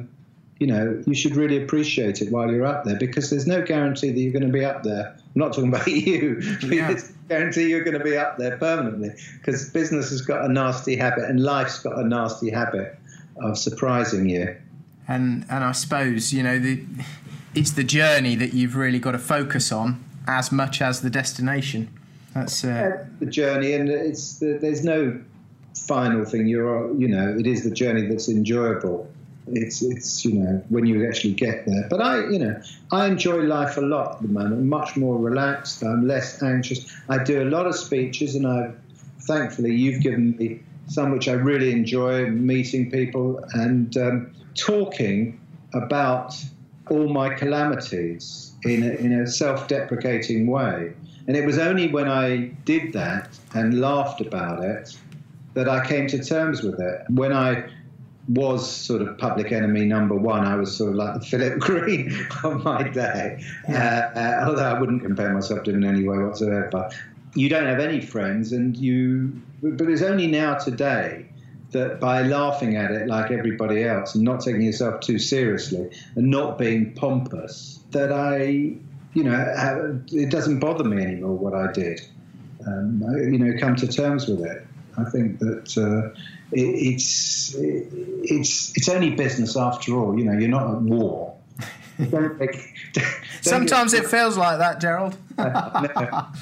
you 0.64 0.68
know, 0.68 1.04
you 1.06 1.14
should 1.14 1.36
really 1.36 1.62
appreciate 1.62 2.22
it 2.22 2.32
while 2.32 2.50
you're 2.50 2.66
up 2.66 2.86
there 2.86 2.96
because 2.96 3.30
there's 3.30 3.46
no 3.46 3.62
guarantee 3.62 4.12
that 4.12 4.18
you're 4.18 4.32
going 4.32 4.48
to 4.48 4.54
be 4.54 4.64
up 4.64 4.82
there. 4.84 5.08
I'm 5.08 5.32
not 5.36 5.52
talking 5.52 5.68
about 5.76 5.86
you. 5.88 6.40
Yeah. 6.64 6.98
guarantee 7.28 7.68
you're 7.68 7.84
going 7.84 7.98
to 7.98 8.04
be 8.04 8.16
up 8.16 8.38
there 8.38 8.58
permanently 8.58 9.10
because 9.40 9.70
business 9.72 10.10
has 10.12 10.22
got 10.22 10.46
a 10.46 10.48
nasty 10.48 10.96
habit 10.96 11.26
and 11.26 11.44
life's 11.44 11.80
got 11.80 12.00
a 12.00 12.08
nasty 12.08 12.50
habit 12.50 12.98
of 13.42 13.58
surprising 13.58 14.30
you. 14.30 14.56
And 15.06 15.46
and 15.50 15.66
I 15.66 15.74
suppose 15.74 16.32
you 16.32 16.44
know 16.44 16.60
the 16.60 16.82
it's 17.54 17.72
the 17.72 17.84
journey 17.84 18.36
that 18.36 18.54
you've 18.54 18.78
really 18.78 19.00
got 19.00 19.12
to 19.12 19.20
focus 19.20 19.70
on 19.70 20.02
as 20.30 20.50
much 20.50 20.82
as 20.82 21.02
the 21.02 21.10
destination. 21.10 21.90
That's 22.34 22.64
uh... 22.64 23.06
the 23.20 23.26
journey, 23.26 23.74
and 23.74 23.90
it's 23.90 24.40
the, 24.40 24.58
there's 24.62 24.86
no 24.86 25.20
final 25.76 26.24
thing. 26.24 26.48
You're 26.48 26.96
you 26.96 27.10
know 27.10 27.36
it 27.38 27.48
is 27.48 27.66
the 27.66 27.72
journey 27.72 28.08
that's 28.08 28.30
enjoyable 28.30 29.10
it's 29.48 29.82
it's 29.82 30.26
you 30.26 30.34
know 30.34 30.64
when 30.70 30.86
you 30.86 31.08
actually 31.08 31.34
get 31.34 31.66
there. 31.66 31.88
But 31.90 32.02
I 32.02 32.30
you 32.30 32.40
know 32.40 32.62
I 32.92 33.08
enjoy 33.08 33.44
life 33.44 33.78
a 33.78 33.82
lot 33.82 34.16
at 34.16 34.22
the 34.22 34.28
moment. 34.28 34.54
I'm 34.54 34.70
much 34.70 34.96
more 34.96 35.18
relaxed. 35.18 35.84
I'm 35.84 36.08
less 36.08 36.42
anxious. 36.42 36.86
I 37.10 37.24
do 37.24 37.44
a 37.44 37.50
lot 37.50 37.66
of 37.66 37.76
speeches, 37.76 38.36
and 38.36 38.48
I 38.48 38.72
thankfully 39.22 39.76
you've 39.76 40.02
given 40.02 40.36
me 40.38 40.62
some 40.88 41.12
which 41.12 41.28
I 41.28 41.34
really 41.34 41.72
enjoy 41.72 42.30
meeting 42.30 42.92
people 42.92 43.44
and 43.54 43.96
um, 43.98 44.34
talking 44.56 45.40
about 45.74 46.36
all 46.90 47.08
my 47.08 47.34
calamities 47.34 48.54
in 48.64 48.84
a, 48.84 48.92
in 48.96 49.14
a 49.14 49.28
self-deprecating 49.28 50.48
way. 50.48 50.94
And 51.28 51.38
it 51.38 51.46
was 51.46 51.58
only 51.58 51.90
when 51.90 52.10
I 52.10 52.52
did 52.66 52.94
that 52.94 53.30
and 53.54 53.80
laughed 53.80 54.20
about 54.20 54.64
it 54.64 54.96
that 55.54 55.70
I 55.70 55.86
came 55.86 56.08
to 56.08 56.24
terms 56.24 56.62
with 56.62 56.80
it. 56.80 57.06
When 57.10 57.32
I 57.32 57.64
was 58.28 58.70
sort 58.70 59.02
of 59.02 59.18
public 59.18 59.52
enemy 59.52 59.86
number 59.86 60.16
one. 60.16 60.46
I 60.46 60.56
was 60.56 60.76
sort 60.76 60.92
of 60.92 60.96
like 60.96 61.16
the 61.16 61.26
Philip 61.26 61.60
Green 61.60 62.16
of 62.44 62.64
my 62.64 62.84
day, 62.84 63.44
yeah. 63.68 64.12
uh, 64.16 64.20
uh, 64.20 64.50
although 64.50 64.64
I 64.64 64.80
wouldn't 64.80 65.02
compare 65.02 65.34
myself 65.34 65.64
to 65.64 65.72
him 65.72 65.84
in 65.84 65.96
any 65.96 66.08
way 66.08 66.18
whatsoever. 66.18 66.90
You 67.36 67.50
don't 67.50 67.66
have 67.66 67.80
any 67.80 68.00
friends, 68.00 68.54
and 68.54 68.78
you, 68.78 69.42
but 69.62 69.90
it's 69.90 70.02
only 70.02 70.28
now 70.28 70.56
today 70.56 71.26
that 71.72 72.00
by 72.00 72.22
laughing 72.22 72.78
at 72.78 72.92
it 72.92 73.08
like 73.08 73.32
everybody 73.32 73.84
else 73.84 74.16
and 74.16 74.24
not 74.24 74.42
taking 74.42 74.62
yourself 74.62 75.02
too 75.02 75.20
seriously 75.20 75.90
and 76.16 76.30
not 76.30 76.58
being 76.58 76.94
pompous, 76.94 77.80
that 77.92 78.14
I, 78.14 78.46
you 79.14 79.24
know, 79.24 80.00
it 80.12 80.30
doesn't 80.30 80.60
bother 80.60 80.84
me 80.84 81.04
anymore 81.04 81.36
what 81.36 81.54
I 81.54 81.72
did. 81.72 82.00
Um, 82.66 83.04
I, 83.04 83.18
you 83.22 83.40
know, 83.40 83.60
come 83.60 83.76
to 83.78 83.88
terms 83.88 84.28
with 84.28 84.46
it. 84.46 84.66
I 84.98 85.04
think 85.06 85.40
that 85.40 85.78
uh, 85.78 86.18
it's 86.56 87.56
it's 87.58 88.72
it's 88.76 88.90
only 88.90 89.12
business 89.12 89.58
after 89.58 89.96
all. 89.96 90.18
You 90.18 90.26
know, 90.26 90.38
you're 90.38 90.50
not 90.50 90.70
at 90.70 90.82
war. 90.82 91.36
don't 92.10 92.40
don't 92.40 92.56
Sometimes 93.42 93.94
it 93.94 94.06
feels 94.06 94.38
like 94.38 94.60
that, 94.60 94.80
Gerald. 94.80 95.18
no, 95.38 95.46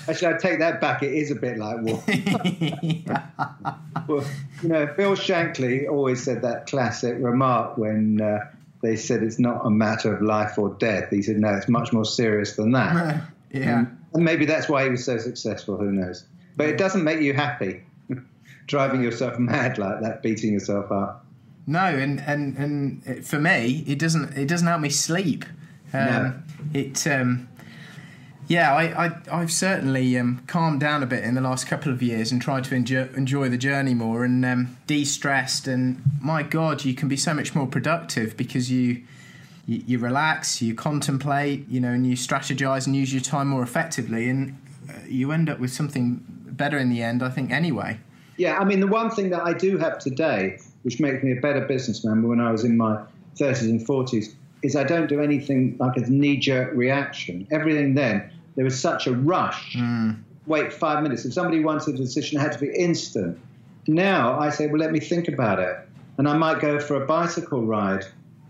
actually, 0.08 0.28
I 0.28 0.38
take 0.38 0.60
that 0.60 0.80
back. 0.80 1.04
It 1.04 1.14
is 1.14 1.32
a 1.32 1.36
bit 1.36 1.58
like 1.58 1.82
war. 1.82 2.04
well, 4.08 4.24
you 4.62 4.70
know, 4.70 4.86
Bill 4.86 5.16
Shankly 5.16 5.90
always 5.90 6.24
said 6.24 6.44
that 6.44 6.68
classic 6.68 7.18
remark 7.20 7.78
when 7.78 8.22
uh, 8.22 8.48
they 8.82 8.96
said 8.96 9.24
it's 9.24 9.40
not 9.40 9.66
a 9.66 9.70
matter 9.70 10.16
of 10.16 10.22
life 10.22 10.58
or 10.58 10.70
death. 10.76 11.10
He 11.10 11.22
said, 11.22 11.38
no, 11.38 11.50
it's 11.56 11.68
much 11.68 11.92
more 11.92 12.06
serious 12.06 12.56
than 12.56 12.72
that. 12.72 13.24
yeah. 13.52 13.86
And 14.14 14.26
maybe 14.26 14.46
that's 14.46 14.70
why 14.70 14.84
he 14.84 14.90
was 14.90 15.04
so 15.04 15.18
successful. 15.18 15.78
Who 15.78 15.92
knows? 15.92 16.24
But 16.56 16.68
it 16.68 16.78
doesn't 16.78 17.04
make 17.04 17.22
you 17.22 17.34
happy 17.34 17.84
driving 18.68 19.02
yourself 19.04 19.38
mad 19.40 19.78
like 19.78 20.02
that, 20.02 20.22
beating 20.22 20.54
yourself 20.54 20.92
up. 20.92 21.26
no, 21.68 21.80
and, 21.86 22.20
and 22.22 22.58
and 22.58 23.26
for 23.26 23.40
me, 23.40 23.84
it 23.88 24.00
doesn't 24.00 24.38
it 24.38 24.48
doesn't 24.48 24.68
help 24.68 24.82
me 24.82 24.90
sleep. 24.90 25.46
Um, 25.94 26.06
No. 26.06 26.34
It 26.74 27.08
um, 27.08 27.48
yeah, 28.48 28.74
I, 28.74 29.06
I 29.06 29.12
I've 29.32 29.52
certainly 29.52 30.18
um, 30.18 30.44
calmed 30.48 30.80
down 30.82 31.04
a 31.04 31.06
bit 31.06 31.24
in 31.24 31.36
the 31.36 31.42
last 31.42 31.68
couple 31.68 31.92
of 31.92 32.02
years 32.02 32.32
and 32.32 32.42
tried 32.42 32.66
to 32.66 32.76
enjoy, 32.76 33.08
enjoy 33.16 33.48
the 33.50 33.58
journey 33.58 33.94
more 33.94 34.26
and 34.26 34.44
um, 34.44 34.78
de-stressed. 34.88 35.68
And 35.68 36.02
my 36.22 36.44
God, 36.44 36.84
you 36.84 36.94
can 36.94 37.08
be 37.08 37.16
so 37.16 37.34
much 37.34 37.56
more 37.56 37.68
productive 37.68 38.36
because 38.36 38.70
you, 38.70 39.04
you 39.66 39.84
you 39.88 40.00
relax, 40.00 40.62
you 40.62 40.76
contemplate, 40.76 41.68
you 41.70 41.80
know, 41.80 41.92
and 41.92 42.06
you 42.06 42.16
strategize 42.16 42.88
and 42.88 42.96
use 42.96 43.14
your 43.14 43.22
time 43.22 43.48
more 43.48 43.64
effectively, 43.64 44.28
and 44.30 44.58
uh, 44.90 44.94
you 45.08 45.32
end 45.32 45.50
up 45.50 45.60
with 45.60 45.72
something 45.72 46.22
better 46.48 46.78
in 46.78 46.90
the 46.90 47.02
end. 47.02 47.24
I 47.24 47.30
think 47.30 47.52
anyway. 47.52 48.00
Yeah, 48.38 48.58
I 48.58 48.66
mean, 48.66 48.80
the 48.80 48.88
one 48.88 49.12
thing 49.12 49.30
that 49.30 49.42
I 49.42 49.54
do 49.54 49.78
have 49.78 50.00
today, 50.00 50.58
which 50.84 51.00
makes 51.00 51.24
me 51.24 51.32
a 51.38 51.42
better 51.42 51.62
businessman 51.62 52.28
when 52.28 52.40
I 52.40 52.52
was 52.52 52.64
in 52.64 52.78
my 52.78 53.04
30s 53.38 53.62
and 53.62 53.86
40s, 53.86 54.34
is 54.64 54.76
I 54.76 54.84
don't 54.84 55.08
do 55.08 55.22
anything 55.22 55.76
like 55.80 55.98
a 55.98 56.02
knee 56.02 56.38
jerk 56.38 56.74
reaction. 56.74 57.48
Everything 57.52 57.96
then, 57.96 58.30
there 58.56 58.66
was 58.66 58.80
such 58.80 59.08
a 59.08 59.12
rush. 59.14 59.76
Hmm. 59.76 60.12
Wait 60.46 60.74
five 60.74 61.04
minutes. 61.04 61.26
If 61.26 61.34
somebody 61.34 61.64
wanted 61.64 61.96
a 61.96 61.98
decision, 61.98 62.40
it 62.40 62.42
had 62.42 62.52
to 62.54 62.60
be 62.60 62.74
instant. 62.74 63.40
Now 63.88 64.40
I 64.40 64.50
say, 64.50 64.68
well, 64.68 64.80
let 64.80 64.92
me 64.92 65.00
think 65.00 65.28
about 65.28 65.60
it. 65.60 65.78
And 66.18 66.28
I 66.28 66.38
might 66.38 66.60
go 66.60 66.80
for 66.80 67.02
a 67.02 67.06
bicycle 67.06 67.66
ride 67.66 68.06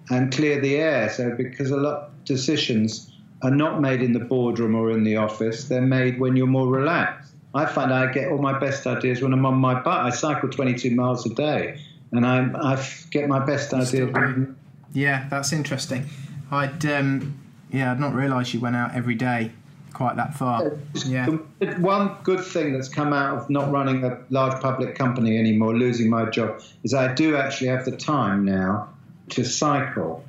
and 0.09 0.31
clear 0.31 0.59
the 0.59 0.75
air. 0.75 1.09
So, 1.09 1.31
because 1.35 1.71
a 1.71 1.77
lot 1.77 2.03
of 2.03 2.25
decisions 2.25 3.11
are 3.43 3.51
not 3.51 3.81
made 3.81 4.01
in 4.01 4.13
the 4.13 4.19
boardroom 4.19 4.75
or 4.75 4.91
in 4.91 5.03
the 5.03 5.17
office, 5.17 5.65
they're 5.65 5.81
made 5.81 6.19
when 6.19 6.35
you're 6.35 6.47
more 6.47 6.67
relaxed. 6.67 7.30
I 7.53 7.65
find 7.65 7.93
I 7.93 8.11
get 8.11 8.31
all 8.31 8.37
my 8.37 8.57
best 8.57 8.87
ideas 8.87 9.21
when 9.21 9.33
I'm 9.33 9.45
on 9.45 9.55
my 9.55 9.75
bike. 9.75 10.05
I 10.05 10.09
cycle 10.09 10.49
22 10.49 10.95
miles 10.95 11.25
a 11.25 11.33
day, 11.33 11.79
and 12.11 12.25
I 12.25 12.85
get 13.09 13.27
my 13.27 13.39
best 13.45 13.73
ideas. 13.73 14.47
Yeah, 14.93 15.27
that's 15.29 15.51
interesting. 15.51 16.05
I'd 16.49 16.85
um, 16.85 17.37
yeah, 17.71 17.91
I'd 17.91 17.99
not 17.99 18.13
realised 18.13 18.53
you 18.53 18.59
went 18.59 18.75
out 18.75 18.95
every 18.95 19.15
day 19.15 19.51
quite 19.93 20.15
that 20.15 20.33
far. 20.33 20.73
Yeah. 21.05 21.27
One 21.77 22.15
good 22.23 22.43
thing 22.43 22.73
that's 22.73 22.89
come 22.89 23.13
out 23.13 23.37
of 23.37 23.49
not 23.49 23.71
running 23.71 24.03
a 24.03 24.17
large 24.29 24.61
public 24.61 24.95
company 24.95 25.37
anymore, 25.37 25.75
losing 25.75 26.09
my 26.09 26.29
job, 26.29 26.61
is 26.83 26.93
I 26.93 27.13
do 27.13 27.35
actually 27.35 27.67
have 27.67 27.85
the 27.85 27.95
time 27.95 28.45
now 28.45 28.89
to 29.29 29.43
cycle, 29.43 30.23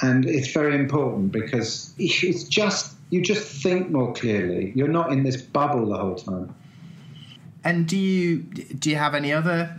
and 0.00 0.24
it's 0.26 0.52
very 0.52 0.74
important 0.74 1.32
because 1.32 1.94
it's 1.98 2.44
just 2.44 2.94
you 3.10 3.22
just 3.22 3.62
think 3.62 3.90
more 3.90 4.12
clearly. 4.12 4.72
You're 4.74 4.88
not 4.88 5.12
in 5.12 5.22
this 5.22 5.40
bubble 5.40 5.86
the 5.86 5.96
whole 5.96 6.16
time. 6.16 6.54
And 7.66 7.88
do 7.88 7.96
you 7.96 8.38
do 8.38 8.88
you 8.90 8.96
have 8.96 9.12
any 9.16 9.32
other 9.32 9.76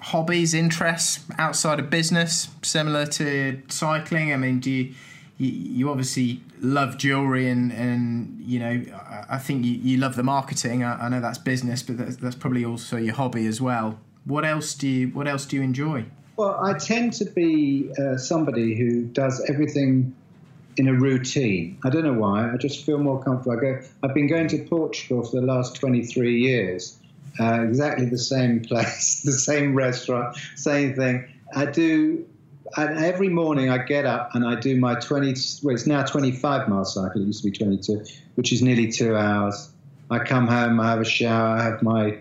hobbies, 0.00 0.54
interests 0.54 1.24
outside 1.38 1.78
of 1.78 1.88
business, 1.88 2.48
similar 2.62 3.06
to 3.06 3.62
cycling? 3.68 4.32
I 4.32 4.36
mean, 4.36 4.58
do 4.58 4.70
you 4.70 4.94
you, 5.38 5.88
obviously 5.88 6.40
love 6.60 6.98
jewelry 6.98 7.48
and 7.48 7.72
and 7.72 8.40
you 8.40 8.58
know 8.58 8.82
I, 9.30 9.38
think 9.38 9.64
you, 9.64 9.72
you 9.72 9.98
love 9.98 10.16
the 10.16 10.24
marketing. 10.24 10.82
I, 10.82 11.06
I 11.06 11.08
know 11.08 11.20
that's 11.20 11.38
business, 11.38 11.82
but 11.84 11.96
that's, 11.96 12.16
that's 12.16 12.34
probably 12.34 12.64
also 12.64 12.96
your 12.96 13.14
hobby 13.14 13.46
as 13.46 13.60
well. 13.60 14.00
What 14.24 14.44
else 14.44 14.74
do 14.74 14.88
you 14.88 15.08
What 15.08 15.28
else 15.28 15.46
do 15.46 15.54
you 15.56 15.62
enjoy? 15.62 16.06
Well, 16.36 16.58
I 16.60 16.76
tend 16.76 17.12
to 17.14 17.24
be 17.24 17.92
uh, 18.00 18.16
somebody 18.16 18.74
who 18.74 19.04
does 19.04 19.40
everything 19.48 20.12
in 20.76 20.88
a 20.88 20.94
routine. 20.94 21.78
I 21.84 21.90
don't 21.90 22.02
know 22.02 22.14
why. 22.14 22.50
I 22.52 22.56
just 22.56 22.84
feel 22.84 22.98
more 22.98 23.22
comfortable. 23.22 23.56
I 23.56 23.60
go. 23.60 23.80
I've 24.02 24.14
been 24.14 24.26
going 24.26 24.48
to 24.48 24.58
Portugal 24.64 25.22
for 25.24 25.40
the 25.40 25.46
last 25.46 25.76
23 25.76 26.40
years. 26.40 26.98
Uh, 27.40 27.62
exactly 27.62 28.06
the 28.06 28.18
same 28.18 28.60
place, 28.60 29.20
the 29.24 29.32
same 29.32 29.74
restaurant, 29.74 30.36
same 30.56 30.94
thing. 30.94 31.26
I 31.54 31.66
do. 31.66 32.26
And 32.76 33.04
every 33.04 33.28
morning 33.28 33.68
I 33.68 33.78
get 33.78 34.06
up 34.06 34.34
and 34.34 34.46
I 34.46 34.58
do 34.58 34.78
my 34.78 34.94
20. 34.94 35.34
Well, 35.62 35.74
it's 35.74 35.86
now 35.86 36.04
25 36.04 36.68
mile 36.68 36.84
cycle. 36.84 37.20
It 37.20 37.26
used 37.26 37.42
to 37.42 37.50
be 37.50 37.56
22, 37.56 38.02
which 38.36 38.52
is 38.52 38.62
nearly 38.62 38.90
two 38.90 39.14
hours. 39.14 39.70
I 40.10 40.20
come 40.20 40.46
home. 40.46 40.80
I 40.80 40.90
have 40.90 41.00
a 41.00 41.04
shower. 41.04 41.58
I 41.58 41.62
have 41.62 41.82
my 41.82 42.18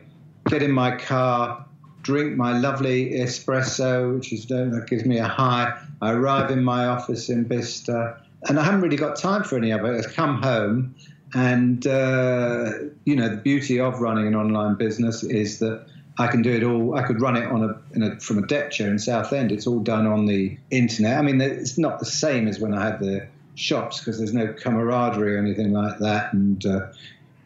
get 0.50 0.62
in 0.62 0.72
my 0.72 0.98
car 0.98 1.66
drink 2.02 2.36
my 2.36 2.58
lovely 2.58 3.12
espresso, 3.12 4.16
which 4.16 4.34
is 4.34 4.46
that 4.48 4.86
gives 4.90 5.06
me 5.06 5.18
a 5.18 5.28
high. 5.28 5.78
I 6.02 6.12
arrive 6.12 6.52
in 6.52 6.64
my 6.64 6.86
office 6.86 7.30
in 7.30 7.44
Bicester, 7.44 8.18
and 8.48 8.60
I 8.60 8.64
haven't 8.64 8.82
really 8.82 8.98
got 8.98 9.16
time 9.16 9.44
for 9.44 9.58
any 9.58 9.72
of 9.72 9.86
it. 9.86 10.06
I 10.06 10.12
come 10.12 10.42
home, 10.42 10.96
and 11.34 11.86
uh, 11.88 12.72
you 13.06 13.16
know 13.16 13.30
the 13.30 13.38
beauty 13.38 13.80
of 13.80 14.00
running 14.00 14.28
an 14.28 14.36
online 14.36 14.76
business 14.76 15.24
is 15.24 15.60
that 15.60 15.86
I 16.18 16.28
can 16.28 16.42
do 16.42 16.52
it 16.52 16.64
all. 16.64 16.96
I 16.96 17.04
could 17.04 17.22
run 17.22 17.36
it 17.36 17.46
on 17.46 17.64
a, 17.64 18.06
a 18.06 18.20
from 18.20 18.38
a 18.38 18.48
deck 18.48 18.72
chair 18.72 18.90
in 18.90 19.00
Southend. 19.00 19.52
It's 19.52 19.68
all 19.68 19.80
done 19.80 20.08
on 20.08 20.26
the 20.26 20.58
internet. 20.70 21.18
I 21.18 21.22
mean, 21.22 21.40
it's 21.42 21.78
not 21.78 22.00
the 22.00 22.06
same 22.06 22.48
as 22.48 22.60
when 22.60 22.74
I 22.74 22.86
had 22.86 23.00
the 23.00 23.28
shops 23.56 24.00
because 24.00 24.18
there's 24.18 24.34
no 24.34 24.54
camaraderie 24.54 25.36
or 25.36 25.40
anything 25.40 25.74
like 25.74 26.00
that, 26.00 26.34
and. 26.34 26.66
Uh, 26.66 26.88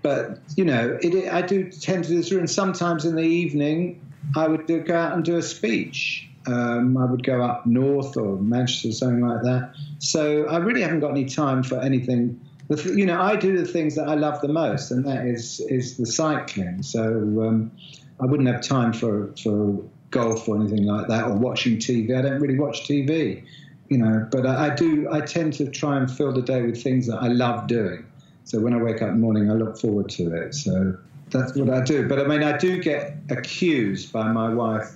but 0.01 0.37
you 0.55 0.63
know, 0.63 0.99
it, 1.01 1.33
I 1.33 1.41
do 1.41 1.67
tend 1.71 2.03
to 2.03 2.11
do 2.11 2.17
this, 2.17 2.29
and 2.29 2.47
sometimes 2.47 3.05
in 3.05 3.15
the 3.15 3.23
evening, 3.23 3.99
I 4.35 4.47
would 4.47 4.67
do, 4.67 4.79
go 4.81 4.95
out 4.95 5.13
and 5.13 5.25
do 5.25 5.37
a 5.37 5.41
speech. 5.41 6.29
Um, 6.45 6.95
I 6.95 7.05
would 7.05 7.23
go 7.23 7.41
up 7.41 7.65
north 7.65 8.15
or 8.15 8.37
Manchester, 8.37 8.89
or 8.89 8.91
something 8.91 9.27
like 9.27 9.41
that. 9.41 9.73
So 9.97 10.45
I 10.45 10.57
really 10.57 10.81
haven't 10.81 10.99
got 10.99 11.09
any 11.09 11.25
time 11.25 11.63
for 11.63 11.81
anything. 11.81 12.39
You 12.69 13.05
know, 13.05 13.21
I 13.21 13.35
do 13.35 13.57
the 13.57 13.65
things 13.65 13.95
that 13.95 14.07
I 14.07 14.15
love 14.15 14.41
the 14.41 14.47
most, 14.47 14.91
and 14.91 15.05
that 15.05 15.25
is 15.25 15.59
is 15.69 15.97
the 15.97 16.05
cycling. 16.05 16.81
So 16.81 17.03
um, 17.03 17.71
I 18.19 18.25
wouldn't 18.25 18.49
have 18.49 18.61
time 18.61 18.93
for 18.93 19.33
for 19.41 19.83
golf 20.09 20.47
or 20.47 20.55
anything 20.57 20.85
like 20.85 21.07
that, 21.07 21.25
or 21.25 21.33
watching 21.35 21.77
TV. 21.77 22.17
I 22.17 22.21
don't 22.21 22.39
really 22.39 22.57
watch 22.57 22.87
TV, 22.87 23.43
you 23.89 23.97
know. 23.97 24.27
But 24.31 24.45
I, 24.47 24.67
I 24.67 24.75
do. 24.75 25.07
I 25.11 25.21
tend 25.21 25.53
to 25.53 25.69
try 25.69 25.97
and 25.97 26.09
fill 26.09 26.33
the 26.33 26.41
day 26.41 26.63
with 26.63 26.81
things 26.81 27.07
that 27.07 27.17
I 27.17 27.27
love 27.27 27.67
doing. 27.67 28.05
So 28.45 28.59
when 28.59 28.73
I 28.73 28.81
wake 28.81 29.01
up 29.01 29.09
in 29.09 29.15
the 29.15 29.19
morning, 29.19 29.51
I 29.51 29.53
look 29.53 29.77
forward 29.77 30.09
to 30.09 30.33
it. 30.35 30.53
So 30.53 30.97
that's 31.29 31.55
what 31.55 31.69
I 31.69 31.81
do. 31.81 32.07
But 32.07 32.19
I 32.19 32.27
mean, 32.27 32.43
I 32.43 32.57
do 32.57 32.81
get 32.81 33.17
accused 33.29 34.11
by 34.11 34.31
my 34.31 34.53
wife 34.53 34.91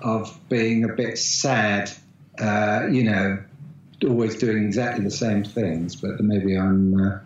of 0.00 0.38
being 0.48 0.84
a 0.84 0.88
bit 0.88 1.18
sad, 1.18 1.90
uh, 2.38 2.86
you 2.90 3.04
know, 3.04 3.38
always 4.02 4.36
doing 4.36 4.64
exactly 4.64 5.04
the 5.04 5.10
same 5.10 5.44
things. 5.44 5.96
But 5.96 6.20
maybe 6.20 6.56
I'm, 6.56 6.94
uh, 7.00 7.18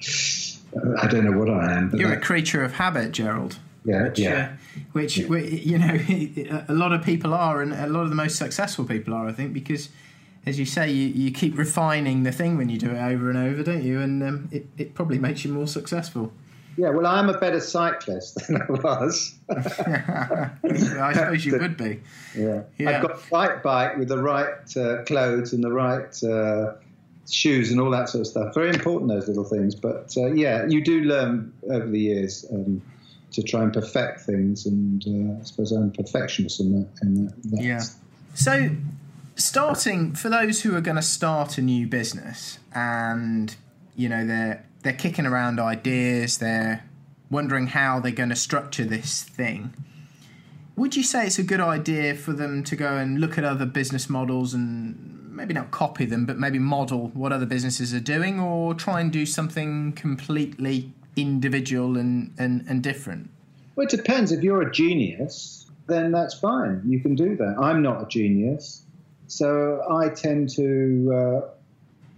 I 1.01 1.07
don't 1.07 1.25
know 1.25 1.39
what 1.39 1.51
I 1.51 1.73
am. 1.73 1.91
But 1.91 2.01
You're 2.01 2.13
a 2.13 2.21
creature 2.21 2.63
of 2.63 2.73
habit, 2.73 3.13
Gerald. 3.13 3.59
yeah, 3.85 4.05
which, 4.05 4.19
yeah. 4.19 4.53
uh, 4.53 4.81
which 4.93 5.17
wi- 5.23 5.49
you 5.49 5.79
know 5.79 6.65
a 6.69 6.75
lot 6.75 6.93
of 6.93 7.03
people 7.03 7.35
are, 7.35 7.63
and 7.63 7.73
a 7.73 7.87
lot 7.87 8.03
of 8.03 8.11
the 8.11 8.17
most 8.17 8.37
successful 8.37 8.85
people 8.85 9.15
are, 9.15 9.27
I 9.27 9.33
think, 9.33 9.53
because 9.53 9.89
as 10.47 10.59
you 10.59 10.65
say, 10.65 10.91
you, 10.91 11.09
you 11.09 11.31
keep 11.31 11.57
refining 11.59 12.23
the 12.23 12.33
thing 12.33 12.57
when 12.57 12.69
you 12.69 12.79
do 12.79 12.91
it 12.91 12.99
over 12.99 13.29
and 13.29 13.39
over, 13.39 13.63
don't 13.63 13.83
you? 13.83 14.01
And 14.01 14.23
um, 14.23 14.49
it, 14.51 14.67
it 14.79 14.95
probably 14.95 15.19
makes 15.19 15.45
you 15.45 15.53
more 15.53 15.67
successful. 15.67 16.33
Yeah, 16.79 16.91
well, 16.91 17.07
I'm 17.07 17.29
a 17.29 17.37
better 17.37 17.59
cyclist 17.59 18.37
than 18.47 18.63
I 18.63 18.71
was. 18.71 19.35
I 19.51 21.13
suppose 21.13 21.45
you 21.45 21.59
would 21.61 21.77
be. 21.77 22.01
Yeah. 22.37 22.63
Yeah. 22.79 22.91
I've 22.91 23.03
got 23.03 23.17
the 23.17 23.37
right 23.37 23.63
bike 23.65 23.97
with 23.97 24.07
the 24.07 24.23
right 24.23 24.77
uh, 24.77 25.03
clothes 25.03 25.53
and 25.53 25.65
the 25.65 25.73
right 25.73 26.23
uh, 26.23 26.75
shoes 27.29 27.73
and 27.73 27.81
all 27.81 27.91
that 27.91 28.09
sort 28.09 28.21
of 28.21 28.27
stuff. 28.29 28.55
Very 28.55 28.71
important, 28.71 29.11
those 29.11 29.27
little 29.27 29.43
things. 29.43 29.75
But 29.75 30.15
uh, 30.17 30.27
yeah, 30.27 30.67
you 30.67 30.81
do 30.81 31.01
learn 31.01 31.53
over 31.69 31.89
the 31.89 31.99
years 31.99 32.47
um, 32.53 32.81
to 33.33 33.43
try 33.43 33.65
and 33.65 33.73
perfect 33.73 34.21
things. 34.21 34.65
And 34.65 35.03
uh, 35.05 35.41
I 35.41 35.43
suppose 35.43 35.73
I'm 35.73 35.89
a 35.89 35.91
perfectionist 35.91 36.61
in 36.61 36.79
that. 36.79 36.89
In 37.03 37.25
that, 37.25 37.43
that 37.51 37.61
Yeah. 37.61 37.83
So, 38.35 38.71
starting 39.35 40.15
for 40.15 40.29
those 40.29 40.63
who 40.63 40.77
are 40.77 40.81
going 40.81 40.95
to 40.95 41.03
start 41.03 41.59
a 41.59 41.63
new 41.63 41.89
business, 41.89 42.61
and 42.73 43.57
you 43.97 44.09
know 44.09 44.25
they're 44.25 44.65
they're 44.83 44.93
kicking 44.93 45.27
around 45.27 45.59
ideas, 45.59 46.39
they're 46.39 46.85
wondering 47.31 47.69
how 47.69 48.01
they're 48.01 48.13
going 48.13 48.31
to 48.31 48.37
structure 48.37 48.85
this 48.85 49.23
thing. 49.23 49.75
Would 50.77 50.97
you 50.97 51.03
say 51.03 51.27
it's 51.27 51.39
a 51.39 51.43
good 51.43 51.61
idea 51.61 52.15
for 52.15 52.33
them 52.33 52.63
to 52.65 52.77
go 52.77 52.97
and 52.97 53.21
look 53.21 53.37
at 53.37 53.45
other 53.45 53.67
business 53.67 54.09
models 54.09 54.55
and 54.55 55.29
maybe 55.29 55.53
not 55.53 55.71
copy 55.71 56.05
them, 56.05 56.25
but 56.25 56.39
maybe 56.39 56.59
model 56.59 57.09
what 57.15 57.33
other 57.33 57.47
businesses 57.47 57.93
are 57.93 58.01
doing, 58.01 58.39
or 58.41 58.75
try 58.75 59.01
and 59.01 59.13
do 59.13 59.27
something 59.27 59.93
completely 59.93 60.93
individual 61.17 61.97
and, 61.97 62.33
and, 62.39 62.65
and 62.69 62.83
different? 62.83 63.31
Well, 63.75 63.87
it 63.87 63.91
depends. 63.91 64.33
If 64.33 64.43
you're 64.43 64.63
a 64.63 64.71
genius, 64.71 65.67
then 65.87 66.13
that's 66.13 66.35
fine. 66.35 66.83
You 66.87 67.01
can 67.01 67.15
do 67.15 67.37
that. 67.37 67.57
I'm 67.61 67.83
not 67.83 68.03
a 68.03 68.07
genius, 68.07 68.83
so 69.27 69.85
I 69.91 70.09
tend 70.11 70.51
to 70.51 71.13
uh, 71.15 71.49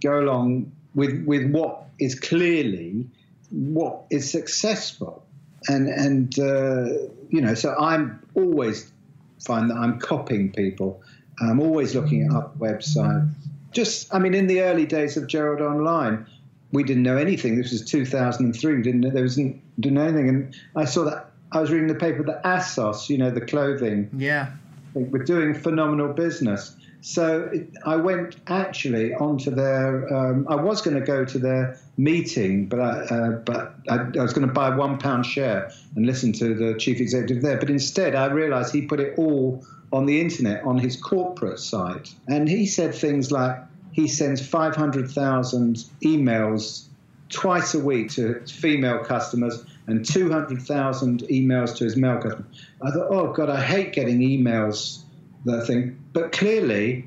go 0.01 0.19
along 0.19 0.71
with 0.95 1.23
with 1.25 1.49
what 1.51 1.85
is 1.99 2.19
clearly 2.19 3.05
what 3.49 4.03
is 4.09 4.29
successful, 4.31 5.25
and 5.67 5.87
and 5.89 6.37
uh, 6.39 6.85
you 7.29 7.41
know. 7.41 7.53
So 7.53 7.75
I'm 7.77 8.21
always 8.35 8.91
find 9.39 9.69
that 9.69 9.75
I'm 9.77 9.99
copying 9.99 10.51
people. 10.51 11.01
I'm 11.39 11.59
always 11.59 11.95
looking 11.95 12.23
at 12.25 12.31
up 12.31 12.59
websites. 12.59 13.29
Just, 13.71 14.13
I 14.13 14.19
mean, 14.19 14.33
in 14.33 14.47
the 14.47 14.61
early 14.61 14.85
days 14.85 15.15
of 15.17 15.27
Gerald 15.27 15.61
Online, 15.61 16.25
we 16.71 16.83
didn't 16.83 17.03
know 17.03 17.17
anything. 17.17 17.55
This 17.55 17.71
was 17.71 17.83
2003. 17.85 18.75
We 18.75 18.81
didn't 18.81 19.01
know 19.01 19.09
there 19.09 19.23
was 19.23 19.35
didn't 19.35 19.61
know 19.79 20.03
anything, 20.03 20.29
and 20.29 20.55
I 20.75 20.85
saw 20.85 21.05
that. 21.05 21.27
I 21.53 21.59
was 21.59 21.69
reading 21.69 21.87
the 21.87 21.95
paper 21.95 22.23
that 22.23 22.43
ASOS, 22.45 23.09
you 23.09 23.17
know, 23.17 23.29
the 23.29 23.41
clothing, 23.41 24.09
Yeah. 24.17 24.51
were 24.93 25.23
doing 25.23 25.53
phenomenal 25.53 26.13
business, 26.13 26.73
So 27.01 27.51
I 27.83 27.95
went 27.95 28.35
actually 28.47 29.13
onto 29.15 29.49
their. 29.49 30.13
Um, 30.13 30.45
I 30.47 30.55
was 30.55 30.81
going 30.81 30.99
to 30.99 31.05
go 31.05 31.25
to 31.25 31.39
their 31.39 31.79
meeting, 31.97 32.67
but 32.67 32.79
I, 32.79 32.89
uh, 32.89 33.29
but 33.31 33.75
I, 33.89 33.95
I 33.95 34.21
was 34.21 34.33
going 34.33 34.47
to 34.47 34.53
buy 34.53 34.69
one 34.75 34.99
pound 34.99 35.25
share 35.25 35.71
and 35.95 36.05
listen 36.05 36.31
to 36.33 36.53
the 36.53 36.77
chief 36.77 36.99
executive 36.99 37.41
there. 37.41 37.57
But 37.57 37.71
instead, 37.71 38.13
I 38.13 38.27
realised 38.27 38.71
he 38.71 38.83
put 38.83 38.99
it 38.99 39.17
all 39.17 39.65
on 39.91 40.05
the 40.05 40.21
internet 40.21 40.63
on 40.63 40.77
his 40.77 40.95
corporate 40.95 41.59
site, 41.59 42.13
and 42.27 42.47
he 42.47 42.67
said 42.67 42.93
things 42.93 43.31
like 43.31 43.57
he 43.91 44.07
sends 44.07 44.45
five 44.45 44.75
hundred 44.75 45.09
thousand 45.09 45.77
emails 46.03 46.85
twice 47.29 47.73
a 47.73 47.79
week 47.79 48.11
to 48.11 48.45
female 48.45 48.99
customers 48.99 49.63
and 49.87 50.05
200,000 50.05 51.21
emails 51.23 51.75
to 51.77 51.85
his 51.85 51.95
male 51.95 52.17
customers. 52.17 52.67
I 52.81 52.91
thought, 52.91 53.07
oh 53.09 53.33
God, 53.33 53.49
I 53.49 53.61
hate 53.61 53.93
getting 53.93 54.19
emails, 54.19 55.01
that 55.45 55.65
thing. 55.65 56.00
But 56.13 56.31
clearly, 56.31 57.05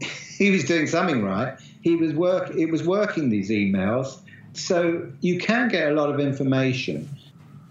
he 0.38 0.50
was 0.50 0.64
doing 0.64 0.86
something 0.86 1.24
right. 1.24 1.58
He 1.82 1.96
was 1.96 2.14
work. 2.14 2.54
It 2.54 2.70
was 2.70 2.86
working 2.86 3.28
these 3.28 3.50
emails, 3.50 4.18
so 4.52 5.10
you 5.20 5.38
can 5.38 5.68
get 5.68 5.92
a 5.92 5.94
lot 5.94 6.10
of 6.10 6.20
information 6.20 7.08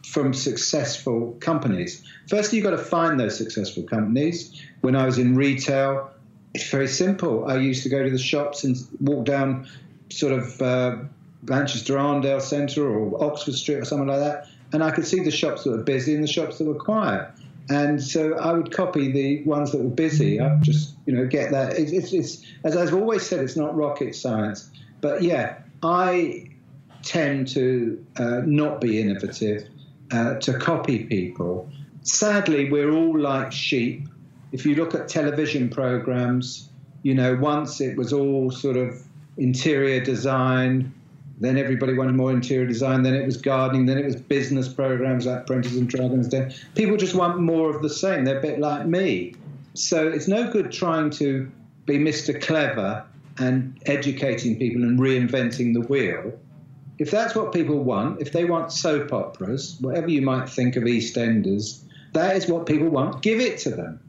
from 0.06 0.34
successful 0.34 1.36
companies. 1.40 2.04
Firstly, 2.30 2.58
you've 2.58 2.66
got 2.66 2.72
to 2.72 2.78
find 2.78 3.20
those 3.20 3.38
successful 3.38 3.84
companies. 3.84 4.62
When 4.82 4.96
I 4.96 5.06
was 5.06 5.18
in 5.18 5.36
retail, 5.36 6.12
it's 6.54 6.70
very 6.70 6.88
simple. 6.88 7.46
I 7.46 7.58
used 7.58 7.84
to 7.84 7.90
go 7.90 8.04
to 8.04 8.10
the 8.12 8.20
shops 8.20 8.64
and 8.64 8.78
walk 9.00 9.26
down 9.26 9.68
sort 10.10 10.34
of 10.34 10.62
uh, 10.62 10.98
Manchester 11.44 11.96
Arndale 11.96 12.42
Centre 12.42 12.88
or 12.88 13.24
Oxford 13.24 13.56
Street 13.56 13.78
or 13.78 13.86
something 13.86 14.08
like 14.08 14.20
that, 14.20 14.48
and 14.72 14.84
I 14.84 14.92
could 14.92 15.08
see 15.08 15.22
the 15.22 15.32
shops 15.32 15.64
that 15.64 15.72
were 15.72 15.84
busy 15.84 16.14
and 16.14 16.24
the 16.24 16.28
shops 16.28 16.58
that 16.60 16.66
were 16.66 16.76
quiet. 16.76 17.30
And 17.70 18.04
so 18.04 18.38
I 18.38 18.52
would 18.54 18.72
copy 18.72 19.12
the 19.12 19.44
ones 19.44 19.72
that 19.72 19.82
were 19.82 19.90
busy. 19.90 20.40
I 20.40 20.58
just, 20.60 20.96
you 21.06 21.14
know, 21.14 21.26
get 21.26 21.52
that. 21.52 21.80
It's, 21.80 21.92
it's, 21.92 22.14
it's 22.14 22.46
as 22.64 22.76
I've 22.76 22.94
always 22.94 23.24
said, 23.24 23.40
it's 23.40 23.56
not 23.56 23.76
rocket 23.76 24.16
science. 24.16 24.70
But 25.02 25.24
yeah, 25.24 25.60
I 25.82 26.50
tend 27.04 27.48
to 27.50 28.06
uh, 28.18 28.42
not 28.46 28.82
be 28.82 29.02
innovative, 29.02 29.68
uh, 30.12 30.36
to 30.36 30.58
copy 30.58 31.06
people. 31.06 31.70
Sadly, 32.02 32.70
we're 32.70 32.92
all 32.92 33.18
like 33.18 33.52
sheep. 33.52 34.08
If 34.52 34.66
you 34.66 34.76
look 34.76 34.94
at 34.94 35.08
television 35.08 35.70
programs, 35.70 36.70
you 37.02 37.16
know, 37.16 37.36
once 37.36 37.82
it 37.82 37.98
was 37.98 38.14
all 38.14 38.52
sort 38.52 38.78
of 38.78 39.02
interior 39.38 40.04
design, 40.04 40.94
then 41.40 41.58
everybody 41.58 41.94
wanted 41.94 42.16
more 42.16 42.32
interior 42.32 42.68
design. 42.68 43.04
Then 43.04 43.16
it 43.16 43.26
was 43.26 43.38
gardening. 43.38 43.86
Then 43.86 43.98
it 43.98 44.06
was 44.06 44.16
business 44.16 44.68
programs 44.68 45.26
like 45.26 45.42
Apprentice 45.42 45.76
and 45.76 45.90
Dragon's 45.90 46.28
Den. 46.28 46.54
People 46.76 46.98
just 46.98 47.16
want 47.16 47.40
more 47.40 47.76
of 47.76 47.82
the 47.82 47.90
same. 47.90 48.24
They're 48.24 48.40
a 48.40 48.42
bit 48.42 48.60
like 48.60 48.86
me. 48.86 49.36
So 49.74 50.08
it's 50.08 50.28
no 50.28 50.52
good 50.52 50.72
trying 50.72 51.10
to 51.12 51.50
be 51.86 51.98
Mr. 51.98 52.40
Clever 52.40 53.06
and 53.40 53.78
educating 53.88 54.58
people 54.58 54.84
and 54.84 55.00
reinventing 55.00 55.74
the 55.74 55.82
wheel. 55.82 56.34
If 57.00 57.10
that's 57.10 57.34
what 57.34 57.52
people 57.52 57.84
want, 57.84 58.22
if 58.22 58.32
they 58.32 58.46
want 58.46 58.72
soap 58.72 59.12
operas, 59.12 59.78
whatever 59.82 60.10
you 60.10 60.22
might 60.22 60.48
think 60.48 60.76
of 60.76 60.84
EastEnders, 60.84 61.82
that 62.14 62.36
is 62.36 62.48
what 62.48 62.68
people 62.68 62.90
want. 62.90 63.24
Give 63.24 63.40
it 63.40 63.58
to 63.60 63.72
them. 63.72 64.00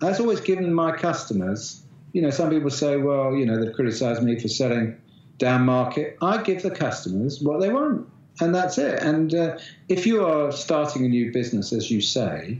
That's 0.00 0.20
always 0.20 0.40
given 0.40 0.72
my 0.72 0.92
customers. 0.92 1.82
You 2.12 2.20
know, 2.20 2.30
some 2.30 2.50
people 2.50 2.70
say, 2.70 2.98
well, 2.98 3.34
you 3.34 3.46
know, 3.46 3.58
they've 3.64 3.74
criticised 3.74 4.22
me 4.22 4.38
for 4.38 4.48
selling 4.48 5.00
down 5.38 5.62
market. 5.62 6.16
I 6.22 6.42
give 6.42 6.62
the 6.62 6.70
customers 6.70 7.40
what 7.40 7.60
they 7.60 7.70
want, 7.70 8.08
and 8.40 8.54
that's 8.54 8.78
it. 8.78 9.02
And 9.02 9.34
uh, 9.34 9.58
if 9.88 10.06
you 10.06 10.24
are 10.24 10.52
starting 10.52 11.04
a 11.04 11.08
new 11.08 11.32
business, 11.32 11.72
as 11.72 11.90
you 11.90 12.00
say, 12.00 12.58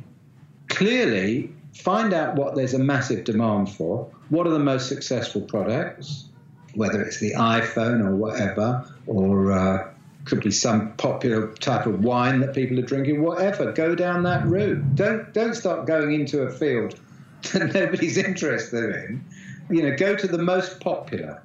clearly 0.68 1.52
find 1.74 2.12
out 2.12 2.36
what 2.36 2.54
there's 2.54 2.74
a 2.74 2.78
massive 2.78 3.24
demand 3.24 3.70
for. 3.70 4.10
What 4.28 4.46
are 4.46 4.50
the 4.50 4.58
most 4.58 4.88
successful 4.88 5.42
products? 5.42 6.26
Whether 6.74 7.02
it's 7.02 7.20
the 7.20 7.32
iPhone 7.32 8.04
or 8.04 8.16
whatever, 8.16 8.88
or 9.06 9.52
uh, 9.52 9.88
could 10.24 10.42
be 10.42 10.50
some 10.50 10.92
popular 10.96 11.52
type 11.54 11.86
of 11.86 12.02
wine 12.02 12.40
that 12.40 12.54
people 12.54 12.78
are 12.78 12.82
drinking. 12.82 13.22
Whatever, 13.22 13.72
go 13.72 13.94
down 13.94 14.22
that 14.24 14.44
route. 14.46 14.94
Don't 14.94 15.32
don't 15.32 15.54
start 15.54 15.86
going 15.86 16.12
into 16.12 16.42
a 16.42 16.50
field 16.50 16.98
that 17.52 17.72
nobody's 17.74 18.16
interested 18.30 18.94
in. 19.04 19.24
You 19.70 19.82
know, 19.82 19.96
go 19.96 20.16
to 20.16 20.26
the 20.26 20.38
most 20.38 20.80
popular 20.80 21.42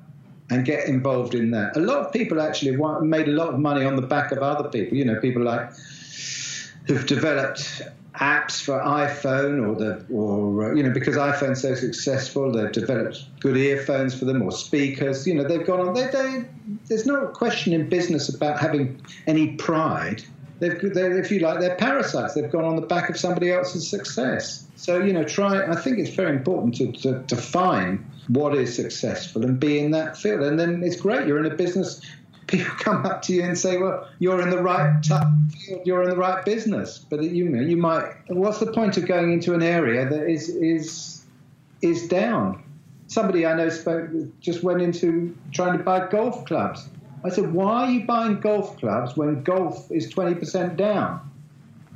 and 0.50 0.66
get 0.66 0.88
involved 0.88 1.36
in 1.36 1.52
that. 1.52 1.78
A 1.78 1.80
lot 1.80 2.00
of 2.00 2.12
people 2.12 2.42
actually 2.42 2.76
made 3.06 3.28
a 3.28 3.32
lot 3.32 3.50
of 3.54 3.60
money 3.60 3.86
on 3.86 3.96
the 3.96 4.02
back 4.02 4.32
of 4.32 4.40
other 4.40 4.70
people. 4.70 4.98
You 4.98 5.06
know, 5.06 5.20
people 5.20 5.44
like 5.44 5.70
who've 6.88 7.06
developed 7.06 7.84
apps 8.16 8.62
for 8.62 8.80
iPhone 8.80 9.66
or 9.66 9.76
the 9.76 10.06
or 10.14 10.72
uh, 10.72 10.76
you 10.76 10.84
know 10.84 10.92
because 10.92 11.16
iPhone's 11.16 11.62
so 11.62 11.76
successful, 11.76 12.52
they've 12.52 12.72
developed 12.72 13.24
good 13.40 13.58
earphones 13.58 14.18
for 14.18 14.26
them 14.26 14.42
or 14.42 14.52
speakers. 14.52 15.28
You 15.28 15.36
know, 15.36 15.44
they've 15.44 15.66
gone 15.66 15.88
on. 15.88 15.94
They, 15.94 16.08
they, 16.08 16.46
there's 16.88 17.06
no 17.06 17.28
question 17.28 17.74
in 17.74 17.88
business 17.88 18.28
about 18.28 18.60
having 18.60 19.02
any 19.28 19.56
pride. 19.56 20.24
They've, 20.60 20.78
if 20.84 21.32
you 21.32 21.40
like, 21.40 21.60
they're 21.60 21.76
parasites. 21.76 22.34
They've 22.34 22.52
gone 22.52 22.66
on 22.66 22.76
the 22.76 22.86
back 22.86 23.10
of 23.10 23.18
somebody 23.18 23.52
else's 23.52 23.90
success. 23.90 24.66
So 24.76 25.02
you 25.02 25.14
know, 25.14 25.24
try. 25.24 25.66
I 25.66 25.76
think 25.76 26.00
it's 26.00 26.10
very 26.10 26.36
important 26.36 26.76
to, 27.02 27.24
to, 27.24 27.36
find 27.36 28.06
what 28.28 28.56
is 28.56 28.76
successful 28.76 29.44
and 29.44 29.60
be 29.60 29.80
in 29.80 29.92
that 29.92 30.18
field. 30.18 30.42
And 30.42 30.60
then 30.60 30.84
it's 30.84 30.96
great. 30.96 31.28
You're 31.28 31.44
in 31.44 31.52
a 31.52 31.56
business. 31.56 32.02
People 32.48 32.74
come 32.80 33.06
up 33.06 33.22
to 33.24 33.34
you 33.34 33.44
and 33.44 33.58
say, 33.58 33.78
"Well, 33.78 34.08
you're 34.20 34.42
in 34.42 34.50
the 34.50 34.62
right 34.62 35.04
field. 35.06 35.82
You're 35.86 36.04
in 36.04 36.10
the 36.10 36.18
right 36.18 36.44
business." 36.44 37.00
But 37.00 37.24
you 37.24 37.48
know, 37.48 37.62
you 37.62 37.78
might. 37.78 38.14
What's 38.28 38.60
the 38.60 38.72
point 38.72 38.98
of 38.98 39.08
going 39.08 39.32
into 39.32 39.54
an 39.54 39.64
area 39.64 40.08
that 40.10 40.30
is 40.30 40.50
is 40.50 41.24
is 41.82 42.08
down? 42.08 42.64
Somebody 43.08 43.46
I 43.46 43.56
know 43.56 43.70
spoke 43.70 44.10
just 44.40 44.64
went 44.64 44.82
into 44.82 45.36
trying 45.52 45.78
to 45.78 45.84
buy 45.84 46.08
golf 46.08 46.46
clubs. 46.46 46.88
I 47.24 47.30
said, 47.30 47.54
"Why 47.54 47.86
are 47.86 47.92
you 47.92 48.06
buying 48.06 48.40
golf 48.40 48.78
clubs 48.78 49.18
when 49.18 49.44
golf 49.44 49.92
is 49.92 50.12
20% 50.14 50.78
down?" 50.78 51.30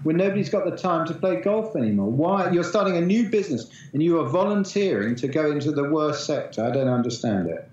when 0.04 0.18
nobody's 0.18 0.50
got 0.50 0.66
the 0.66 0.78
time 0.78 1.08
to 1.08 1.14
play 1.14 1.42
golf 1.42 1.76
anymore? 1.76 2.12
Why 2.12 2.52
you're 2.52 2.64
starting 2.64 2.98
a 2.98 3.02
new 3.02 3.30
business 3.30 3.68
and 3.94 4.04
you 4.04 4.20
are 4.20 4.28
volunteering 4.28 5.16
to 5.16 5.28
go 5.28 5.52
into 5.52 5.72
the 5.72 5.86
worst 5.86 6.26
sector? 6.26 6.64
I 6.64 6.72
don't 6.72 6.90
understand 6.90 7.50
it. 7.50 7.70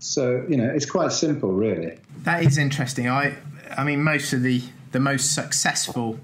So 0.00 0.44
you 0.48 0.56
know, 0.56 0.68
it's 0.68 0.86
quite 0.86 1.12
simple, 1.12 1.52
really. 1.52 1.98
That 2.24 2.44
is 2.44 2.58
interesting. 2.58 3.08
I, 3.08 3.36
I 3.76 3.84
mean, 3.84 4.02
most 4.02 4.32
of 4.32 4.42
the 4.42 4.62
the 4.92 5.00
most 5.00 5.34
successful 5.34 6.18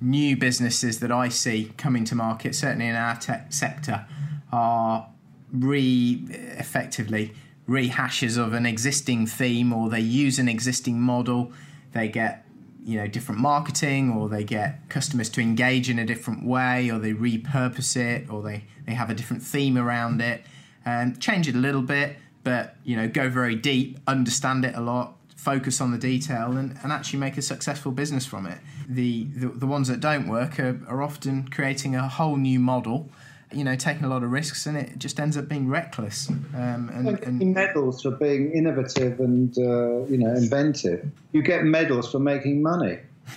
new 0.00 0.36
businesses 0.36 0.98
that 0.98 1.12
I 1.12 1.28
see 1.28 1.72
coming 1.78 2.04
to 2.04 2.14
market, 2.14 2.54
certainly 2.54 2.88
in 2.88 2.96
our 2.96 3.16
tech 3.16 3.52
sector, 3.52 4.06
are 4.52 5.08
re 5.52 6.22
effectively 6.30 7.32
rehashes 7.68 8.36
of 8.36 8.52
an 8.52 8.66
existing 8.66 9.26
theme, 9.26 9.72
or 9.72 9.88
they 9.88 10.00
use 10.00 10.38
an 10.38 10.48
existing 10.48 11.00
model. 11.00 11.52
They 11.92 12.08
get 12.08 12.42
you 12.84 12.96
know 12.96 13.06
different 13.06 13.40
marketing 13.40 14.10
or 14.10 14.28
they 14.28 14.44
get 14.44 14.88
customers 14.88 15.28
to 15.30 15.40
engage 15.40 15.88
in 15.88 15.98
a 15.98 16.04
different 16.04 16.44
way 16.44 16.90
or 16.90 16.98
they 16.98 17.12
repurpose 17.12 17.96
it 17.96 18.28
or 18.28 18.42
they, 18.42 18.64
they 18.86 18.94
have 18.94 19.10
a 19.10 19.14
different 19.14 19.42
theme 19.42 19.78
around 19.78 20.20
it 20.20 20.42
and 20.84 21.14
um, 21.14 21.18
change 21.20 21.48
it 21.48 21.54
a 21.54 21.58
little 21.58 21.82
bit 21.82 22.16
but 22.42 22.76
you 22.84 22.96
know 22.96 23.08
go 23.08 23.28
very 23.28 23.54
deep 23.54 23.98
understand 24.06 24.64
it 24.64 24.74
a 24.74 24.80
lot 24.80 25.16
focus 25.36 25.80
on 25.80 25.90
the 25.90 25.98
detail 25.98 26.56
and, 26.56 26.76
and 26.82 26.92
actually 26.92 27.18
make 27.18 27.36
a 27.36 27.42
successful 27.42 27.92
business 27.92 28.26
from 28.26 28.46
it 28.46 28.58
the, 28.88 29.24
the, 29.36 29.48
the 29.48 29.66
ones 29.66 29.88
that 29.88 30.00
don't 30.00 30.28
work 30.28 30.58
are, 30.58 30.80
are 30.88 31.02
often 31.02 31.48
creating 31.48 31.94
a 31.94 32.08
whole 32.08 32.36
new 32.36 32.58
model 32.58 33.08
you 33.54 33.64
know, 33.64 33.76
taking 33.76 34.04
a 34.04 34.08
lot 34.08 34.22
of 34.22 34.30
risks, 34.30 34.66
and 34.66 34.76
it 34.76 34.98
just 34.98 35.18
ends 35.20 35.36
up 35.36 35.48
being 35.48 35.68
reckless. 35.68 36.28
Um, 36.28 36.90
and, 36.92 37.08
and 37.20 37.54
medals 37.54 38.02
for 38.02 38.10
being 38.10 38.52
innovative 38.52 39.20
and 39.20 39.56
uh, 39.58 40.04
you 40.06 40.18
know 40.18 40.32
inventive. 40.34 41.10
You 41.32 41.42
get 41.42 41.64
medals 41.64 42.10
for 42.10 42.18
making 42.18 42.62
money. 42.62 42.98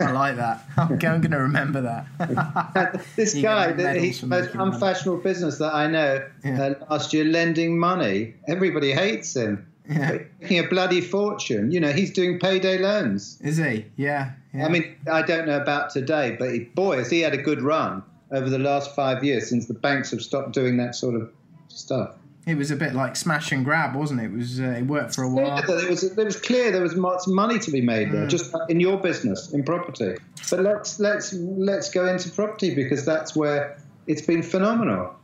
I 0.00 0.10
like 0.12 0.36
that. 0.36 0.64
I'm 0.76 0.98
going 0.98 1.30
to 1.30 1.38
remember 1.38 1.80
that. 1.82 3.04
this 3.16 3.34
you 3.34 3.42
guy, 3.42 3.98
he's 3.98 4.20
the 4.20 4.26
most 4.26 4.54
unfashionable 4.54 5.18
money. 5.18 5.22
business 5.22 5.58
that 5.58 5.74
I 5.74 5.86
know. 5.88 6.26
Yeah. 6.44 6.62
Uh, 6.62 6.74
last 6.90 7.12
year, 7.12 7.24
lending 7.24 7.78
money. 7.78 8.34
Everybody 8.46 8.92
hates 8.92 9.34
him. 9.34 9.66
Yeah. 9.88 10.18
Making 10.40 10.58
a 10.58 10.68
bloody 10.68 11.00
fortune. 11.00 11.70
You 11.70 11.80
know, 11.80 11.92
he's 11.92 12.12
doing 12.12 12.38
payday 12.38 12.78
loans. 12.78 13.40
Is 13.42 13.56
he? 13.56 13.86
Yeah. 13.96 14.32
yeah. 14.54 14.66
I 14.66 14.68
mean, 14.68 14.96
I 15.10 15.22
don't 15.22 15.46
know 15.46 15.60
about 15.60 15.90
today, 15.90 16.36
but 16.38 16.52
he, 16.52 16.60
boy, 16.60 16.98
has 16.98 17.10
he 17.10 17.20
had 17.20 17.34
a 17.34 17.38
good 17.38 17.62
run 17.62 18.02
over 18.30 18.50
the 18.50 18.58
last 18.58 18.94
five 18.94 19.24
years 19.24 19.48
since 19.48 19.66
the 19.66 19.74
banks 19.74 20.10
have 20.10 20.22
stopped 20.22 20.52
doing 20.52 20.76
that 20.78 20.94
sort 20.94 21.14
of 21.14 21.32
stuff. 21.68 22.14
It 22.46 22.56
was 22.56 22.70
a 22.70 22.76
bit 22.76 22.94
like 22.94 23.14
smash 23.14 23.52
and 23.52 23.62
grab, 23.62 23.94
wasn't 23.94 24.20
it? 24.20 24.24
It 24.24 24.32
was 24.32 24.58
uh, 24.58 24.64
it 24.78 24.86
worked 24.86 25.14
for 25.14 25.22
a 25.22 25.28
while. 25.28 25.62
Yeah, 25.68 25.82
it 25.82 25.90
was 25.90 26.02
it 26.02 26.16
was 26.16 26.40
clear 26.40 26.72
there 26.72 26.82
was 26.82 26.96
much 26.96 27.22
money 27.26 27.58
to 27.58 27.70
be 27.70 27.82
made 27.82 28.10
there, 28.10 28.24
mm. 28.24 28.30
just 28.30 28.54
in 28.70 28.80
your 28.80 28.96
business 28.96 29.52
in 29.52 29.64
property. 29.64 30.16
But 30.50 30.60
let's 30.60 30.98
let's 30.98 31.34
let's 31.34 31.90
go 31.90 32.06
into 32.06 32.30
property 32.30 32.74
because 32.74 33.04
that's 33.04 33.36
where 33.36 33.78
it's 34.06 34.22
been 34.22 34.42
phenomenal. 34.42 35.14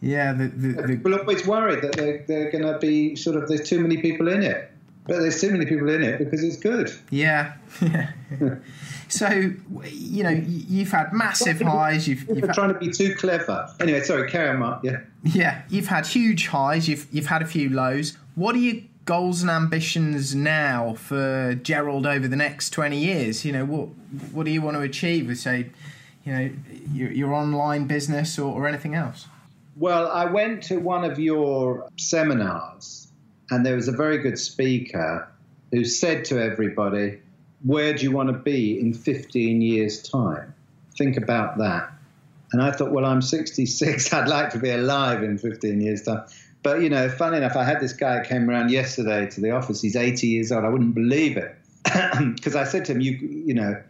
Yeah, 0.00 0.32
the, 0.32 0.46
the, 0.48 0.82
the 0.82 0.88
people 0.88 1.18
always 1.18 1.44
worried 1.44 1.82
that 1.82 1.96
they're, 1.96 2.24
they're 2.28 2.52
going 2.52 2.62
to 2.62 2.78
be 2.78 3.16
sort 3.16 3.36
of 3.36 3.48
there's 3.48 3.68
too 3.68 3.80
many 3.80 3.96
people 3.96 4.28
in 4.28 4.44
it. 4.44 4.70
But 5.08 5.20
there's 5.20 5.40
too 5.40 5.50
many 5.50 5.64
people 5.64 5.88
in 5.88 6.02
it 6.02 6.18
because 6.18 6.44
it's 6.44 6.58
good. 6.58 6.92
Yeah. 7.10 7.54
so, 9.08 9.28
you 9.86 10.22
know, 10.22 10.30
you've 10.46 10.90
had 10.90 11.14
massive 11.14 11.60
highs. 11.62 12.06
You've, 12.06 12.28
you've 12.28 12.44
had, 12.44 12.54
trying 12.54 12.74
to 12.74 12.78
be 12.78 12.90
too 12.90 13.14
clever. 13.16 13.68
Anyway, 13.80 14.02
sorry, 14.02 14.30
carry 14.30 14.50
on, 14.50 14.58
Mark. 14.58 14.84
Yeah. 14.84 15.00
Yeah, 15.24 15.62
you've 15.70 15.88
had 15.88 16.06
huge 16.06 16.48
highs. 16.48 16.88
You've 16.88 17.08
you've 17.10 17.26
had 17.26 17.42
a 17.42 17.46
few 17.46 17.70
lows. 17.70 18.16
What 18.34 18.54
are 18.54 18.58
your 18.58 18.82
goals 19.06 19.40
and 19.40 19.50
ambitions 19.50 20.34
now 20.34 20.94
for 20.94 21.54
Gerald 21.54 22.06
over 22.06 22.28
the 22.28 22.36
next 22.36 22.70
twenty 22.70 22.98
years? 22.98 23.44
You 23.44 23.52
know, 23.52 23.64
what 23.64 23.88
what 24.32 24.44
do 24.44 24.52
you 24.52 24.62
want 24.62 24.76
to 24.76 24.82
achieve 24.82 25.26
with, 25.26 25.38
say, 25.38 25.70
you 26.24 26.32
know, 26.32 26.50
your, 26.92 27.10
your 27.10 27.34
online 27.34 27.86
business 27.86 28.38
or, 28.38 28.54
or 28.54 28.68
anything 28.68 28.94
else? 28.94 29.26
Well, 29.76 30.08
I 30.08 30.24
went 30.26 30.62
to 30.64 30.78
one 30.78 31.04
of 31.04 31.18
your 31.18 31.88
seminars, 31.96 33.07
and 33.50 33.64
there 33.64 33.74
was 33.74 33.88
a 33.88 33.92
very 33.92 34.18
good 34.18 34.38
speaker 34.38 35.28
who 35.72 35.84
said 35.84 36.24
to 36.26 36.42
everybody, 36.42 37.20
Where 37.64 37.94
do 37.94 38.02
you 38.02 38.12
want 38.12 38.28
to 38.28 38.38
be 38.38 38.78
in 38.78 38.94
15 38.94 39.60
years' 39.60 40.02
time? 40.02 40.54
Think 40.96 41.16
about 41.16 41.58
that. 41.58 41.90
And 42.52 42.62
I 42.62 42.72
thought, 42.72 42.90
Well, 42.90 43.04
I'm 43.04 43.22
66. 43.22 44.12
I'd 44.12 44.28
like 44.28 44.50
to 44.50 44.58
be 44.58 44.70
alive 44.70 45.22
in 45.22 45.38
15 45.38 45.80
years' 45.80 46.02
time. 46.02 46.24
But, 46.62 46.82
you 46.82 46.90
know, 46.90 47.08
funny 47.08 47.36
enough, 47.36 47.56
I 47.56 47.64
had 47.64 47.80
this 47.80 47.92
guy 47.92 48.24
came 48.24 48.50
around 48.50 48.70
yesterday 48.70 49.30
to 49.30 49.40
the 49.40 49.52
office. 49.52 49.80
He's 49.80 49.96
80 49.96 50.26
years 50.26 50.50
old. 50.50 50.64
I 50.64 50.68
wouldn't 50.68 50.94
believe 50.94 51.36
it. 51.36 51.54
Because 52.34 52.56
I 52.56 52.64
said 52.64 52.84
to 52.86 52.92
him, 52.92 53.00
you, 53.00 53.12
you 53.12 53.54
know, 53.54 53.80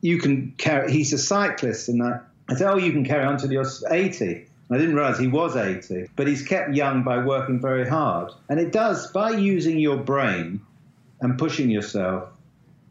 you 0.00 0.18
can 0.18 0.54
carry, 0.56 0.90
he's 0.92 1.12
a 1.12 1.18
cyclist. 1.18 1.88
And 1.88 2.02
I, 2.02 2.20
I 2.48 2.54
said, 2.54 2.70
Oh, 2.70 2.76
you 2.76 2.92
can 2.92 3.04
carry 3.04 3.24
on 3.24 3.38
till 3.38 3.50
you're 3.50 3.66
80. 3.90 4.46
I 4.74 4.78
didn't 4.78 4.94
realize 4.94 5.18
he 5.18 5.28
was 5.28 5.56
80, 5.56 6.08
but 6.16 6.26
he's 6.26 6.46
kept 6.46 6.74
young 6.74 7.02
by 7.02 7.18
working 7.18 7.60
very 7.60 7.88
hard. 7.88 8.32
And 8.48 8.58
it 8.60 8.72
does, 8.72 9.10
by 9.12 9.30
using 9.30 9.78
your 9.78 9.96
brain 9.96 10.60
and 11.20 11.38
pushing 11.38 11.70
yourself, 11.70 12.28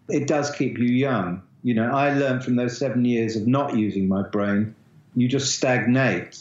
it 0.10 0.28
does 0.28 0.52
keep 0.52 0.78
you 0.78 0.86
young. 0.86 1.42
You 1.64 1.76
know, 1.76 1.92
I 1.92 2.14
learned 2.14 2.44
from 2.44 2.56
those 2.56 2.78
seven 2.78 3.06
years 3.06 3.36
of 3.36 3.48
not 3.48 3.76
using 3.76 4.08
my 4.08 4.24
brain, 4.24 4.76
you 5.16 5.28
just 5.28 5.56
stagnate. 5.56 6.40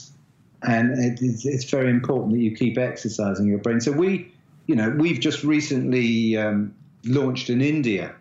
And 0.62 0.92
it, 0.98 1.20
it's, 1.22 1.64
very 1.64 1.90
important 1.90 2.32
that 2.32 2.40
you 2.40 2.54
keep 2.54 2.76
exercising 2.76 3.46
your 3.46 3.58
brain. 3.58 3.80
So 3.80 3.92
we, 3.92 4.30
you 4.66 4.74
know, 4.74 4.90
we've 4.90 5.20
just 5.20 5.42
recently 5.42 6.36
um, 6.36 6.74
launched 7.04 7.48
in 7.48 7.62
India 7.62 8.14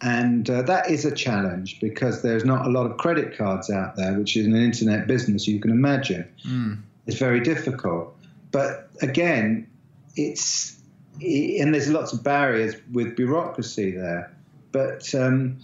and 0.00 0.48
uh, 0.48 0.62
that 0.62 0.90
is 0.90 1.04
a 1.04 1.10
challenge 1.10 1.80
because 1.80 2.22
there's 2.22 2.44
not 2.44 2.66
a 2.66 2.70
lot 2.70 2.88
of 2.88 2.96
credit 2.98 3.36
cards 3.36 3.70
out 3.70 3.96
there, 3.96 4.16
which 4.18 4.36
is 4.36 4.46
an 4.46 4.54
internet 4.54 5.06
business, 5.06 5.48
you 5.48 5.60
can 5.60 5.70
imagine. 5.70 6.28
Mm. 6.46 6.78
It's 7.06 7.18
very 7.18 7.40
difficult. 7.40 8.16
But 8.52 8.90
again, 9.02 9.66
it's, 10.14 10.78
and 11.20 11.74
there's 11.74 11.88
lots 11.88 12.12
of 12.12 12.22
barriers 12.22 12.76
with 12.92 13.16
bureaucracy 13.16 13.90
there. 13.90 14.32
But 14.70 15.12
um, 15.14 15.58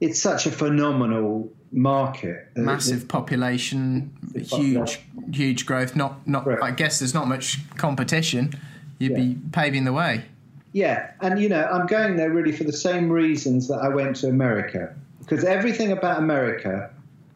it's 0.00 0.20
such 0.20 0.46
a 0.46 0.50
phenomenal 0.50 1.50
market. 1.72 2.48
Massive 2.56 3.08
population, 3.08 4.12
huge, 4.34 5.00
huge 5.32 5.64
growth. 5.64 5.96
Not, 5.96 6.26
not. 6.26 6.46
I 6.62 6.72
guess 6.72 6.98
there's 6.98 7.14
not 7.14 7.28
much 7.28 7.58
competition. 7.76 8.52
You'd 8.98 9.12
yeah. 9.12 9.18
be 9.18 9.38
paving 9.52 9.84
the 9.84 9.92
way. 9.92 10.24
Yeah, 10.72 11.10
and 11.20 11.40
you 11.40 11.48
know, 11.48 11.64
I'm 11.64 11.86
going 11.86 12.16
there 12.16 12.30
really 12.30 12.52
for 12.52 12.64
the 12.64 12.72
same 12.72 13.10
reasons 13.10 13.68
that 13.68 13.78
I 13.78 13.88
went 13.88 14.16
to 14.16 14.28
America. 14.28 14.94
Because 15.18 15.44
everything 15.44 15.92
about 15.92 16.18
America, 16.18 16.90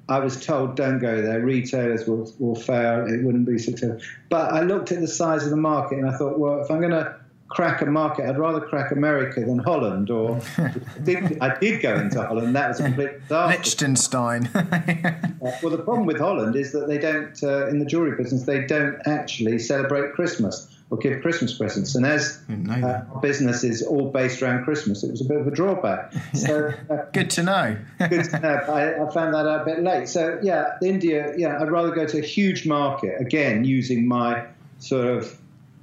I 0.08 0.18
was 0.20 0.44
told, 0.44 0.76
don't 0.76 0.98
go 0.98 1.20
there. 1.20 1.40
Retailers 1.40 2.06
will, 2.06 2.32
will 2.38 2.54
fail. 2.54 3.06
It 3.06 3.24
wouldn't 3.24 3.46
be 3.46 3.58
successful. 3.58 4.00
But 4.28 4.52
I 4.52 4.62
looked 4.62 4.92
at 4.92 5.00
the 5.00 5.08
size 5.08 5.44
of 5.44 5.50
the 5.50 5.56
market 5.56 5.98
and 5.98 6.08
I 6.08 6.16
thought, 6.16 6.38
well, 6.38 6.60
if 6.60 6.70
I'm 6.70 6.80
going 6.80 6.92
to 6.92 7.16
crack 7.48 7.80
a 7.82 7.86
market, 7.86 8.28
I'd 8.28 8.38
rather 8.38 8.60
crack 8.60 8.90
America 8.90 9.40
than 9.40 9.58
Holland. 9.58 10.10
Or 10.10 10.40
I 10.58 11.56
did 11.60 11.82
go 11.82 11.94
into 11.96 12.22
Holland. 12.22 12.54
That 12.54 12.68
was 12.68 12.80
a 12.80 12.84
complete 12.84 13.20
disaster. 13.22 13.56
Liechtenstein. 13.56 14.50
well, 15.40 15.70
the 15.70 15.82
problem 15.84 16.06
with 16.06 16.18
Holland 16.18 16.56
is 16.56 16.72
that 16.72 16.86
they 16.86 16.98
don't, 16.98 17.42
uh, 17.42 17.68
in 17.68 17.78
the 17.78 17.86
jewelry 17.86 18.16
business, 18.16 18.44
they 18.44 18.66
don't 18.66 19.00
actually 19.06 19.58
celebrate 19.58 20.12
Christmas 20.12 20.73
or 20.94 20.98
give 20.98 21.20
Christmas 21.22 21.56
presents. 21.56 21.94
And 21.94 22.06
as 22.06 22.40
uh, 22.48 23.04
our 23.12 23.20
business 23.20 23.64
is 23.64 23.82
all 23.82 24.10
based 24.10 24.40
around 24.42 24.64
Christmas, 24.64 25.02
it 25.02 25.10
was 25.10 25.20
a 25.20 25.24
bit 25.24 25.40
of 25.40 25.46
a 25.46 25.50
drawback. 25.50 26.12
So 26.34 26.72
uh, 26.90 27.06
good 27.12 27.30
to 27.30 27.42
know. 27.42 27.76
good 28.08 28.24
to 28.24 28.38
know. 28.38 28.48
I, 28.48 29.02
I, 29.02 29.10
found 29.12 29.34
that 29.34 29.46
out 29.46 29.62
a 29.62 29.64
bit 29.64 29.82
late. 29.82 30.08
So 30.08 30.38
yeah, 30.42 30.76
India. 30.82 31.32
Yeah, 31.36 31.60
I'd 31.60 31.70
rather 31.70 31.90
go 31.90 32.06
to 32.06 32.18
a 32.18 32.22
huge 32.22 32.66
market 32.66 33.20
again 33.20 33.64
using 33.64 34.06
my 34.06 34.44
sort 34.78 35.06
of 35.06 35.38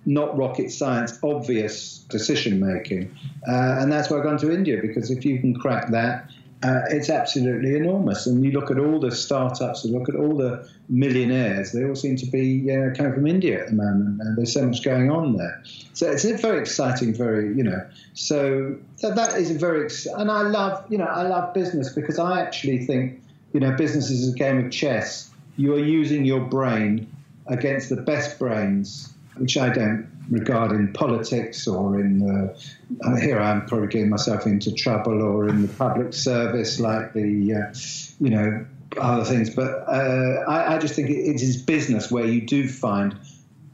not 0.06 0.38
rocket 0.38 0.72
science, 0.72 1.18
obvious 1.24 2.00
decision 2.10 2.60
making, 2.60 3.16
uh, 3.48 3.78
and 3.80 3.92
that's 3.92 4.10
why 4.10 4.18
I've 4.18 4.24
gone 4.24 4.38
to 4.40 4.52
India 4.52 4.80
because 4.82 5.10
if 5.10 5.26
you 5.26 5.40
can 5.40 5.56
crack 5.56 5.90
that 5.92 6.30
uh, 6.64 6.82
it's 6.90 7.10
absolutely 7.10 7.76
enormous. 7.76 8.28
And 8.28 8.44
you 8.44 8.52
look 8.52 8.70
at 8.70 8.78
all 8.78 9.00
the 9.00 9.12
startups, 9.12 9.84
you 9.84 9.98
look 9.98 10.10
at 10.10 10.16
all 10.16 10.38
the 10.38 10.68
millionaires, 10.90 11.72
they 11.72 11.84
all 11.86 11.96
seem 11.96 12.16
to 12.18 12.26
be 12.26 12.66
coming 12.96 13.14
from 13.14 13.28
India 13.28 13.62
at 13.62 13.68
the 13.68 13.74
moment. 13.74 14.22
And 14.22 14.38
there's 14.38 14.54
so 14.54 14.66
much 14.66 14.84
going 14.84 15.10
on 15.10 15.38
there. 15.38 15.64
So 15.94 16.10
it's 16.10 16.24
very 16.24 16.60
exciting, 16.60 17.14
very, 17.14 17.56
you 17.56 17.64
know, 17.64 17.86
so 18.14 18.78
that, 19.02 19.16
that 19.16 19.38
is 19.38 19.52
a 19.52 19.56
very, 19.56 19.90
and 20.18 20.30
I 20.30 20.42
love, 20.44 20.86
you 20.90 20.98
know, 20.98 21.06
I 21.06 21.24
love 21.24 21.54
business 21.54 21.94
because 21.94 22.20
I 22.20 22.42
actually 22.42 22.86
think, 22.86 23.22
you 23.54 23.60
know, 23.60 23.72
business 23.72 24.10
is 24.10 24.32
a 24.32 24.36
game 24.36 24.66
of 24.66 24.72
chess. 24.72 25.32
You 25.58 25.74
are 25.76 25.84
using 25.84 26.26
your 26.26 26.42
brain 26.42 27.12
against 27.48 27.90
the 27.90 27.98
best 27.98 28.38
brains, 28.38 29.14
which 29.38 29.58
I 29.58 29.70
don't 29.70 30.11
regard 30.30 30.72
in 30.72 30.94
politics 30.94 31.68
or 31.68 32.00
in 32.00 32.56
uh, 33.04 33.16
here 33.18 33.40
I'm 33.40 33.66
probably 33.66 33.88
getting 33.88 34.10
myself 34.10 34.46
into 34.46 34.72
trouble 34.72 35.22
or 35.22 35.48
in 35.48 35.62
the 35.62 35.68
public 35.68 36.14
service 36.14 36.80
like 36.80 37.14
the 37.14 37.54
uh, 37.54 37.74
you 38.20 38.30
know 38.30 38.66
other 38.98 39.24
things. 39.24 39.50
But 39.50 39.84
uh, 39.88 40.44
I, 40.48 40.76
I, 40.76 40.78
just 40.78 40.96
think 40.96 41.10
it, 41.10 41.14
is 41.14 41.62
business 41.62 42.12
where 42.12 42.26
you 42.26 42.42
do 42.42 42.68
find 42.68 43.18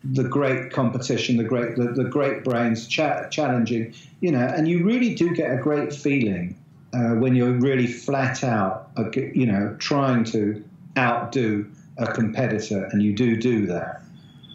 the 0.03 0.23
great 0.23 0.71
competition 0.71 1.37
the 1.37 1.43
great 1.43 1.75
the, 1.75 1.91
the 1.91 2.03
great 2.05 2.43
brains 2.43 2.87
cha- 2.87 3.27
challenging 3.29 3.93
you 4.21 4.31
know 4.31 4.45
and 4.45 4.67
you 4.67 4.85
really 4.85 5.13
do 5.13 5.33
get 5.35 5.51
a 5.51 5.57
great 5.57 5.93
feeling 5.93 6.55
uh, 6.93 7.15
when 7.15 7.35
you're 7.35 7.51
really 7.51 7.87
flat 7.87 8.43
out 8.43 8.89
you 9.15 9.45
know 9.45 9.75
trying 9.79 10.23
to 10.23 10.63
outdo 10.97 11.69
a 11.97 12.11
competitor 12.13 12.87
and 12.91 13.01
you 13.01 13.13
do 13.13 13.35
do 13.35 13.65
that 13.65 14.01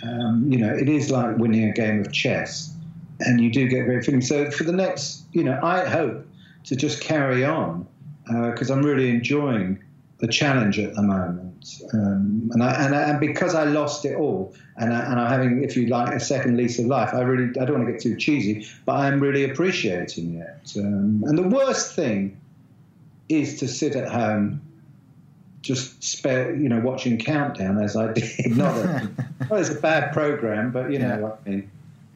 um, 0.03 0.45
you 0.49 0.59
know, 0.59 0.75
it 0.75 0.89
is 0.89 1.11
like 1.11 1.37
winning 1.39 1.69
a 1.69 1.73
game 1.73 2.01
of 2.01 2.13
chess, 2.13 2.75
and 3.21 3.41
you 3.41 3.51
do 3.51 3.69
get 3.69 3.85
great 3.85 4.05
feelings. 4.05 4.29
So 4.29 4.51
for 4.51 4.65
the 4.65 4.73
next, 4.73 5.23
you 5.33 5.45
know, 5.45 5.59
I 5.63 5.85
hope 5.85 6.27
to 6.65 6.77
just 6.77 7.01
carry 7.01 7.45
on 7.45 7.87
because 8.27 8.71
uh, 8.71 8.75
I'm 8.75 8.83
really 8.83 9.11
enjoying 9.11 9.83
the 10.19 10.29
challenge 10.29 10.79
at 10.79 10.95
the 10.95 11.03
moment, 11.03 11.83
um, 11.93 12.51
and, 12.53 12.63
I, 12.63 12.85
and, 12.85 12.95
I, 12.95 13.03
and 13.11 13.21
because 13.21 13.55
I 13.55 13.65
lost 13.65 14.05
it 14.05 14.17
all, 14.17 14.55
and, 14.77 14.93
I, 14.93 15.01
and 15.01 15.21
I'm 15.21 15.29
having, 15.29 15.65
if 15.65 15.77
you 15.77 15.87
like, 15.87 16.15
a 16.15 16.21
second 16.21 16.57
lease 16.57 16.79
of 16.79 16.87
life. 16.87 17.11
I 17.13 17.21
really, 17.21 17.49
I 17.61 17.65
don't 17.65 17.79
want 17.79 17.87
to 17.87 17.93
get 17.93 18.01
too 18.01 18.17
cheesy, 18.17 18.67
but 18.87 18.95
I'm 18.95 19.21
really 19.21 19.45
appreciating 19.45 20.37
it. 20.37 20.73
Um, 20.79 21.25
and 21.27 21.37
the 21.37 21.49
worst 21.49 21.95
thing 21.97 22.41
is 23.29 23.59
to 23.61 23.69
sit 23.69 23.97
at 23.97 24.09
home 24.09 24.61
just 25.63 26.03
spare, 26.03 26.55
you 26.55 26.69
know, 26.69 26.81
watching 26.81 27.19
Countdown 27.19 27.83
as 27.83 27.97
I 27.97 28.13
did. 28.13 28.29
Not 28.57 28.75
that 28.75 29.09
well, 29.51 29.61
it's 29.61 29.71
a 29.71 29.81
bad 29.81 30.13
program, 30.13 30.73
but 30.73 30.93
you 30.93 30.99
know, 30.99 31.19
yeah. 31.19 31.31
I 31.47 31.49
mean, 31.49 31.71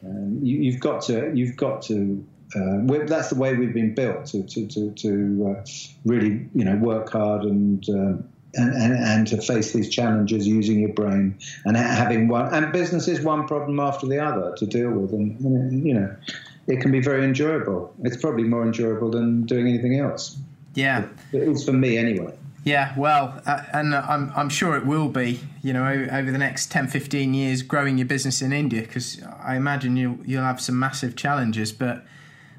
um, 0.05 0.39
you, 0.43 0.71
have 0.71 0.81
got 0.81 1.01
to, 1.03 1.31
you've 1.33 1.55
got 1.55 1.81
to. 1.83 2.25
Uh, 2.55 3.05
that's 3.05 3.29
the 3.29 3.35
way 3.35 3.55
we've 3.55 3.73
been 3.73 3.93
built 3.93 4.25
to 4.27 4.43
to 4.43 4.67
to, 4.67 4.91
to 4.91 5.55
uh, 5.57 5.65
really, 6.05 6.47
you 6.53 6.63
know, 6.63 6.75
work 6.77 7.11
hard 7.11 7.43
and, 7.43 7.87
um, 7.89 8.29
and, 8.53 8.73
and 8.73 8.93
and 8.93 9.27
to 9.27 9.41
face 9.41 9.73
these 9.73 9.89
challenges 9.89 10.47
using 10.47 10.79
your 10.79 10.93
brain 10.93 11.37
and 11.65 11.75
having 11.75 12.29
one 12.29 12.53
and 12.53 12.71
business 12.71 13.09
is 13.09 13.19
one 13.19 13.45
problem 13.47 13.81
after 13.81 14.07
the 14.07 14.23
other 14.23 14.55
to 14.55 14.65
deal 14.65 14.91
with, 14.91 15.11
and, 15.11 15.37
and 15.41 15.85
you 15.85 15.93
know, 15.93 16.15
it 16.67 16.79
can 16.79 16.91
be 16.91 17.01
very 17.01 17.25
enjoyable. 17.25 17.93
It's 18.03 18.17
probably 18.17 18.43
more 18.43 18.63
enjoyable 18.63 19.11
than 19.11 19.43
doing 19.43 19.67
anything 19.67 19.99
else. 19.99 20.37
Yeah, 20.73 21.05
it 21.33 21.43
is 21.43 21.65
for 21.65 21.73
me 21.73 21.97
anyway. 21.97 22.33
Yeah, 22.67 22.93
well, 22.97 23.41
uh, 23.45 23.63
and 23.71 23.95
I'm, 23.95 24.29
I'm 24.35 24.49
sure 24.49 24.75
it 24.75 24.85
will 24.85 25.07
be, 25.07 25.39
you 25.63 25.71
know, 25.71 25.85
over 25.85 26.29
the 26.29 26.37
next 26.37 26.69
10, 26.69 26.89
15 26.89 27.33
years, 27.33 27.61
growing 27.61 27.97
your 27.97 28.07
business 28.07 28.41
in 28.41 28.51
India, 28.51 28.81
because 28.81 29.23
I 29.41 29.55
imagine 29.55 29.95
you'll, 29.95 30.17
you'll 30.25 30.43
have 30.43 30.59
some 30.59 30.77
massive 30.77 31.15
challenges, 31.15 31.71
but 31.71 32.03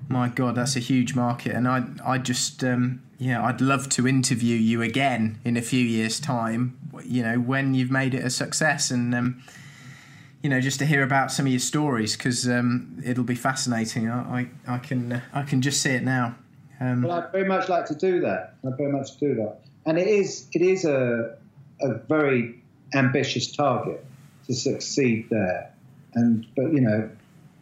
my 0.09 0.30
God, 0.30 0.54
that's 0.54 0.76
a 0.76 0.80
huge 0.80 1.14
market. 1.14 1.54
And 1.54 1.68
I, 1.68 1.84
I 2.02 2.16
just, 2.16 2.64
um, 2.64 3.02
yeah, 3.18 3.44
I'd 3.44 3.61
love 3.61 3.90
to 3.90 4.09
interview 4.09 4.56
you 4.56 4.80
again 4.80 5.40
in 5.44 5.59
a 5.59 5.62
few 5.62 5.84
years' 5.84 6.18
time, 6.18 6.78
you 7.04 7.22
know, 7.22 7.38
when 7.38 7.74
you've 7.74 7.90
made 7.90 8.14
it 8.14 8.24
a 8.24 8.30
success 8.30 8.90
and, 8.90 9.14
um, 9.14 9.42
you 10.42 10.48
know, 10.48 10.62
just 10.62 10.78
to 10.78 10.86
hear 10.86 11.02
about 11.02 11.30
some 11.30 11.44
of 11.44 11.52
your 11.52 11.61
stories, 11.61 12.16
because 12.16 12.48
um, 12.48 12.98
it'll 13.04 13.24
be 13.24 13.34
fascinating. 13.34 14.09
I, 14.09 14.48
I, 14.66 14.76
I 14.76 14.78
can, 14.78 15.12
uh, 15.12 15.20
I 15.34 15.42
can 15.42 15.61
just 15.61 15.82
see 15.82 15.90
it 15.90 16.02
now. 16.02 16.34
Um, 16.80 17.02
well, 17.02 17.18
I'd 17.18 17.30
very 17.30 17.46
much 17.46 17.68
like 17.68 17.84
to 17.86 17.94
do 17.94 18.20
that. 18.20 18.54
I'd 18.66 18.78
very 18.78 18.90
much 18.90 19.18
do 19.18 19.34
that 19.34 19.67
and 19.87 19.99
it 19.99 20.07
is 20.07 20.49
it 20.53 20.62
is 20.62 20.85
a 20.85 21.37
a 21.81 21.95
very 22.09 22.62
ambitious 22.95 23.51
target 23.53 24.05
to 24.47 24.55
succeed 24.55 25.26
there. 25.31 25.72
And 26.14 26.47
but 26.57 26.72
you 26.72 26.81
know, 26.81 27.11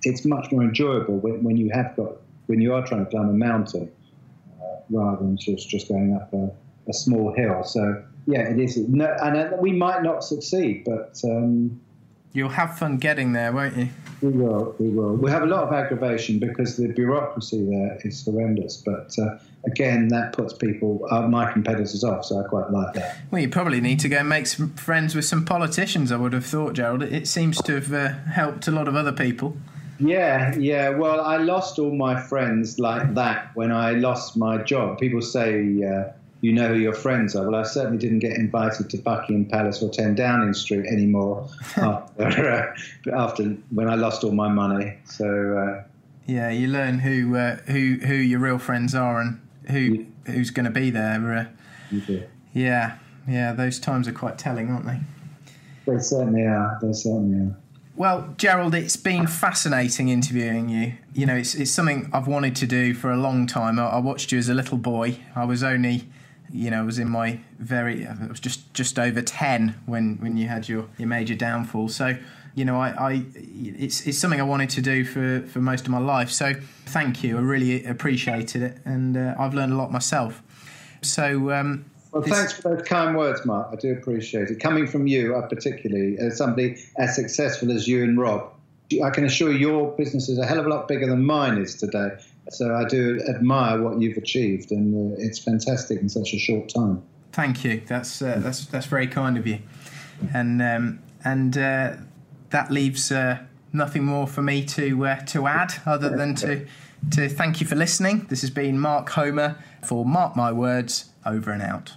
it's 0.02 0.24
much 0.24 0.50
more 0.52 0.62
enjoyable 0.62 1.18
when, 1.18 1.42
when 1.42 1.56
you 1.56 1.70
have 1.72 1.96
got 1.96 2.12
when 2.46 2.60
you 2.60 2.74
are 2.74 2.86
trying 2.86 3.04
to 3.04 3.10
climb 3.10 3.28
a 3.28 3.32
mountain 3.32 3.90
uh, 4.62 4.76
rather 4.90 5.18
than 5.18 5.36
just, 5.36 5.68
just 5.68 5.88
going 5.88 6.14
up 6.14 6.32
a, 6.32 6.50
a 6.88 6.92
small 6.92 7.34
hill. 7.34 7.64
So, 7.64 8.04
yeah, 8.26 8.42
it 8.42 8.60
is. 8.60 8.76
No, 8.76 9.16
and 9.20 9.36
uh, 9.36 9.56
we 9.58 9.72
might 9.72 10.02
not 10.02 10.24
succeed, 10.24 10.84
but. 10.84 11.20
Um, 11.24 11.80
You'll 12.32 12.50
have 12.50 12.78
fun 12.78 12.98
getting 12.98 13.32
there, 13.32 13.52
won't 13.52 13.76
you? 13.76 13.88
We 14.22 14.30
will. 14.30 14.74
We 14.78 14.88
will. 14.88 15.14
We 15.16 15.30
have 15.30 15.42
a 15.42 15.46
lot 15.46 15.64
of 15.64 15.72
aggravation 15.72 16.38
because 16.38 16.76
the 16.76 16.88
bureaucracy 16.88 17.64
there 17.64 17.98
is 18.04 18.24
horrendous. 18.24 18.78
But 18.78 19.14
uh, 19.18 19.38
again, 19.64 20.08
that 20.08 20.32
puts 20.32 20.52
people, 20.52 21.06
uh, 21.10 21.28
my 21.28 21.50
competitors, 21.52 22.02
off. 22.02 22.24
So 22.24 22.40
I 22.40 22.48
quite 22.48 22.70
like 22.70 22.94
that. 22.94 23.18
Well, 23.30 23.42
you 23.42 23.48
probably 23.48 23.80
need 23.80 24.00
to 24.00 24.08
go 24.08 24.18
and 24.18 24.28
make 24.28 24.46
some 24.46 24.74
friends 24.74 25.14
with 25.14 25.24
some 25.24 25.44
politicians. 25.44 26.12
I 26.12 26.16
would 26.16 26.32
have 26.32 26.46
thought, 26.46 26.74
Gerald. 26.74 27.02
It 27.02 27.28
seems 27.28 27.60
to 27.62 27.74
have 27.74 27.92
uh, 27.92 28.08
helped 28.30 28.68
a 28.68 28.70
lot 28.70 28.88
of 28.88 28.96
other 28.96 29.12
people. 29.12 29.56
Yeah, 29.98 30.54
yeah. 30.56 30.90
Well, 30.90 31.20
I 31.20 31.38
lost 31.38 31.78
all 31.78 31.94
my 31.94 32.20
friends 32.20 32.78
like 32.78 33.14
that 33.14 33.50
when 33.54 33.72
I 33.72 33.92
lost 33.92 34.36
my 34.36 34.58
job. 34.58 34.98
People 34.98 35.22
say 35.22 35.82
uh, 35.82 36.12
you 36.40 36.52
know 36.52 36.68
who 36.68 36.74
your 36.74 36.92
friends 36.92 37.34
are. 37.34 37.48
Well, 37.48 37.58
I 37.58 37.64
certainly 37.64 37.98
didn't 37.98 38.18
get 38.20 38.36
invited 38.36 38.90
to 38.90 38.98
Buckingham 38.98 39.46
Palace 39.46 39.82
or 39.82 39.90
10 39.90 40.14
Downing 40.14 40.54
Street 40.54 40.86
anymore 40.86 41.48
after, 41.76 42.50
uh, 42.50 43.12
after 43.14 43.44
when 43.70 43.88
I 43.88 43.94
lost 43.94 44.22
all 44.24 44.32
my 44.32 44.48
money. 44.48 44.98
So 45.04 45.26
uh, 45.56 45.84
yeah, 46.26 46.50
you 46.50 46.68
learn 46.68 46.98
who 46.98 47.36
uh, 47.36 47.56
who 47.66 47.98
who 48.02 48.14
your 48.14 48.40
real 48.40 48.58
friends 48.58 48.94
are 48.94 49.20
and 49.20 49.40
who 49.68 50.06
who's 50.26 50.50
going 50.50 50.64
to 50.64 50.70
be 50.70 50.90
there. 50.90 51.50
Uh, 51.92 52.14
yeah, 52.52 52.98
yeah, 53.28 53.52
those 53.52 53.78
times 53.78 54.08
are 54.08 54.12
quite 54.12 54.36
telling, 54.36 54.70
aren't 54.70 54.86
they? 54.86 55.00
They 55.86 55.98
certainly 56.00 56.42
are. 56.42 56.78
They 56.82 56.92
certainly 56.92 57.50
are. 57.50 57.56
Well, 57.94 58.34
Gerald, 58.36 58.74
it's 58.74 58.96
been 58.96 59.26
fascinating 59.26 60.08
interviewing 60.08 60.68
you. 60.68 60.94
You 61.14 61.24
know, 61.24 61.36
it's, 61.36 61.54
it's 61.54 61.70
something 61.70 62.10
I've 62.12 62.26
wanted 62.26 62.54
to 62.56 62.66
do 62.66 62.92
for 62.92 63.10
a 63.10 63.16
long 63.16 63.46
time. 63.46 63.78
I, 63.78 63.86
I 63.86 63.98
watched 64.00 64.32
you 64.32 64.38
as 64.38 64.50
a 64.50 64.54
little 64.54 64.76
boy. 64.76 65.20
I 65.34 65.46
was 65.46 65.62
only 65.62 66.06
you 66.52 66.70
know, 66.70 66.80
I 66.80 66.84
was 66.84 66.98
in 66.98 67.08
my 67.08 67.40
very, 67.58 68.06
I 68.06 68.26
was 68.26 68.40
just 68.40 68.72
just 68.74 68.98
over 68.98 69.22
ten 69.22 69.74
when 69.86 70.16
when 70.16 70.36
you 70.36 70.48
had 70.48 70.68
your 70.68 70.86
your 70.98 71.08
major 71.08 71.34
downfall. 71.34 71.88
So, 71.88 72.16
you 72.54 72.64
know, 72.64 72.80
I, 72.80 73.12
I 73.12 73.24
it's 73.34 74.06
it's 74.06 74.18
something 74.18 74.40
I 74.40 74.44
wanted 74.44 74.70
to 74.70 74.82
do 74.82 75.04
for 75.04 75.46
for 75.46 75.60
most 75.60 75.86
of 75.86 75.90
my 75.90 75.98
life. 75.98 76.30
So, 76.30 76.54
thank 76.86 77.22
you. 77.22 77.38
I 77.38 77.40
really 77.40 77.84
appreciated 77.84 78.62
it, 78.62 78.78
and 78.84 79.16
uh, 79.16 79.34
I've 79.38 79.54
learned 79.54 79.72
a 79.72 79.76
lot 79.76 79.92
myself. 79.92 80.42
So. 81.02 81.50
Um, 81.52 81.86
well, 82.12 82.22
thanks 82.22 82.54
for 82.54 82.74
those 82.74 82.86
kind 82.86 83.14
words, 83.14 83.44
Mark. 83.44 83.68
I 83.72 83.76
do 83.76 83.92
appreciate 83.92 84.48
it. 84.48 84.58
Coming 84.58 84.86
from 84.86 85.06
you, 85.06 85.36
uh, 85.36 85.46
particularly, 85.48 86.16
as 86.18 86.38
somebody 86.38 86.82
as 86.96 87.14
successful 87.14 87.70
as 87.70 87.86
you 87.86 88.04
and 88.04 88.18
Rob, 88.18 88.54
I 89.04 89.10
can 89.10 89.24
assure 89.24 89.52
you 89.52 89.58
your 89.58 89.90
business 89.96 90.30
is 90.30 90.38
a 90.38 90.46
hell 90.46 90.58
of 90.58 90.64
a 90.64 90.68
lot 90.70 90.88
bigger 90.88 91.06
than 91.06 91.24
mine 91.24 91.58
is 91.58 91.74
today. 91.74 92.12
So 92.50 92.74
I 92.74 92.84
do 92.84 93.20
admire 93.28 93.82
what 93.82 94.00
you've 94.00 94.16
achieved, 94.16 94.70
and 94.70 95.12
uh, 95.12 95.16
it's 95.18 95.38
fantastic 95.38 96.00
in 96.00 96.08
such 96.08 96.32
a 96.32 96.38
short 96.38 96.68
time. 96.68 97.02
Thank 97.32 97.64
you. 97.64 97.82
That's 97.86 98.22
uh, 98.22 98.38
that's 98.38 98.66
that's 98.66 98.86
very 98.86 99.08
kind 99.08 99.36
of 99.36 99.46
you, 99.46 99.58
and 100.32 100.62
um, 100.62 101.00
and 101.24 101.56
uh, 101.58 101.96
that 102.50 102.70
leaves 102.70 103.10
uh, 103.10 103.40
nothing 103.72 104.04
more 104.04 104.26
for 104.26 104.42
me 104.42 104.64
to 104.64 105.06
uh, 105.06 105.16
to 105.26 105.46
add 105.46 105.74
other 105.84 106.08
than 106.16 106.34
to 106.36 106.66
to 107.12 107.28
thank 107.28 107.60
you 107.60 107.66
for 107.66 107.76
listening. 107.76 108.26
This 108.28 108.40
has 108.40 108.50
been 108.50 108.78
Mark 108.78 109.10
Homer 109.10 109.58
for 109.84 110.04
Mark 110.04 110.36
My 110.36 110.52
Words. 110.52 111.10
Over 111.24 111.50
and 111.50 111.62
out. 111.62 111.96